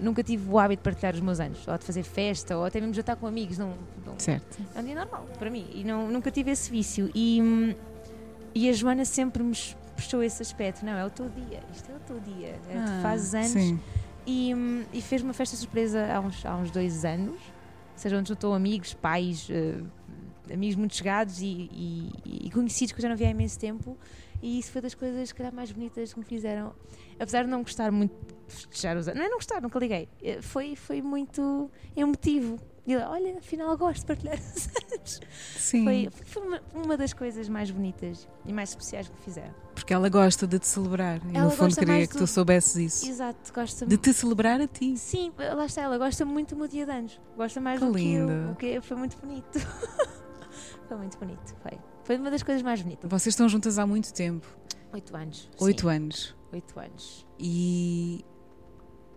nunca 0.01 0.23
tive 0.23 0.51
o 0.51 0.59
hábito 0.59 0.81
de 0.83 0.85
partilhar 0.85 1.15
os 1.15 1.21
meus 1.21 1.39
anos, 1.41 1.67
ou 1.69 1.77
de 1.79 1.85
fazer 1.85 2.03
festa, 2.03 2.57
ou 2.57 2.65
até 2.65 2.81
mesmo 2.81 2.95
jantar 2.95 3.17
com 3.17 3.27
amigos. 3.27 3.59
Não, 3.59 3.75
não- 4.07 4.19
Certo. 4.19 4.59
é 4.75 4.81
um 4.81 4.85
dia 4.85 4.95
normal 4.95 5.27
para 5.39 5.51
mim. 5.51 5.67
E 5.75 5.85
não, 5.85 6.09
nunca 6.11 6.31
tive 6.31 6.51
esse 6.51 6.71
vício. 6.71 7.11
E, 7.15 7.77
e 8.55 8.69
a 8.69 8.73
Joana 8.73 9.05
sempre 9.05 9.43
me 9.43 9.55
puxou 9.95 10.23
esse 10.23 10.43
aspecto. 10.43 10.85
Não, 10.85 10.93
é 10.93 11.05
o 11.05 11.11
teu 11.11 11.29
dia. 11.29 11.61
Isto 11.75 11.93
é 11.93 11.95
o 11.97 12.01
teu 12.01 12.21
dia. 12.21 12.49
É, 12.69 12.73
tu 12.75 12.79
Ah, 12.79 13.01
fazes 13.03 13.35
anos. 13.35 13.49
Sim. 13.51 13.81
E, 14.27 14.53
e 14.93 15.01
fez 15.03 15.23
uma 15.23 15.33
festa 15.33 15.57
surpresa 15.57 16.07
há 16.13 16.21
uns, 16.21 16.45
há 16.45 16.55
uns 16.57 16.71
dois 16.71 17.05
anos, 17.05 17.35
ou 17.37 17.97
seja, 17.97 18.17
onde 18.19 18.29
juntou 18.29 18.55
amigos, 18.55 18.93
pais, 18.95 19.49
eh, 19.51 19.81
amigos 20.53 20.77
muito 20.77 20.95
chegados 20.95 21.41
e, 21.41 21.47
e- 21.73 22.13
e 22.47 22.51
conhecidos 22.51 22.93
que 22.93 22.99
eu 22.99 23.03
já 23.03 23.09
não 23.09 23.17
via 23.17 23.29
há 23.29 23.31
imenso 23.31 23.59
tempo. 23.59 23.97
E 24.43 24.59
isso 24.59 24.73
foi 24.73 24.81
das 24.81 24.95
coisas, 24.95 25.29
se 25.29 25.35
calhar, 25.35 25.53
mais 25.55 25.71
bonitas 25.71 26.13
que 26.15 26.19
me 26.19 26.25
fizeram. 26.25 26.75
Apesar 27.19 27.45
de 27.45 27.51
não 27.51 27.63
gostar 27.63 27.93
muito 27.93 28.15
de 28.49 28.55
festejar 28.55 28.97
os 28.97 29.07
anos, 29.07 29.19
não 29.19 29.27
é 29.27 29.29
não 29.29 29.37
gostar, 29.37 29.61
nunca 29.61 29.79
liguei. 29.79 30.09
Eh, 30.23 30.41
Foi, 30.41 30.75
foi 30.75 31.03
muito 31.03 31.71
emotivo. 31.95 32.59
E 32.87 32.95
ela, 32.95 33.11
olha, 33.11 33.37
afinal 33.39 33.77
gosto 33.77 34.01
de 34.01 34.07
partilhar 34.07 34.37
os 34.41 34.69
anos. 34.93 35.21
Sim. 35.57 35.85
Foi, 35.85 36.09
foi 36.25 36.43
uma, 36.47 36.63
uma 36.75 36.97
das 36.97 37.13
coisas 37.13 37.47
mais 37.51 37.71
bonitas 37.71 38.27
e 38.47 38.53
mais 38.53 38.71
especiais 38.71 39.07
que 39.09 39.15
me 39.15 39.21
fizeram. 39.21 39.55
Porque 39.75 39.93
ela 39.93 40.09
gosta 40.09 40.47
de 40.47 40.59
te 40.59 40.67
celebrar. 40.67 41.21
E 41.31 41.37
Ela 41.37 41.45
no 41.45 41.51
fundo 41.51 41.77
queria 41.77 42.07
que 42.07 42.15
do- 42.15 42.21
tu 42.21 42.27
soubesses 42.27 42.77
isso. 42.77 43.09
Exato, 43.11 43.53
gosta 43.53 43.85
De 43.87 43.97
te 43.99 44.13
celebrar 44.15 44.59
a 44.61 44.67
ti. 44.67 44.97
Sim, 44.97 45.31
lá 45.39 45.67
está 45.67 45.83
ela, 45.83 45.99
gosta 45.99 46.25
muito 46.25 46.55
do 46.55 46.59
meu 46.59 46.67
dia 46.67 46.87
de 46.87 46.91
anos. 46.93 47.21
Gosta 47.37 47.61
mais 47.61 47.79
Que 47.79 47.85
do 47.87 47.93
que 47.93 47.99
lindo. 48.01 48.33
eu. 48.33 48.55
Que 48.57 48.81
foi 48.81 48.97
muito 48.97 49.17
bonito. 49.19 49.59
foi 50.89 50.97
muito 50.97 51.19
bonito, 51.19 51.55
foi. 51.63 51.79
Foi 52.11 52.17
uma 52.17 52.29
das 52.29 52.43
coisas 52.43 52.61
mais 52.61 52.83
bonitas. 52.83 53.09
Vocês 53.09 53.35
estão 53.35 53.49
juntas 53.49 53.79
há 53.79 53.87
muito 53.87 54.13
tempo. 54.13 54.45
Oito 54.93 55.17
anos. 55.17 55.49
Oito 55.61 55.83
sim, 55.83 55.95
anos. 55.95 56.35
Oito 56.53 56.81
anos. 56.81 57.25
E, 57.39 58.25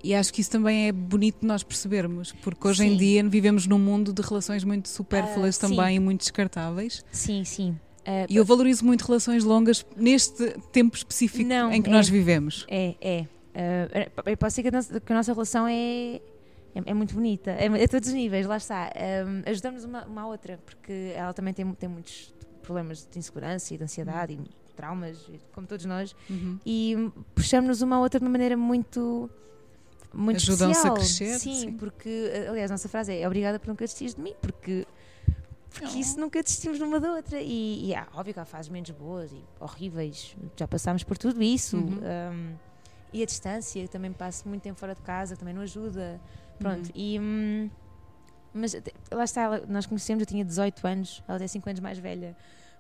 e 0.04 0.14
acho 0.14 0.32
que 0.32 0.42
isso 0.42 0.52
também 0.52 0.90
é 0.90 0.92
bonito 0.92 1.40
de 1.42 1.48
nós 1.48 1.64
percebermos, 1.64 2.34
porque 2.34 2.68
hoje 2.68 2.86
em 2.86 2.92
Sim. 2.92 2.98
dia 2.98 3.28
vivemos 3.28 3.66
num 3.66 3.80
mundo 3.80 4.14
de 4.14 4.22
relações 4.22 4.64
muito 4.64 4.90
supérfluas 4.90 5.56
sim. 5.56 5.70
também 5.70 5.96
e 5.96 6.00
muito 6.00 6.20
descartáveis. 6.20 7.04
Sim, 7.12 7.44
sim. 7.44 7.80
Ah, 8.06 8.28
E 8.30 8.36
eu 8.36 8.46
valorizo 8.46 8.86
muito 8.86 9.04
relações 9.08 9.44
longas 9.44 9.84
neste 9.98 10.52
tempo 10.72 10.96
específico 10.96 11.50
Não, 11.50 11.72
em 11.72 11.82
que 11.82 11.90
é. 11.90 11.94
nós 11.94 12.08
vivemos. 12.08 12.64
É, 12.70 12.94
é. 13.02 13.28
Ah, 13.56 14.30
eu 14.30 14.38
posso 14.38 14.52
dizer 14.52 14.62
que 14.62 14.68
a 14.68 14.72
nossa, 14.72 15.00
que 15.00 15.12
a 15.12 15.16
nossa 15.16 15.34
relação 15.34 15.68
é, 15.68 16.18
é, 16.18 16.22
é 16.86 16.94
muito 16.94 17.16
bonita. 17.16 17.50
É, 17.50 17.66
a 17.66 17.88
todos 17.88 18.10
os 18.10 18.14
níveis, 18.14 18.46
lá 18.46 18.58
está. 18.58 18.92
Ah, 18.96 19.50
Ajudamos 19.50 19.84
uma, 19.84 20.06
uma 20.06 20.22
à 20.22 20.28
outra, 20.28 20.60
porque 20.64 21.12
ela 21.16 21.34
também 21.34 21.56
tem, 21.56 21.66
tem 21.74 21.90
muitos 21.90 22.32
problemas 22.64 23.08
de 23.12 23.20
insegurança 23.20 23.74
e 23.74 23.78
de 23.78 23.84
ansiedade 23.84 24.34
e 24.34 24.74
traumas, 24.76 25.30
como 25.54 25.68
todos 25.68 25.86
nós. 25.86 26.16
Uhum. 26.30 26.58
e 26.66 27.12
puxamos-nos 27.36 27.82
uma 27.84 27.98
à 27.98 28.00
outra 28.00 28.20
de 28.20 28.26
uma 28.26 28.32
maneira 28.32 28.58
muito 28.58 29.30
muito 30.12 30.38
Ajudam-se 30.38 30.88
a 30.88 30.92
crescer, 30.92 31.40
sim, 31.40 31.56
sim. 31.56 31.72
porque 31.74 32.32
aliás 32.48 32.70
a 32.70 32.74
nossa 32.76 32.88
frase 32.90 33.12
é 33.14 33.26
obrigada 33.28 33.60
por 33.60 33.68
nunca 33.68 33.84
desistires 33.84 34.14
de 34.16 34.22
mim 34.22 34.34
porque 34.42 34.86
porque 35.72 35.98
isso 35.98 36.20
nunca 36.20 36.42
desistimos 36.44 36.80
numa 36.80 37.00
da 37.00 37.14
outra 37.14 37.40
e, 37.42 37.88
e 37.88 37.96
há, 37.96 38.08
óbvio 38.14 38.32
que 38.34 38.40
há 38.40 38.46
fases 38.46 38.70
menos 38.70 38.92
boas 38.92 39.32
e 39.32 39.44
horríveis 39.60 40.36
já 40.56 40.68
passámos 40.68 41.04
por 41.04 41.18
tudo 41.18 41.42
isso 41.42 41.78
Uhum. 41.78 42.00
um, 42.32 42.56
e 43.12 43.22
a 43.24 43.26
distância 43.26 43.88
também 43.88 44.12
passo 44.12 44.48
muito 44.48 44.62
tempo 44.64 44.80
fora 44.80 44.94
de 44.96 45.02
casa 45.02 45.36
também 45.36 45.54
não 45.54 45.62
ajuda 45.64 46.20
pronto 46.60 46.86
Uhum. 46.88 46.92
e 46.96 47.20
hum, 47.20 47.70
mas 48.54 48.76
lá 49.12 49.24
está 49.24 49.42
ela- 49.42 49.64
nós 49.68 49.86
conhecemos 49.86 50.22
eu 50.22 50.26
tinha 50.28 50.46
18 50.46 50.86
anos 50.86 51.24
ela 51.28 51.44
é 51.44 51.48
5 51.48 51.68
anos 51.70 51.80
mais 51.80 51.98
velha 51.98 52.36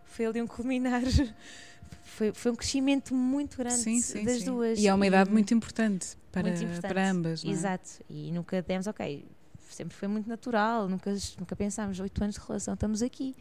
foi 0.05 0.25
ali 0.25 0.41
um 0.41 0.47
culminar 0.47 1.01
foi, 2.03 2.31
foi 2.33 2.51
um 2.51 2.55
crescimento 2.55 3.13
muito 3.15 3.57
grande 3.57 3.77
Sim, 3.77 3.99
sim, 3.99 4.23
das 4.23 4.39
sim. 4.39 4.45
duas 4.45 4.79
E 4.79 4.88
é 4.88 4.93
uma 4.93 5.07
idade 5.07 5.29
hum, 5.29 5.33
muito 5.33 5.53
importante 5.53 6.17
para, 6.31 6.43
muito 6.43 6.63
importante. 6.63 6.91
para 6.91 7.09
ambas. 7.09 7.45
É? 7.45 7.47
Exato. 7.47 7.89
E 8.09 8.31
nunca 8.31 8.62
demos, 8.62 8.88
ok, 8.88 9.25
sempre 9.69 9.95
foi 9.95 10.07
muito 10.07 10.27
natural, 10.27 10.89
nunca, 10.89 11.13
nunca 11.39 11.55
pensámos, 11.55 11.99
oito 11.99 12.23
anos 12.23 12.36
de 12.36 12.41
relação, 12.41 12.73
estamos 12.73 13.01
aqui. 13.01 13.36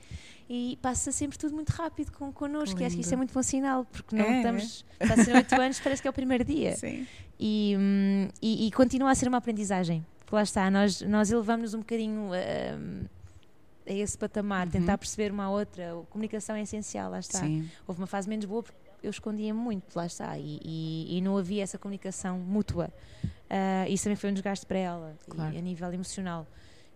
E 0.49 0.79
passa 0.83 1.11
sempre 1.11 1.39
tudo 1.39 1.55
muito 1.55 1.71
rápido 1.71 2.13
com, 2.13 2.31
connosco, 2.33 2.81
e 2.81 2.85
acho 2.85 2.95
que 2.97 3.03
isso 3.03 3.15
é 3.15 3.17
muito 3.17 3.33
bom 3.33 3.43
sinal, 3.43 3.85
porque 3.87 4.15
não 4.15 4.25
é, 4.25 4.37
estamos, 4.39 4.85
é. 5.01 5.05
está 5.05 5.21
a 5.21 5.25
ser 5.25 5.35
oito 5.35 5.61
anos, 5.61 5.81
parece 5.81 6.03
que 6.03 6.09
é 6.09 6.11
o 6.11 6.15
primeiro 6.15 6.45
dia. 6.45 6.77
Sim. 6.77 7.07
E, 7.41 7.75
hum, 7.79 8.29
e, 8.41 8.67
e, 8.67 8.71
continua 8.73 9.11
a 9.11 9.15
ser 9.15 9.27
uma 9.27 9.39
aprendizagem, 9.39 10.05
porque 10.33 10.37
lá 10.37 10.43
está, 10.43 10.71
nós, 10.71 11.03
nós 11.03 11.31
elevamos-nos 11.31 11.75
um 11.75 11.81
bocadinho 11.81 12.31
a, 12.33 13.91
a 13.91 13.93
esse 13.93 14.17
patamar, 14.17 14.67
uhum. 14.67 14.73
tentar 14.73 14.97
perceber 14.97 15.31
uma 15.31 15.45
a 15.45 15.51
outra, 15.51 15.93
a 15.93 16.07
comunicação 16.07 16.57
é 16.57 16.63
essencial, 16.63 17.11
lá 17.11 17.19
está. 17.19 17.41
Sim. 17.41 17.69
Houve 17.87 18.01
uma 18.01 18.07
fase 18.07 18.31
menos 18.31 18.47
boa 18.47 18.63
porque 18.63 18.79
eu 19.03 19.11
escondia 19.11 19.53
muito, 19.53 19.95
lá 19.95 20.07
está, 20.07 20.39
e, 20.39 20.59
e, 20.65 21.19
e 21.19 21.21
não 21.21 21.37
havia 21.37 21.63
essa 21.63 21.77
comunicação 21.77 22.39
mútua. 22.39 22.91
Uh, 23.25 23.91
isso 23.91 24.05
também 24.05 24.17
foi 24.17 24.31
um 24.31 24.33
desgaste 24.33 24.65
para 24.65 24.79
ela, 24.79 25.15
claro. 25.29 25.55
e, 25.55 25.59
a 25.59 25.61
nível 25.61 25.93
emocional. 25.93 26.47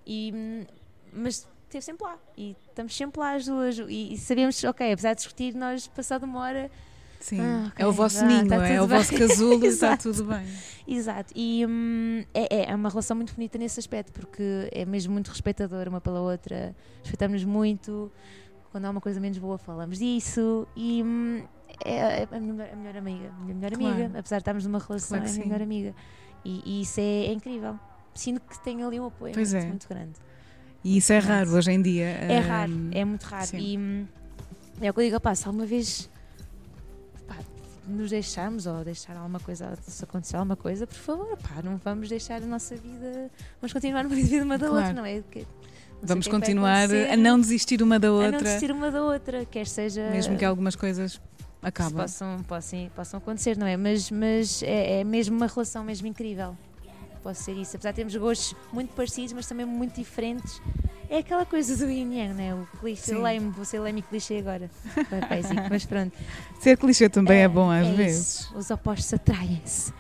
E, 0.06 0.66
mas 1.12 1.46
esteve 1.64 1.84
sempre 1.84 2.06
lá, 2.06 2.18
e 2.38 2.56
estamos 2.70 2.96
sempre 2.96 3.20
lá 3.20 3.34
as 3.34 3.44
duas, 3.44 3.78
e, 3.78 4.14
e 4.14 4.16
sabemos, 4.16 4.64
ok, 4.64 4.92
apesar 4.92 5.12
de 5.12 5.18
discutir, 5.18 5.54
nós, 5.54 5.86
passado 5.88 6.24
uma 6.24 6.40
hora. 6.40 6.70
Sim, 7.20 7.40
ah, 7.40 7.70
okay, 7.72 7.84
é 7.84 7.88
o 7.88 7.92
vosso 7.92 8.20
ah, 8.20 8.26
ninho, 8.26 8.48
tá 8.48 8.68
é 8.68 8.80
o 8.80 8.86
vosso 8.86 9.16
casulo 9.16 9.64
e 9.64 9.68
está 9.68 9.96
tudo 9.96 10.24
bem. 10.24 10.46
Exato, 10.86 11.32
e 11.34 11.66
hum, 11.66 12.24
é, 12.32 12.70
é 12.70 12.74
uma 12.74 12.88
relação 12.88 13.16
muito 13.16 13.34
bonita 13.34 13.58
nesse 13.58 13.80
aspecto, 13.80 14.12
porque 14.12 14.68
é 14.72 14.84
mesmo 14.84 15.12
muito 15.12 15.28
respeitadora 15.28 15.90
uma 15.90 16.00
pela 16.00 16.20
outra, 16.20 16.74
respeitamos-nos 17.02 17.44
muito. 17.44 18.10
Quando 18.70 18.84
há 18.84 18.90
uma 18.90 19.00
coisa 19.00 19.18
menos 19.18 19.38
boa, 19.38 19.56
falamos 19.56 19.98
disso, 19.98 20.66
e 20.76 21.02
hum, 21.02 21.42
é, 21.84 22.22
é 22.22 22.28
a, 22.30 22.40
minha, 22.40 22.72
a 22.72 22.76
melhor 22.76 22.96
amiga, 22.96 23.28
a 23.28 23.42
minha 23.42 23.54
melhor 23.54 23.72
claro. 23.72 23.94
amiga, 23.94 24.18
apesar 24.18 24.36
de 24.36 24.42
estarmos 24.42 24.64
numa 24.66 24.78
relação, 24.78 25.18
claro 25.18 25.24
é 25.24 25.28
a 25.28 25.32
minha 25.32 25.46
melhor 25.46 25.62
amiga. 25.62 25.94
E, 26.44 26.62
e 26.64 26.80
isso 26.82 27.00
é, 27.00 27.26
é, 27.26 27.32
incrível. 27.32 27.78
Sinto 28.14 28.40
que 28.40 28.62
tenho 28.62 28.86
ali 28.86 29.00
um 29.00 29.06
apoio 29.06 29.34
pois 29.34 29.52
muito, 29.52 29.64
é. 29.64 29.68
muito 29.68 29.88
grande. 29.88 30.12
E 30.84 30.98
isso 30.98 31.12
é 31.12 31.18
raro 31.18 31.50
hoje 31.50 31.72
em 31.72 31.82
dia. 31.82 32.06
É 32.06 32.38
raro, 32.38 32.72
é 32.92 33.04
muito 33.04 33.24
raro. 33.24 33.46
Sim. 33.46 33.58
E 33.58 33.78
hum, 33.78 34.06
é 34.80 34.90
o 34.90 34.94
que 34.94 35.00
eu 35.00 35.04
digo, 35.04 35.20
pá, 35.20 35.34
se 35.34 35.46
alguma 35.46 35.66
vez 35.66 36.08
nos 37.86 38.10
deixarmos 38.10 38.66
ou 38.66 38.84
deixar 38.84 39.16
alguma 39.16 39.40
coisa, 39.40 39.76
se 39.86 40.04
acontecer 40.04 40.36
alguma 40.36 40.56
coisa, 40.56 40.86
por 40.86 40.96
favor, 40.96 41.36
pá, 41.36 41.62
não 41.62 41.76
vamos 41.76 42.08
deixar 42.08 42.42
a 42.42 42.46
nossa 42.46 42.76
vida, 42.76 43.30
vamos 43.60 43.72
continuar 43.72 44.04
no 44.04 44.10
vida 44.10 44.44
uma 44.44 44.58
da 44.58 44.68
claro. 44.68 44.86
outra, 44.86 45.02
não 45.02 45.06
é? 45.06 45.20
Porque, 45.20 45.40
não 45.40 46.08
vamos 46.08 46.28
continuar 46.28 46.88
a 47.10 47.16
não 47.16 47.40
desistir 47.40 47.82
uma 47.82 47.98
da 47.98 48.12
outra. 48.12 48.28
A 48.28 48.32
não 48.32 48.38
desistir 48.38 48.70
uma 48.70 48.90
da 48.90 49.02
outra, 49.02 49.44
quer 49.44 49.66
seja. 49.66 50.10
Mesmo 50.10 50.36
que 50.36 50.44
algumas 50.44 50.76
coisas 50.76 51.20
acaba. 51.62 52.02
Possam, 52.02 52.42
possam, 52.42 52.90
possam 52.94 53.18
acontecer, 53.18 53.56
não 53.56 53.66
é? 53.66 53.76
Mas, 53.76 54.10
mas 54.10 54.62
é, 54.62 55.00
é 55.00 55.04
mesmo 55.04 55.36
uma 55.36 55.46
relação 55.46 55.82
mesmo 55.84 56.06
incrível. 56.06 56.56
Pode 57.26 57.38
ser 57.38 57.56
isso. 57.56 57.74
Apesar 57.74 57.90
de 57.90 57.96
termos 57.96 58.14
gostos 58.14 58.54
muito 58.72 58.94
parecidos, 58.94 59.32
mas 59.32 59.48
também 59.48 59.66
muito 59.66 59.96
diferentes. 59.96 60.62
É 61.10 61.18
aquela 61.18 61.44
coisa 61.44 61.76
do 61.76 61.90
yin 61.90 62.14
yang, 62.14 62.34
né? 62.34 62.54
O 62.54 62.68
clichê 62.78 63.16
lame, 63.16 63.50
vou 63.50 63.64
ser 63.64 63.80
lame 63.80 63.98
e 63.98 64.02
clichê 64.02 64.38
agora. 64.38 64.70
mas 65.68 65.84
pronto. 65.84 66.16
Ser 66.62 66.78
clichê 66.78 67.08
também 67.08 67.38
é, 67.38 67.42
é 67.42 67.48
bom 67.48 67.68
às 67.68 67.84
é 67.84 67.92
vezes. 67.94 68.40
Isso. 68.42 68.56
Os 68.56 68.70
opostos 68.70 69.12
atraem-se. 69.12 69.92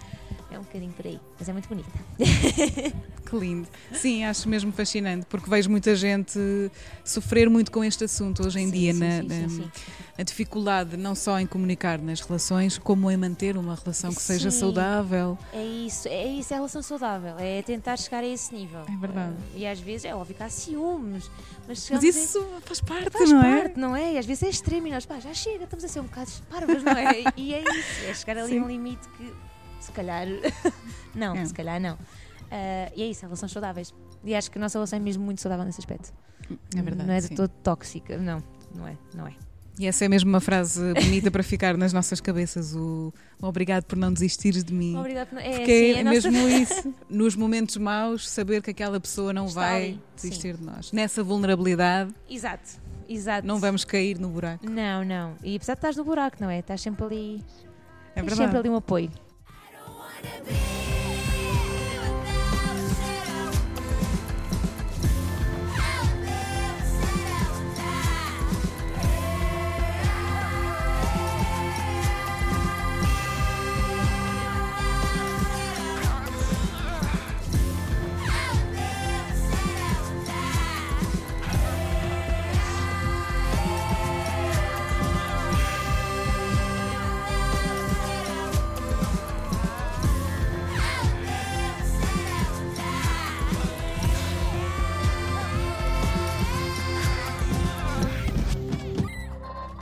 É 0.52 0.56
um 0.56 0.62
bocadinho 0.62 0.92
por 0.92 1.04
aí, 1.04 1.18
mas 1.36 1.48
é 1.48 1.52
muito 1.52 1.68
bonita. 1.68 1.90
Que 3.26 3.36
lindo. 3.36 3.68
Sim, 3.92 4.24
acho 4.24 4.48
mesmo 4.48 4.70
fascinante, 4.70 5.26
porque 5.28 5.50
vejo 5.50 5.68
muita 5.68 5.96
gente 5.96 6.38
sofrer 7.04 7.50
muito 7.50 7.72
com 7.72 7.82
este 7.82 8.04
assunto 8.04 8.46
hoje 8.46 8.60
em 8.60 8.66
sim, 8.66 8.72
dia, 8.72 8.94
sim, 8.94 9.00
na, 9.00 9.48
sim, 9.48 9.58
na 9.58 9.70
a 10.18 10.22
dificuldade 10.22 10.96
não 10.96 11.14
só 11.14 11.38
em 11.38 11.46
comunicar 11.46 11.98
nas 12.00 12.20
relações, 12.20 12.78
como 12.78 13.10
em 13.10 13.16
manter 13.16 13.56
uma 13.56 13.74
relação 13.74 14.12
que 14.12 14.22
seja 14.22 14.50
saudável. 14.50 15.38
É 15.52 15.64
isso, 15.64 16.08
é 16.08 16.26
isso, 16.26 16.52
é 16.52 16.56
a 16.56 16.58
relação 16.58 16.82
saudável, 16.82 17.34
é 17.38 17.62
tentar 17.62 17.96
chegar 17.98 18.24
a 18.24 18.26
esse 18.26 18.54
nível. 18.54 18.80
É 18.80 18.96
verdade. 18.96 19.32
Uh, 19.32 19.58
e 19.58 19.66
às 19.66 19.78
vezes 19.78 20.06
é 20.06 20.14
óbvio 20.14 20.34
que 20.34 20.42
há 20.42 20.48
ciúmes, 20.48 21.30
mas, 21.68 21.90
mas 21.90 22.02
isso 22.02 22.38
em... 22.38 22.60
faz 22.62 22.80
parte, 22.80 23.10
faz 23.10 23.30
não 23.30 23.40
parte, 23.42 23.72
é? 23.76 23.80
não 23.80 23.96
é? 23.96 24.12
E 24.14 24.18
às 24.18 24.26
vezes 24.26 24.42
é 24.44 24.48
extremo 24.48 24.86
e 24.86 24.90
nós, 24.90 25.04
pá, 25.04 25.20
já 25.20 25.34
chega, 25.34 25.64
estamos 25.64 25.84
a 25.84 25.88
ser 25.88 26.00
um 26.00 26.04
bocado 26.04 26.30
parvos, 26.48 26.82
não 26.82 26.92
é? 26.92 27.24
E 27.36 27.54
é 27.54 27.60
isso, 27.60 28.04
é 28.08 28.14
chegar 28.14 28.38
ali 28.38 28.58
a 28.58 28.62
um 28.62 28.68
limite 28.68 29.06
que 29.10 29.32
se 29.80 29.92
calhar. 29.92 30.26
não, 31.14 31.34
é. 31.34 31.44
se 31.44 31.52
calhar 31.52 31.80
não. 31.80 31.94
Uh, 31.94 32.92
e 32.94 33.02
é 33.02 33.06
isso, 33.06 33.22
relações 33.22 33.52
saudáveis. 33.52 33.94
E 34.24 34.34
acho 34.34 34.50
que 34.50 34.58
a 34.58 34.60
nossa 34.60 34.78
relação 34.78 34.96
é 34.96 35.02
mesmo 35.02 35.24
muito 35.24 35.40
saudável 35.40 35.64
nesse 35.64 35.80
aspecto. 35.80 36.12
É 36.74 36.82
verdade. 36.82 37.08
Não 37.08 37.14
é 37.14 37.20
de 37.20 37.30
todo 37.30 37.50
tóxica. 37.62 38.16
Não, 38.16 38.42
não 38.74 38.86
é, 38.86 38.96
não 39.14 39.26
é. 39.26 39.34
E 39.78 39.86
essa 39.86 40.04
é 40.04 40.08
mesmo 40.08 40.30
uma 40.30 40.40
frase 40.40 40.80
bonita 40.94 41.30
para 41.30 41.42
ficar 41.42 41.76
nas 41.76 41.92
nossas 41.92 42.20
cabeças: 42.20 42.74
o 42.74 43.12
obrigado 43.40 43.84
por 43.84 43.96
não 43.96 44.12
desistires 44.12 44.64
de 44.64 44.72
mim. 44.72 44.96
Obrigado 44.96 45.28
por... 45.28 45.38
é, 45.38 45.56
Porque 45.56 45.70
é, 45.70 45.90
é, 45.92 45.98
é 45.98 46.04
mesmo 46.04 46.32
nossa... 46.32 46.48
isso. 46.56 46.94
Nos 47.10 47.36
momentos 47.36 47.76
maus, 47.76 48.28
saber 48.28 48.62
que 48.62 48.70
aquela 48.70 48.98
pessoa 48.98 49.32
não 49.32 49.46
Está 49.46 49.60
vai 49.60 49.84
ali. 49.84 50.00
desistir 50.14 50.54
sim. 50.54 50.60
de 50.60 50.64
nós. 50.64 50.92
Nessa 50.92 51.22
vulnerabilidade. 51.22 52.14
Exato, 52.28 52.70
exato. 53.08 53.46
Não 53.46 53.58
vamos 53.58 53.84
cair 53.84 54.18
no 54.18 54.28
buraco. 54.28 54.68
Não, 54.68 55.04
não. 55.04 55.34
E 55.42 55.56
apesar 55.56 55.74
de 55.74 55.78
estás 55.78 55.96
no 55.96 56.04
buraco, 56.04 56.36
não 56.40 56.48
é? 56.48 56.60
Estás 56.60 56.80
sempre 56.80 57.04
ali. 57.04 57.44
É 58.14 58.22
verdade. 58.22 58.36
sempre 58.36 58.58
ali 58.58 58.68
um 58.70 58.76
apoio. 58.76 59.10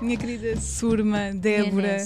Minha 0.05 0.17
querida 0.17 0.61
Surma, 0.61 1.33
Débora. 1.35 1.99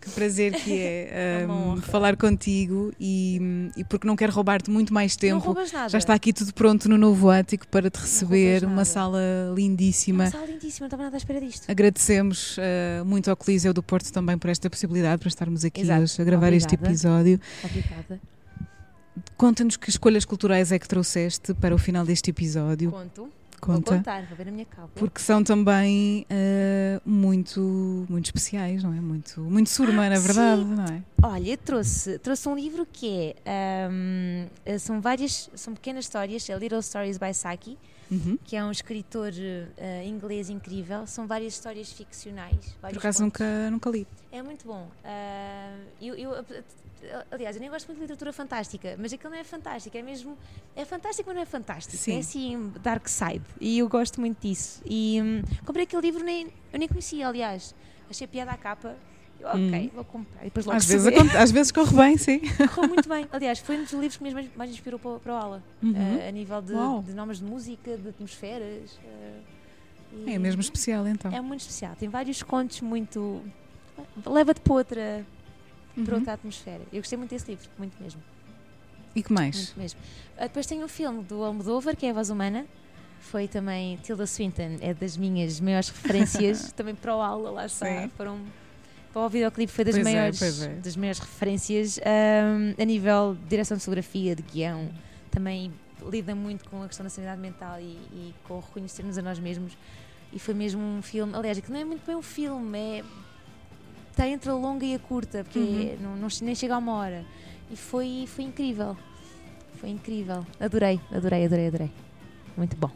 Que 0.00 0.08
prazer 0.12 0.54
que 0.54 0.80
é, 0.80 1.44
um, 1.50 1.76
falar 1.76 2.16
contigo 2.16 2.90
e, 2.98 3.70
e, 3.76 3.84
porque 3.84 4.06
não 4.06 4.16
quero 4.16 4.32
roubar-te 4.32 4.70
muito 4.70 4.94
mais 4.94 5.14
tempo. 5.14 5.54
Já 5.90 5.98
está 5.98 6.14
aqui 6.14 6.32
tudo 6.32 6.54
pronto 6.54 6.88
no 6.88 6.96
novo 6.96 7.28
ático 7.28 7.68
para 7.68 7.90
te 7.90 7.98
receber. 7.98 8.64
Uma 8.64 8.86
sala 8.86 9.20
lindíssima. 9.54 10.24
Uma 10.24 10.30
sala 10.30 10.46
lindíssima, 10.46 10.84
não 10.84 10.86
estava 10.86 11.02
nada 11.02 11.16
à 11.16 11.18
espera 11.18 11.38
disto. 11.38 11.70
Agradecemos 11.70 12.56
uh, 12.56 13.04
muito 13.04 13.28
ao 13.28 13.36
Coliseu 13.36 13.74
do 13.74 13.82
Porto 13.82 14.10
também 14.10 14.38
por 14.38 14.48
esta 14.48 14.70
possibilidade, 14.70 15.18
para 15.18 15.28
estarmos 15.28 15.66
aqui 15.66 15.82
hoje 15.82 15.92
a 15.92 16.24
gravar 16.24 16.46
Obrigada. 16.46 16.56
este 16.56 16.74
episódio. 16.76 17.40
Obrigada. 17.62 18.20
Conta-nos 19.36 19.76
que 19.76 19.90
escolhas 19.90 20.24
culturais 20.24 20.72
é 20.72 20.78
que 20.78 20.88
trouxeste 20.88 21.52
para 21.52 21.74
o 21.74 21.78
final 21.78 22.06
deste 22.06 22.30
episódio. 22.30 22.90
Conto. 22.90 23.39
Conta. 23.60 23.90
Vou 23.90 23.98
contar, 23.98 24.26
vou 24.26 24.36
ver 24.36 24.48
a 24.48 24.50
minha 24.50 24.64
capa. 24.64 24.88
Porque 24.94 25.20
são 25.20 25.44
também 25.44 26.26
uh, 26.30 27.00
muito, 27.08 28.06
muito 28.08 28.26
especiais, 28.26 28.82
não 28.82 28.94
é? 28.94 29.00
Muito, 29.00 29.40
muito 29.40 29.68
surma, 29.68 30.06
ah, 30.06 30.10
na 30.10 30.18
verdade, 30.18 30.62
sim. 30.62 30.74
não 30.74 30.84
é? 30.84 31.02
Olha, 31.22 31.56
trouxe, 31.58 32.18
trouxe 32.18 32.48
um 32.48 32.54
livro 32.54 32.86
que 32.90 33.34
é. 33.44 33.88
Um, 33.90 34.78
são 34.78 35.00
várias, 35.00 35.50
são 35.54 35.74
pequenas 35.74 36.06
histórias, 36.06 36.48
é 36.48 36.58
Little 36.58 36.82
Stories 36.82 37.18
by 37.18 37.34
Saki. 37.34 37.78
Uhum. 38.10 38.36
que 38.42 38.56
é 38.56 38.64
um 38.64 38.72
escritor 38.72 39.30
uh, 39.30 40.04
inglês 40.04 40.50
incrível. 40.50 41.06
São 41.06 41.28
várias 41.28 41.52
histórias 41.52 41.92
ficcionais. 41.92 42.76
Por 42.80 42.98
acaso 42.98 43.22
nunca, 43.22 43.70
nunca 43.70 43.88
li. 43.88 44.04
É 44.32 44.42
muito 44.42 44.66
bom. 44.66 44.90
Uh, 45.04 45.86
eu, 46.02 46.16
eu, 46.16 46.44
aliás, 47.30 47.56
eu 47.56 47.60
nem 47.60 47.70
gosto 47.70 47.86
muito 47.86 47.98
de 47.98 48.02
literatura 48.02 48.32
fantástica, 48.32 48.96
mas 48.98 49.12
aquilo 49.12 49.32
não 49.32 49.38
é 49.38 49.44
fantástico, 49.44 49.96
é 49.96 50.02
mesmo. 50.02 50.36
É 50.76 50.84
fantástico, 50.84 51.28
mas 51.28 51.36
não 51.36 51.42
é 51.42 51.46
fantástico. 51.46 51.96
Sim. 51.96 52.16
É 52.16 52.18
assim, 52.18 52.72
dark 52.82 53.08
side. 53.08 53.44
E 53.60 53.78
eu 53.78 53.88
gosto 53.88 54.20
muito 54.20 54.40
disso. 54.40 54.82
E 54.84 55.20
hum, 55.22 55.42
comprei 55.64 55.84
aquele 55.84 56.02
livro, 56.02 56.22
nem, 56.22 56.48
eu 56.72 56.78
nem 56.78 56.88
conhecia, 56.88 57.26
aliás. 57.26 57.74
Achei 58.08 58.26
piada 58.26 58.50
à 58.50 58.56
capa. 58.56 58.96
Eu, 59.38 59.48
ok, 59.48 59.58
hum. 59.58 59.90
vou 59.94 60.04
comprar. 60.04 60.42
E 60.42 60.44
depois 60.44 60.66
logo 60.66 60.76
às, 60.76 60.86
vezes, 60.86 61.34
às 61.34 61.50
vezes 61.50 61.72
corre 61.72 61.96
bem, 61.96 62.16
sim. 62.18 62.40
Correu 62.74 62.88
muito 62.88 63.08
bem. 63.08 63.26
Aliás, 63.32 63.58
foi 63.60 63.78
um 63.78 63.84
dos 63.84 63.92
livros 63.92 64.16
que 64.16 64.22
mais, 64.22 64.48
mais 64.54 64.70
inspirou 64.70 64.98
para, 64.98 65.18
para 65.18 65.34
a 65.34 65.42
aula. 65.42 65.62
Uhum. 65.82 65.92
Uh, 65.92 66.28
a 66.28 66.30
nível 66.30 66.60
de, 66.60 66.74
de, 67.06 67.14
nomes 67.14 67.38
de 67.38 67.44
música, 67.44 67.96
de 67.96 68.08
atmosferas. 68.10 68.92
Uh, 68.92 70.28
é 70.28 70.38
mesmo 70.38 70.60
especial, 70.60 71.06
então. 71.06 71.32
É 71.32 71.40
muito 71.40 71.60
especial. 71.60 71.94
Tem 71.96 72.08
vários 72.08 72.42
contos 72.42 72.80
muito. 72.82 73.42
Leva-te 74.26 74.60
para 74.60 74.74
outra 74.74 75.26
uhum. 75.96 76.04
para 76.04 76.14
outra 76.16 76.32
atmosfera. 76.34 76.82
Eu 76.92 77.00
gostei 77.00 77.18
muito 77.18 77.30
desse 77.30 77.50
livro, 77.50 77.68
muito 77.78 78.00
mesmo. 78.02 78.20
E 79.14 79.22
que 79.22 79.32
mais? 79.32 79.56
Muito 79.56 79.78
mesmo. 79.78 80.00
Uh, 80.36 80.42
depois 80.42 80.66
tem 80.66 80.82
um 80.82 80.88
filme 80.88 81.22
do 81.24 81.42
Almodóvar, 81.42 81.96
que 81.96 82.06
é 82.06 82.10
a 82.10 82.12
Voz 82.12 82.30
Humana. 82.30 82.66
Foi 83.20 83.46
também 83.46 83.96
Tilda 83.98 84.26
Swinton, 84.26 84.78
é 84.80 84.94
das 84.94 85.16
minhas 85.16 85.60
maiores 85.60 85.88
referências, 85.90 86.72
também 86.72 86.94
para 86.94 87.14
o 87.16 87.20
aula, 87.20 87.50
lá 87.50 87.66
está. 87.66 88.08
Foram 88.16 88.40
para 89.12 89.22
o 89.22 89.28
videoclipe 89.28 89.72
foi 89.72 89.84
das 89.84 89.96
pois 89.96 90.06
é, 90.06 90.12
maiores, 90.12 90.62
é, 90.62 90.68
das 90.74 90.96
maiores 90.96 91.18
referências 91.18 91.98
um, 91.98 92.80
a 92.80 92.84
nível 92.84 93.36
de 93.42 93.48
direção 93.48 93.76
de 93.76 93.82
fotografia, 93.82 94.36
de 94.36 94.42
guião, 94.42 94.88
também 95.30 95.72
lida 96.08 96.34
muito 96.34 96.68
com 96.68 96.82
a 96.82 96.86
questão 96.86 97.04
da 97.04 97.10
sanidade 97.10 97.40
mental 97.40 97.80
e, 97.80 97.96
e 98.12 98.34
com 98.44 98.60
reconhecermos 98.60 99.18
a 99.18 99.22
nós 99.22 99.38
mesmos. 99.38 99.76
E 100.32 100.38
foi 100.38 100.54
mesmo 100.54 100.80
um 100.80 101.02
filme, 101.02 101.34
aliás, 101.34 101.58
que 101.58 101.70
não 101.72 101.80
é 101.80 101.84
muito 101.84 102.06
bem 102.06 102.14
um 102.14 102.22
filme, 102.22 102.78
é 102.78 103.04
está 104.20 104.28
entre 104.28 104.50
a 104.50 104.54
longa 104.54 104.84
e 104.84 104.94
a 104.94 104.98
curta, 104.98 105.42
porque 105.44 105.58
Uhum. 105.58 105.96
não, 106.02 106.16
não- 106.16 106.28
nem 106.42 106.54
chega 106.54 106.74
a 106.74 106.78
uma 106.78 106.92
hora. 106.92 107.24
E 107.70 107.76
foi, 107.76 108.24
foi 108.26 108.44
incrível. 108.44 108.94
Foi 109.80 109.88
incrível. 109.88 110.46
Adorei, 110.60 111.00
adorei, 111.10 111.46
adorei, 111.46 111.66
adorei. 111.68 111.90
Muito 112.56 112.76
bom. 112.76 112.90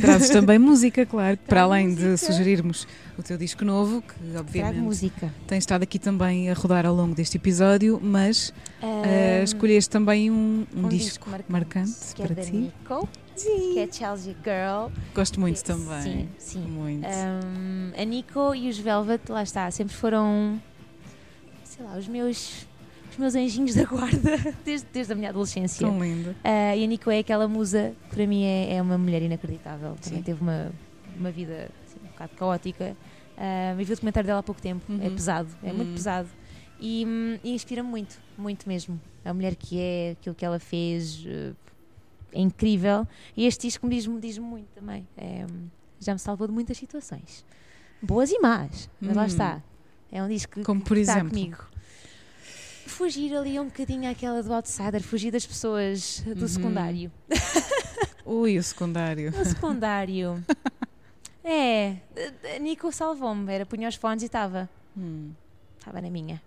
Trazes 0.00 0.30
também 0.30 0.58
música, 0.58 1.04
claro, 1.06 1.36
para 1.48 1.62
além 1.62 1.94
de 1.94 2.04
música. 2.04 2.32
sugerirmos 2.32 2.86
o 3.16 3.22
teu 3.22 3.36
disco 3.38 3.64
novo, 3.64 4.02
que 4.02 4.36
obviamente 4.36 4.78
música. 4.78 5.32
tem 5.46 5.58
estado 5.58 5.82
aqui 5.84 5.98
também 6.00 6.50
a 6.50 6.54
rodar 6.54 6.84
ao 6.86 6.94
longo 6.94 7.14
deste 7.14 7.36
episódio, 7.36 7.98
mas 8.02 8.52
eh, 8.82 9.38
Ahm, 9.40 9.44
escolheste 9.44 9.88
também 9.90 10.30
um, 10.32 10.66
um 10.74 10.86
um 10.86 10.88
disco, 10.88 11.28
disco 11.30 11.44
marcante, 11.48 11.92
que 12.14 12.22
para 12.22 12.32
é 12.32 12.34
da 12.34 12.42
ti. 12.42 12.52
Nico, 12.52 13.08
que 13.36 13.78
é 13.78 13.88
Chelsea 13.90 14.34
Girl. 14.44 14.92
Gosto 15.14 15.38
muito 15.38 15.58
Que- 15.58 15.64
também. 15.64 16.02
Sim, 16.02 16.28
sim. 16.38 16.60
Muito. 16.62 17.06
Um, 17.06 17.92
a 18.00 18.04
Nico 18.04 18.54
e 18.56 18.68
os 18.68 18.78
Velvet, 18.78 19.22
lá 19.30 19.44
está, 19.44 19.70
sempre 19.70 19.94
foram, 19.94 20.60
sei 21.78 21.86
lá, 21.86 21.96
os 21.96 22.08
meus, 22.08 22.68
os 23.08 23.16
meus 23.16 23.34
anjinhos 23.36 23.74
da 23.76 23.84
guarda 23.84 24.36
desde, 24.64 24.88
desde 24.92 25.12
a 25.12 25.16
minha 25.16 25.28
adolescência. 25.30 25.86
Tão 25.86 26.02
lindo. 26.02 26.34
Ah, 26.42 26.76
e 26.76 26.82
a 26.82 26.86
Nico 26.88 27.08
é 27.08 27.18
aquela 27.20 27.46
musa, 27.46 27.94
que 28.02 28.16
para 28.16 28.26
mim 28.26 28.42
é, 28.42 28.74
é 28.74 28.82
uma 28.82 28.98
mulher 28.98 29.22
inacreditável. 29.22 29.94
Também 29.94 30.18
Sim. 30.18 30.24
teve 30.24 30.40
uma, 30.42 30.72
uma 31.14 31.30
vida 31.30 31.70
assim, 31.86 32.00
um 32.02 32.08
bocado 32.08 32.32
caótica. 32.34 32.96
Ah, 33.36 33.70
eu 33.70 33.76
vi 33.76 33.84
o 33.84 33.86
documentário 33.94 34.26
dela 34.26 34.40
há 34.40 34.42
pouco 34.42 34.60
tempo, 34.60 34.84
é 35.00 35.08
Uhum. 35.08 35.14
pesado, 35.14 35.56
é 35.62 35.72
muito 35.72 35.90
Uhum. 35.90 35.94
pesado. 35.94 36.28
E, 36.80 37.04
hum, 37.06 37.38
e 37.44 37.52
inspira-me 37.54 37.88
muito, 37.88 38.20
muito 38.36 38.68
mesmo. 38.68 39.00
A 39.24 39.32
mulher 39.32 39.54
que 39.54 39.78
é, 39.78 40.10
aquilo 40.12 40.34
que 40.34 40.44
ela 40.44 40.58
fez, 40.58 41.24
eh, 41.26 41.52
é 42.32 42.40
incrível. 42.40 43.06
E 43.36 43.46
este 43.46 43.68
disco 43.68 43.86
me 43.86 43.94
diz-me 43.94 44.20
diz 44.20 44.36
muito 44.38 44.68
também. 44.74 45.06
É, 45.16 45.46
hum, 45.48 45.68
já 46.00 46.12
me 46.12 46.18
salvou 46.18 46.46
de 46.48 46.52
muitas 46.52 46.76
situações. 46.76 47.44
Boas 48.02 48.30
e 48.32 48.38
más, 48.40 48.88
mas 49.00 49.16
lá 49.16 49.22
Hum. 49.22 49.26
está. 49.26 49.62
É 50.10 50.22
um 50.22 50.28
disco 50.28 50.62
Como 50.64 50.80
que 50.80 50.88
por 50.88 50.96
está 50.96 51.12
exemplo? 51.14 51.30
comigo. 51.30 51.58
Fugir 52.86 53.34
ali 53.36 53.58
um 53.60 53.66
bocadinho 53.66 54.10
àquela 54.10 54.42
do 54.42 54.52
outsider, 54.52 55.02
fugir 55.02 55.30
das 55.30 55.46
pessoas 55.46 56.20
do 56.20 56.42
Uhum. 56.42 56.48
secundário. 56.48 57.12
Ui, 58.24 58.58
o 58.58 58.62
secundário. 58.62 59.30
No 59.30 59.44
secundário. 59.44 60.44
é, 61.44 61.96
a- 62.16 62.56
a 62.56 62.58
Nico 62.58 62.90
salvou-me, 62.92 63.52
era 63.52 63.64
punha 63.66 63.88
os 63.88 63.94
fones 63.94 64.22
e 64.22 64.26
estava. 64.26 64.68
Hum. 64.96 65.30
Estava 65.78 66.00
na 66.00 66.10
minha. 66.10 66.40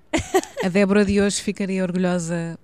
A 0.63 0.67
Débora 0.69 1.05
de 1.05 1.21
hoje 1.21 1.41
ficaria 1.41 1.81
orgulhosa 1.83 2.59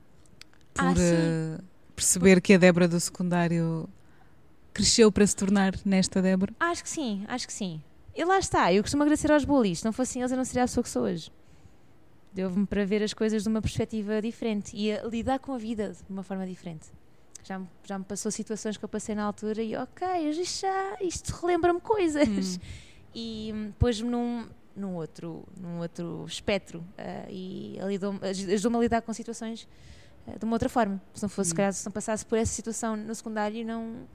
por 0.73 0.85
Ah, 0.85 0.95
sim. 0.95 1.01
eh, 1.01 1.57
perceber 1.95 2.41
que 2.41 2.53
a 2.53 2.57
Débora 2.57 2.87
do 2.87 2.99
secundário 2.99 3.87
cresceu 4.73 5.11
para 5.11 5.25
se 5.25 5.35
tornar 5.35 5.73
nesta 5.85 6.21
Débora. 6.21 6.53
Acho 6.59 6.83
que 6.83 6.89
sim, 6.89 7.23
acho 7.27 7.47
que 7.47 7.53
sim. 7.53 7.81
E 8.17 8.25
lá 8.25 8.39
está, 8.39 8.73
eu 8.73 8.81
costumo 8.81 9.03
agradecer 9.03 9.31
aos 9.31 9.45
bullies. 9.45 9.77
Se 9.79 9.85
não 9.85 9.93
fossem 9.93 10.23
eles, 10.23 10.31
eu 10.31 10.37
não 10.37 10.43
seria 10.43 10.63
a 10.63 10.65
pessoa 10.65 10.83
que 10.83 10.89
sou 10.89 11.03
hoje. 11.03 11.31
Deu-me 12.33 12.65
para 12.65 12.83
ver 12.83 13.03
as 13.03 13.13
coisas 13.13 13.43
de 13.43 13.49
uma 13.49 13.61
perspectiva 13.61 14.19
diferente 14.19 14.75
e 14.75 14.91
a 14.91 15.03
lidar 15.03 15.37
com 15.37 15.53
a 15.53 15.57
vida 15.59 15.91
de 15.93 16.11
uma 16.11 16.23
forma 16.23 16.45
diferente. 16.47 16.87
Já 17.43 17.59
me, 17.59 17.67
já 17.83 17.97
me 17.99 18.03
passou 18.05 18.31
situações 18.31 18.75
que 18.75 18.83
eu 18.83 18.89
passei 18.89 19.13
na 19.13 19.23
altura 19.23 19.61
e, 19.61 19.75
ok, 19.75 20.07
isto, 20.31 20.61
já, 20.61 20.97
isto 20.99 21.29
relembra-me 21.41 21.79
coisas. 21.79 22.57
Hum. 22.57 22.59
E 23.13 23.71
pôs-me 23.79 24.09
num, 24.09 24.47
num, 24.75 24.95
outro, 24.95 25.43
num 25.55 25.79
outro 25.79 26.25
espectro 26.27 26.83
ah, 26.97 27.25
e 27.29 27.77
ajudou-me 28.51 28.77
a 28.77 28.81
lidar 28.81 29.01
com 29.03 29.13
situações 29.13 29.67
ah, 30.27 30.37
de 30.37 30.43
uma 30.43 30.53
outra 30.53 30.69
forma. 30.69 30.99
Se 31.13 31.21
não 31.21 31.29
fosse, 31.29 31.49
se 31.49 31.53
Hum. 31.53 31.57
calhar, 31.57 31.73
se 31.73 31.85
não 31.85 31.91
passasse 31.91 32.25
por 32.25 32.37
essa 32.37 32.51
situação 32.51 32.95
no 32.97 33.13
secundário, 33.15 33.63
não, 33.65 34.07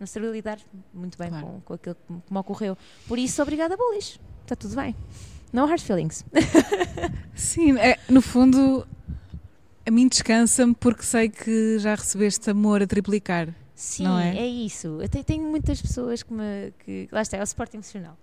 não 0.00 0.06
sabia 0.06 0.30
lidar 0.30 0.58
muito 0.92 1.16
bem 1.18 1.28
Claro. 1.28 1.46
com, 1.46 1.60
com 1.60 1.74
aquilo 1.74 1.94
que, 1.94 2.12
me- 2.12 2.22
que 2.28 2.38
ocorreu. 2.38 2.76
Por 3.06 3.18
isso, 3.18 3.40
obrigada, 3.42 3.76
bullies. 3.76 4.18
Está 4.42 4.56
tudo 4.56 4.74
bem. 4.76 4.94
No 5.52 5.66
hard 5.66 5.80
feelings. 5.80 6.24
Sim, 7.34 7.78
é, 7.78 7.98
no 8.08 8.20
fundo, 8.22 8.86
a 9.86 9.90
mim 9.90 10.08
descansa-me 10.08 10.74
porque 10.74 11.02
sei 11.02 11.28
que 11.28 11.78
já 11.78 11.94
recebeste 11.94 12.50
amor 12.50 12.82
a 12.82 12.86
triplicar. 12.86 13.54
Sim, 13.74 14.04
Não 14.04 14.18
é? 14.18 14.36
é? 14.36 14.46
isso. 14.46 14.98
Eu 15.00 15.08
te- 15.08 15.22
tenho 15.24 15.42
muitas 15.44 15.80
pessoas 15.82 16.22
que 16.22 16.32
me. 16.32 16.72
Que, 16.84 17.08
lá 17.12 17.20
está, 17.22 17.36
é 17.36 17.42
o 17.42 17.46
suporte 17.46 17.76
emocional, 17.76 18.16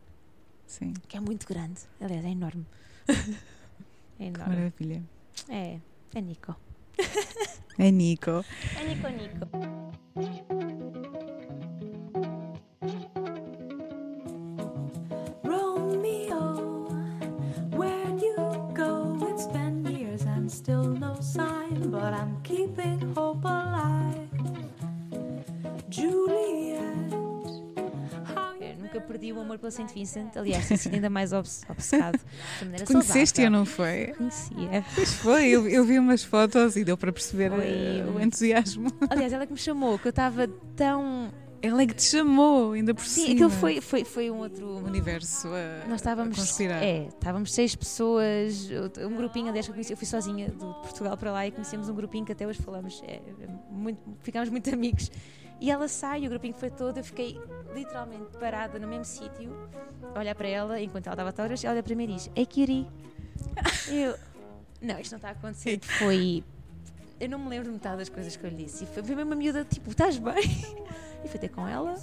Sim, 0.65 0.93
que 1.07 1.17
é 1.17 1.19
muito 1.19 1.47
grande. 1.47 1.81
Aliás, 1.99 2.23
é 2.25 2.29
enorme. 2.29 2.65
é 3.07 3.13
que 3.13 4.23
enorme. 4.23 4.55
maravilha. 4.55 5.03
É, 5.49 5.77
é 6.15 6.21
Nico. 6.21 6.55
É 7.77 7.91
Nico. 7.91 8.43
É 8.77 8.83
Nico 8.87 9.07
Nico. 9.09 10.68
But 21.89 22.13
I'm 22.13 22.41
keeping 22.43 22.99
hope 23.15 23.43
alive. 23.45 24.29
Juliet, 25.89 26.79
Eu 28.61 28.75
nunca 28.77 29.01
perdi 29.01 29.33
o 29.33 29.39
amor 29.41 29.57
pelo 29.57 29.71
Saint 29.71 29.91
Vincent. 29.93 30.35
Aliás, 30.37 30.67
tenho 30.67 30.79
sido 30.79 30.93
ainda 30.95 31.09
mais 31.09 31.33
obce- 31.33 31.65
obcecado. 31.69 32.19
De 32.61 32.83
Conheceste-a, 32.85 33.45
saudável. 33.45 33.51
não 33.51 33.65
foi? 33.65 34.13
Conhecia. 34.17 34.85
Pois 34.95 35.13
foi, 35.15 35.47
eu, 35.49 35.67
eu 35.67 35.83
vi 35.85 35.97
umas 35.99 36.23
fotos 36.23 36.75
e 36.75 36.83
deu 36.83 36.97
para 36.97 37.11
perceber 37.11 37.49
Foi, 37.51 37.65
eh, 37.65 38.05
o 38.15 38.19
entusiasmo. 38.21 38.91
Aliás, 39.09 39.33
ela 39.33 39.45
que 39.45 39.53
me 39.53 39.59
chamou, 39.59 39.97
que 39.97 40.07
eu 40.07 40.11
estava 40.11 40.47
tão. 40.75 41.31
Ela 41.61 41.81
é 41.81 41.87
que 41.87 41.93
te 41.93 42.03
chamou, 42.03 42.71
ainda 42.71 42.93
por 42.93 43.03
Sim, 43.03 43.21
cima. 43.21 43.33
aquilo 43.33 43.49
foi, 43.49 43.81
foi, 43.81 44.03
foi 44.05 44.31
um 44.31 44.37
outro. 44.39 44.65
O 44.65 44.77
universo 44.85 45.47
a, 45.49 45.87
Nós 45.87 45.99
estávamos. 45.99 46.37
a 46.37 46.41
conspirar. 46.41 46.81
É, 46.81 47.07
estávamos 47.07 47.53
seis 47.53 47.75
pessoas, 47.75 48.69
um 49.05 49.15
grupinho, 49.15 49.47
aliás, 49.49 49.65
que 49.65 49.71
eu, 49.71 49.75
conheci, 49.75 49.91
eu 49.93 49.97
fui 49.97 50.07
sozinha 50.07 50.49
de 50.49 50.55
Portugal 50.57 51.17
para 51.17 51.31
lá 51.31 51.45
e 51.47 51.51
conhecemos 51.51 51.89
um 51.89 51.95
grupinho 51.95 52.25
que 52.25 52.31
até 52.31 52.47
hoje 52.47 52.61
falamos, 52.61 53.01
é, 53.05 53.15
é 53.15 53.47
muito, 53.69 53.99
ficámos 54.21 54.49
muito 54.49 54.73
amigos. 54.73 55.11
E 55.59 55.69
ela 55.69 55.89
sai, 55.89 56.25
o 56.25 56.29
grupinho 56.29 56.53
foi 56.53 56.69
todo, 56.69 56.97
eu 56.97 57.03
fiquei 57.03 57.37
literalmente 57.75 58.37
parada 58.39 58.79
no 58.79 58.87
mesmo 58.87 59.03
sítio, 59.03 59.53
a 60.15 60.19
olhar 60.19 60.33
para 60.33 60.47
ela, 60.47 60.81
enquanto 60.81 61.07
ela 61.07 61.13
estava 61.15 61.29
a 61.29 61.33
todas, 61.33 61.61
ela 61.63 61.73
olha 61.73 61.83
para 61.83 61.95
mim 61.95 62.05
e 62.05 62.07
diz: 62.07 62.31
É 62.35 62.45
Kiri. 62.45 62.87
Eu. 63.91 64.15
Não, 64.81 64.97
isto 64.97 65.11
não 65.11 65.17
está 65.17 65.29
a 65.29 65.31
acontecer. 65.31 65.79
Foi. 65.81 66.41
Eu 67.19 67.27
não 67.27 67.37
me 67.37 67.49
lembro 67.49 67.65
de 67.65 67.73
metade 67.73 67.97
das 67.97 68.07
coisas 68.07 68.37
que 68.37 68.45
eu 68.45 68.49
lhe 68.49 68.63
disse. 68.63 68.85
E 68.85 68.87
foi, 68.87 69.03
foi 69.03 69.13
mesmo 69.13 69.31
uma 69.31 69.35
miúda, 69.35 69.65
tipo, 69.65 69.91
estás 69.91 70.17
bem? 70.17 70.41
E 71.23 71.27
fui 71.27 71.39
ter 71.39 71.49
com 71.49 71.67
ela. 71.67 71.95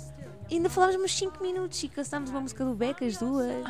E 0.50 0.54
ainda 0.56 0.68
falámos 0.70 0.96
uns 0.96 1.16
5 1.16 1.42
minutos 1.42 1.82
e 1.82 1.88
cantámos 1.88 2.30
uma 2.30 2.40
música 2.40 2.64
do 2.64 2.74
Beck, 2.74 3.04
as 3.04 3.16
duas. 3.16 3.66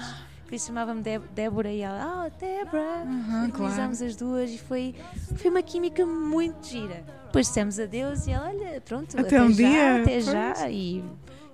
Que 0.49 0.57
se 0.61 0.67
chamava-me 0.69 1.03
Dé- 1.03 1.19
Débora 1.35 1.73
e 1.73 1.81
ela, 1.81 2.25
oh, 2.27 2.39
Débora. 2.39 3.03
Aham, 3.03 3.51
claro. 3.51 3.83
As 3.91 4.15
duas 4.15 4.51
e 4.51 4.59
foi, 4.59 4.95
foi 5.37 5.51
uma 5.51 5.61
química 5.63 6.07
muito 6.07 6.69
gira. 6.69 7.03
Depois 7.27 7.49
dissemos 7.49 7.81
adeus 7.81 8.27
e 8.29 8.31
ela, 8.31 8.49
olha, 8.49 8.81
pronto, 8.81 9.19
Até 9.19 9.39
até, 9.39 9.43
um 9.43 9.51
já, 9.51 9.57
dia, 9.57 9.95
até 10.03 10.11
pois. 10.13 10.25
já. 10.25 10.71
E, 10.71 11.05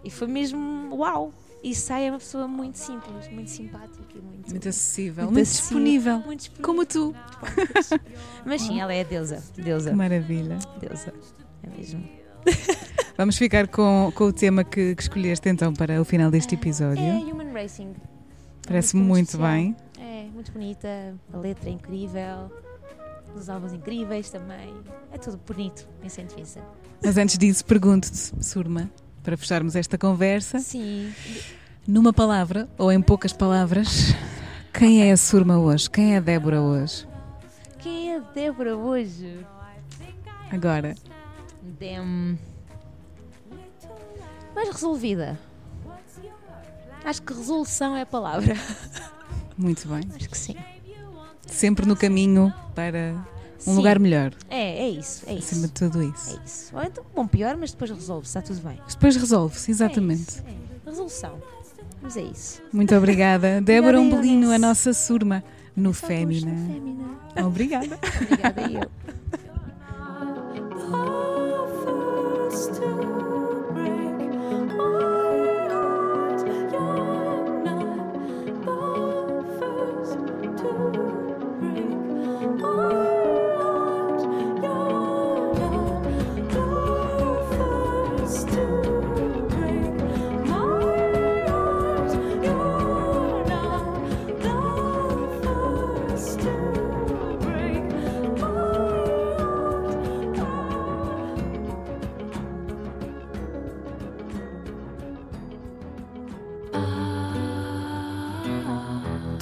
e 0.05 0.11
foi 0.11 0.29
mesmo 0.29 0.95
uau. 0.95 1.33
E 1.63 1.75
sai 1.75 2.09
é 2.09 2.11
uma 2.11 2.19
pessoa 2.19 2.47
muito 2.49 2.77
simples, 2.77 3.29
muito 3.29 3.49
simpática 3.49 4.03
muito. 4.21 4.51
Muito 4.51 4.69
acessível, 4.69 5.25
Muito 5.25 5.35
muito, 5.37 5.47
disponível. 5.49 6.19
muito 6.19 6.41
disponível. 6.41 6.65
Como 6.67 6.85
tu. 6.85 7.15
Mas 8.45 8.63
sim, 8.63 8.81
ela 8.81 8.93
é 8.93 9.01
a 9.01 9.05
deusa. 9.05 9.43
Deusa. 9.57 9.91
Que 9.91 9.97
maravilha. 9.97 10.59
Deusa. 10.81 11.15
É 11.63 11.77
mesmo. 11.77 12.07
Vamos 13.17 13.37
ficar 13.37 13.69
com, 13.69 14.13
com 14.15 14.25
o 14.25 14.33
tema 14.33 14.65
que, 14.65 14.95
que 14.95 15.03
escolheste 15.03 15.49
então 15.49 15.73
para 15.73 16.01
o 16.01 16.05
final 16.05 16.31
deste 16.31 16.55
episódio. 16.55 17.03
É 17.05 17.19
Human 17.19 17.53
Racing. 17.53 17.95
Parece-me 18.67 19.03
muito 19.03 19.29
especial. 19.29 19.51
bem. 19.51 19.77
É, 20.01 20.25
muito 20.33 20.53
bonita, 20.53 21.15
a 21.33 21.37
letra 21.37 21.69
é 21.69 21.73
incrível, 21.73 22.51
os 23.35 23.49
álbuns 23.49 23.73
incríveis 23.73 24.31
também. 24.31 24.75
É 25.13 25.19
tudo 25.19 25.39
bonito 25.47 25.87
em 26.01 26.09
Vincent. 26.09 26.63
Mas 27.05 27.17
antes 27.17 27.37
disso, 27.39 27.65
pergunto-te, 27.65 28.33
Surma, 28.45 28.91
para 29.23 29.37
fecharmos 29.37 29.77
esta 29.77 29.99
conversa, 29.99 30.59
Sim. 30.61 31.13
numa 31.87 32.13
palavra 32.13 32.69
ou 32.79 32.91
em 32.91 33.01
poucas 33.01 33.33
palavras, 33.33 34.15
quem 34.73 35.09
é 35.09 35.13
a 35.13 35.17
Surma 35.17 35.59
hoje? 35.59 35.91
Quem 35.91 36.15
é 36.15 36.19
a 36.19 36.21
Débora 36.21 36.61
hoje? 36.61 37.07
Quem 37.79 38.13
é 38.13 38.17
a 38.17 38.21
Débora 38.21 38.77
hoje? 38.77 39.45
Agora. 40.51 40.95
Dem. 41.83 42.39
Mais 44.55 44.69
resolvida. 44.69 45.37
Acho 47.05 47.21
que 47.23 47.35
resolução 47.35 47.97
é 47.97 48.03
a 48.03 48.07
palavra. 48.07 48.55
Muito 49.59 49.89
bem. 49.89 50.03
Acho 50.15 50.29
que 50.29 50.39
sim. 50.39 50.55
Sempre 51.45 51.85
no 51.85 51.97
caminho 51.97 52.55
para 52.73 53.17
um 53.67 53.73
Sim. 53.73 53.75
lugar 53.75 53.99
melhor. 53.99 54.33
É, 54.49 54.85
é 54.85 54.89
isso, 54.91 55.25
é 55.27 55.33
Acima 55.33 55.39
isso. 55.39 55.61
de 55.67 55.73
tudo 55.73 56.03
É 56.03 56.07
isso. 56.07 56.41
isso. 56.45 56.77
Ou 56.77 56.85
então, 56.85 57.05
bom, 57.13 57.27
pior, 57.27 57.57
mas 57.57 57.73
depois 57.73 57.91
resolve-se, 57.91 58.39
está 58.39 58.43
tudo 58.43 58.61
bem. 58.69 58.79
Depois 58.89 59.17
resolve-se, 59.17 59.69
É 59.69 59.75
exatamente. 59.75 60.21
isso, 60.29 60.45
é. 60.47 60.89
Resolução. 60.89 61.43
Mas 62.01 62.17
é 62.17 62.23
isso. 62.23 62.63
Muito 62.73 62.95
obrigada. 62.95 63.61
Débora 63.63 64.01
Umbelino, 64.01 64.53
a 64.53 64.59
nossa 64.59 64.93
Surma, 64.93 65.43
no 65.75 65.91
É 65.91 65.95
Fémina. 65.95 66.47
Fémina. 66.53 67.19
Obrigada. 67.45 67.99
Obrigada 68.23 68.63
eu. 68.71 68.91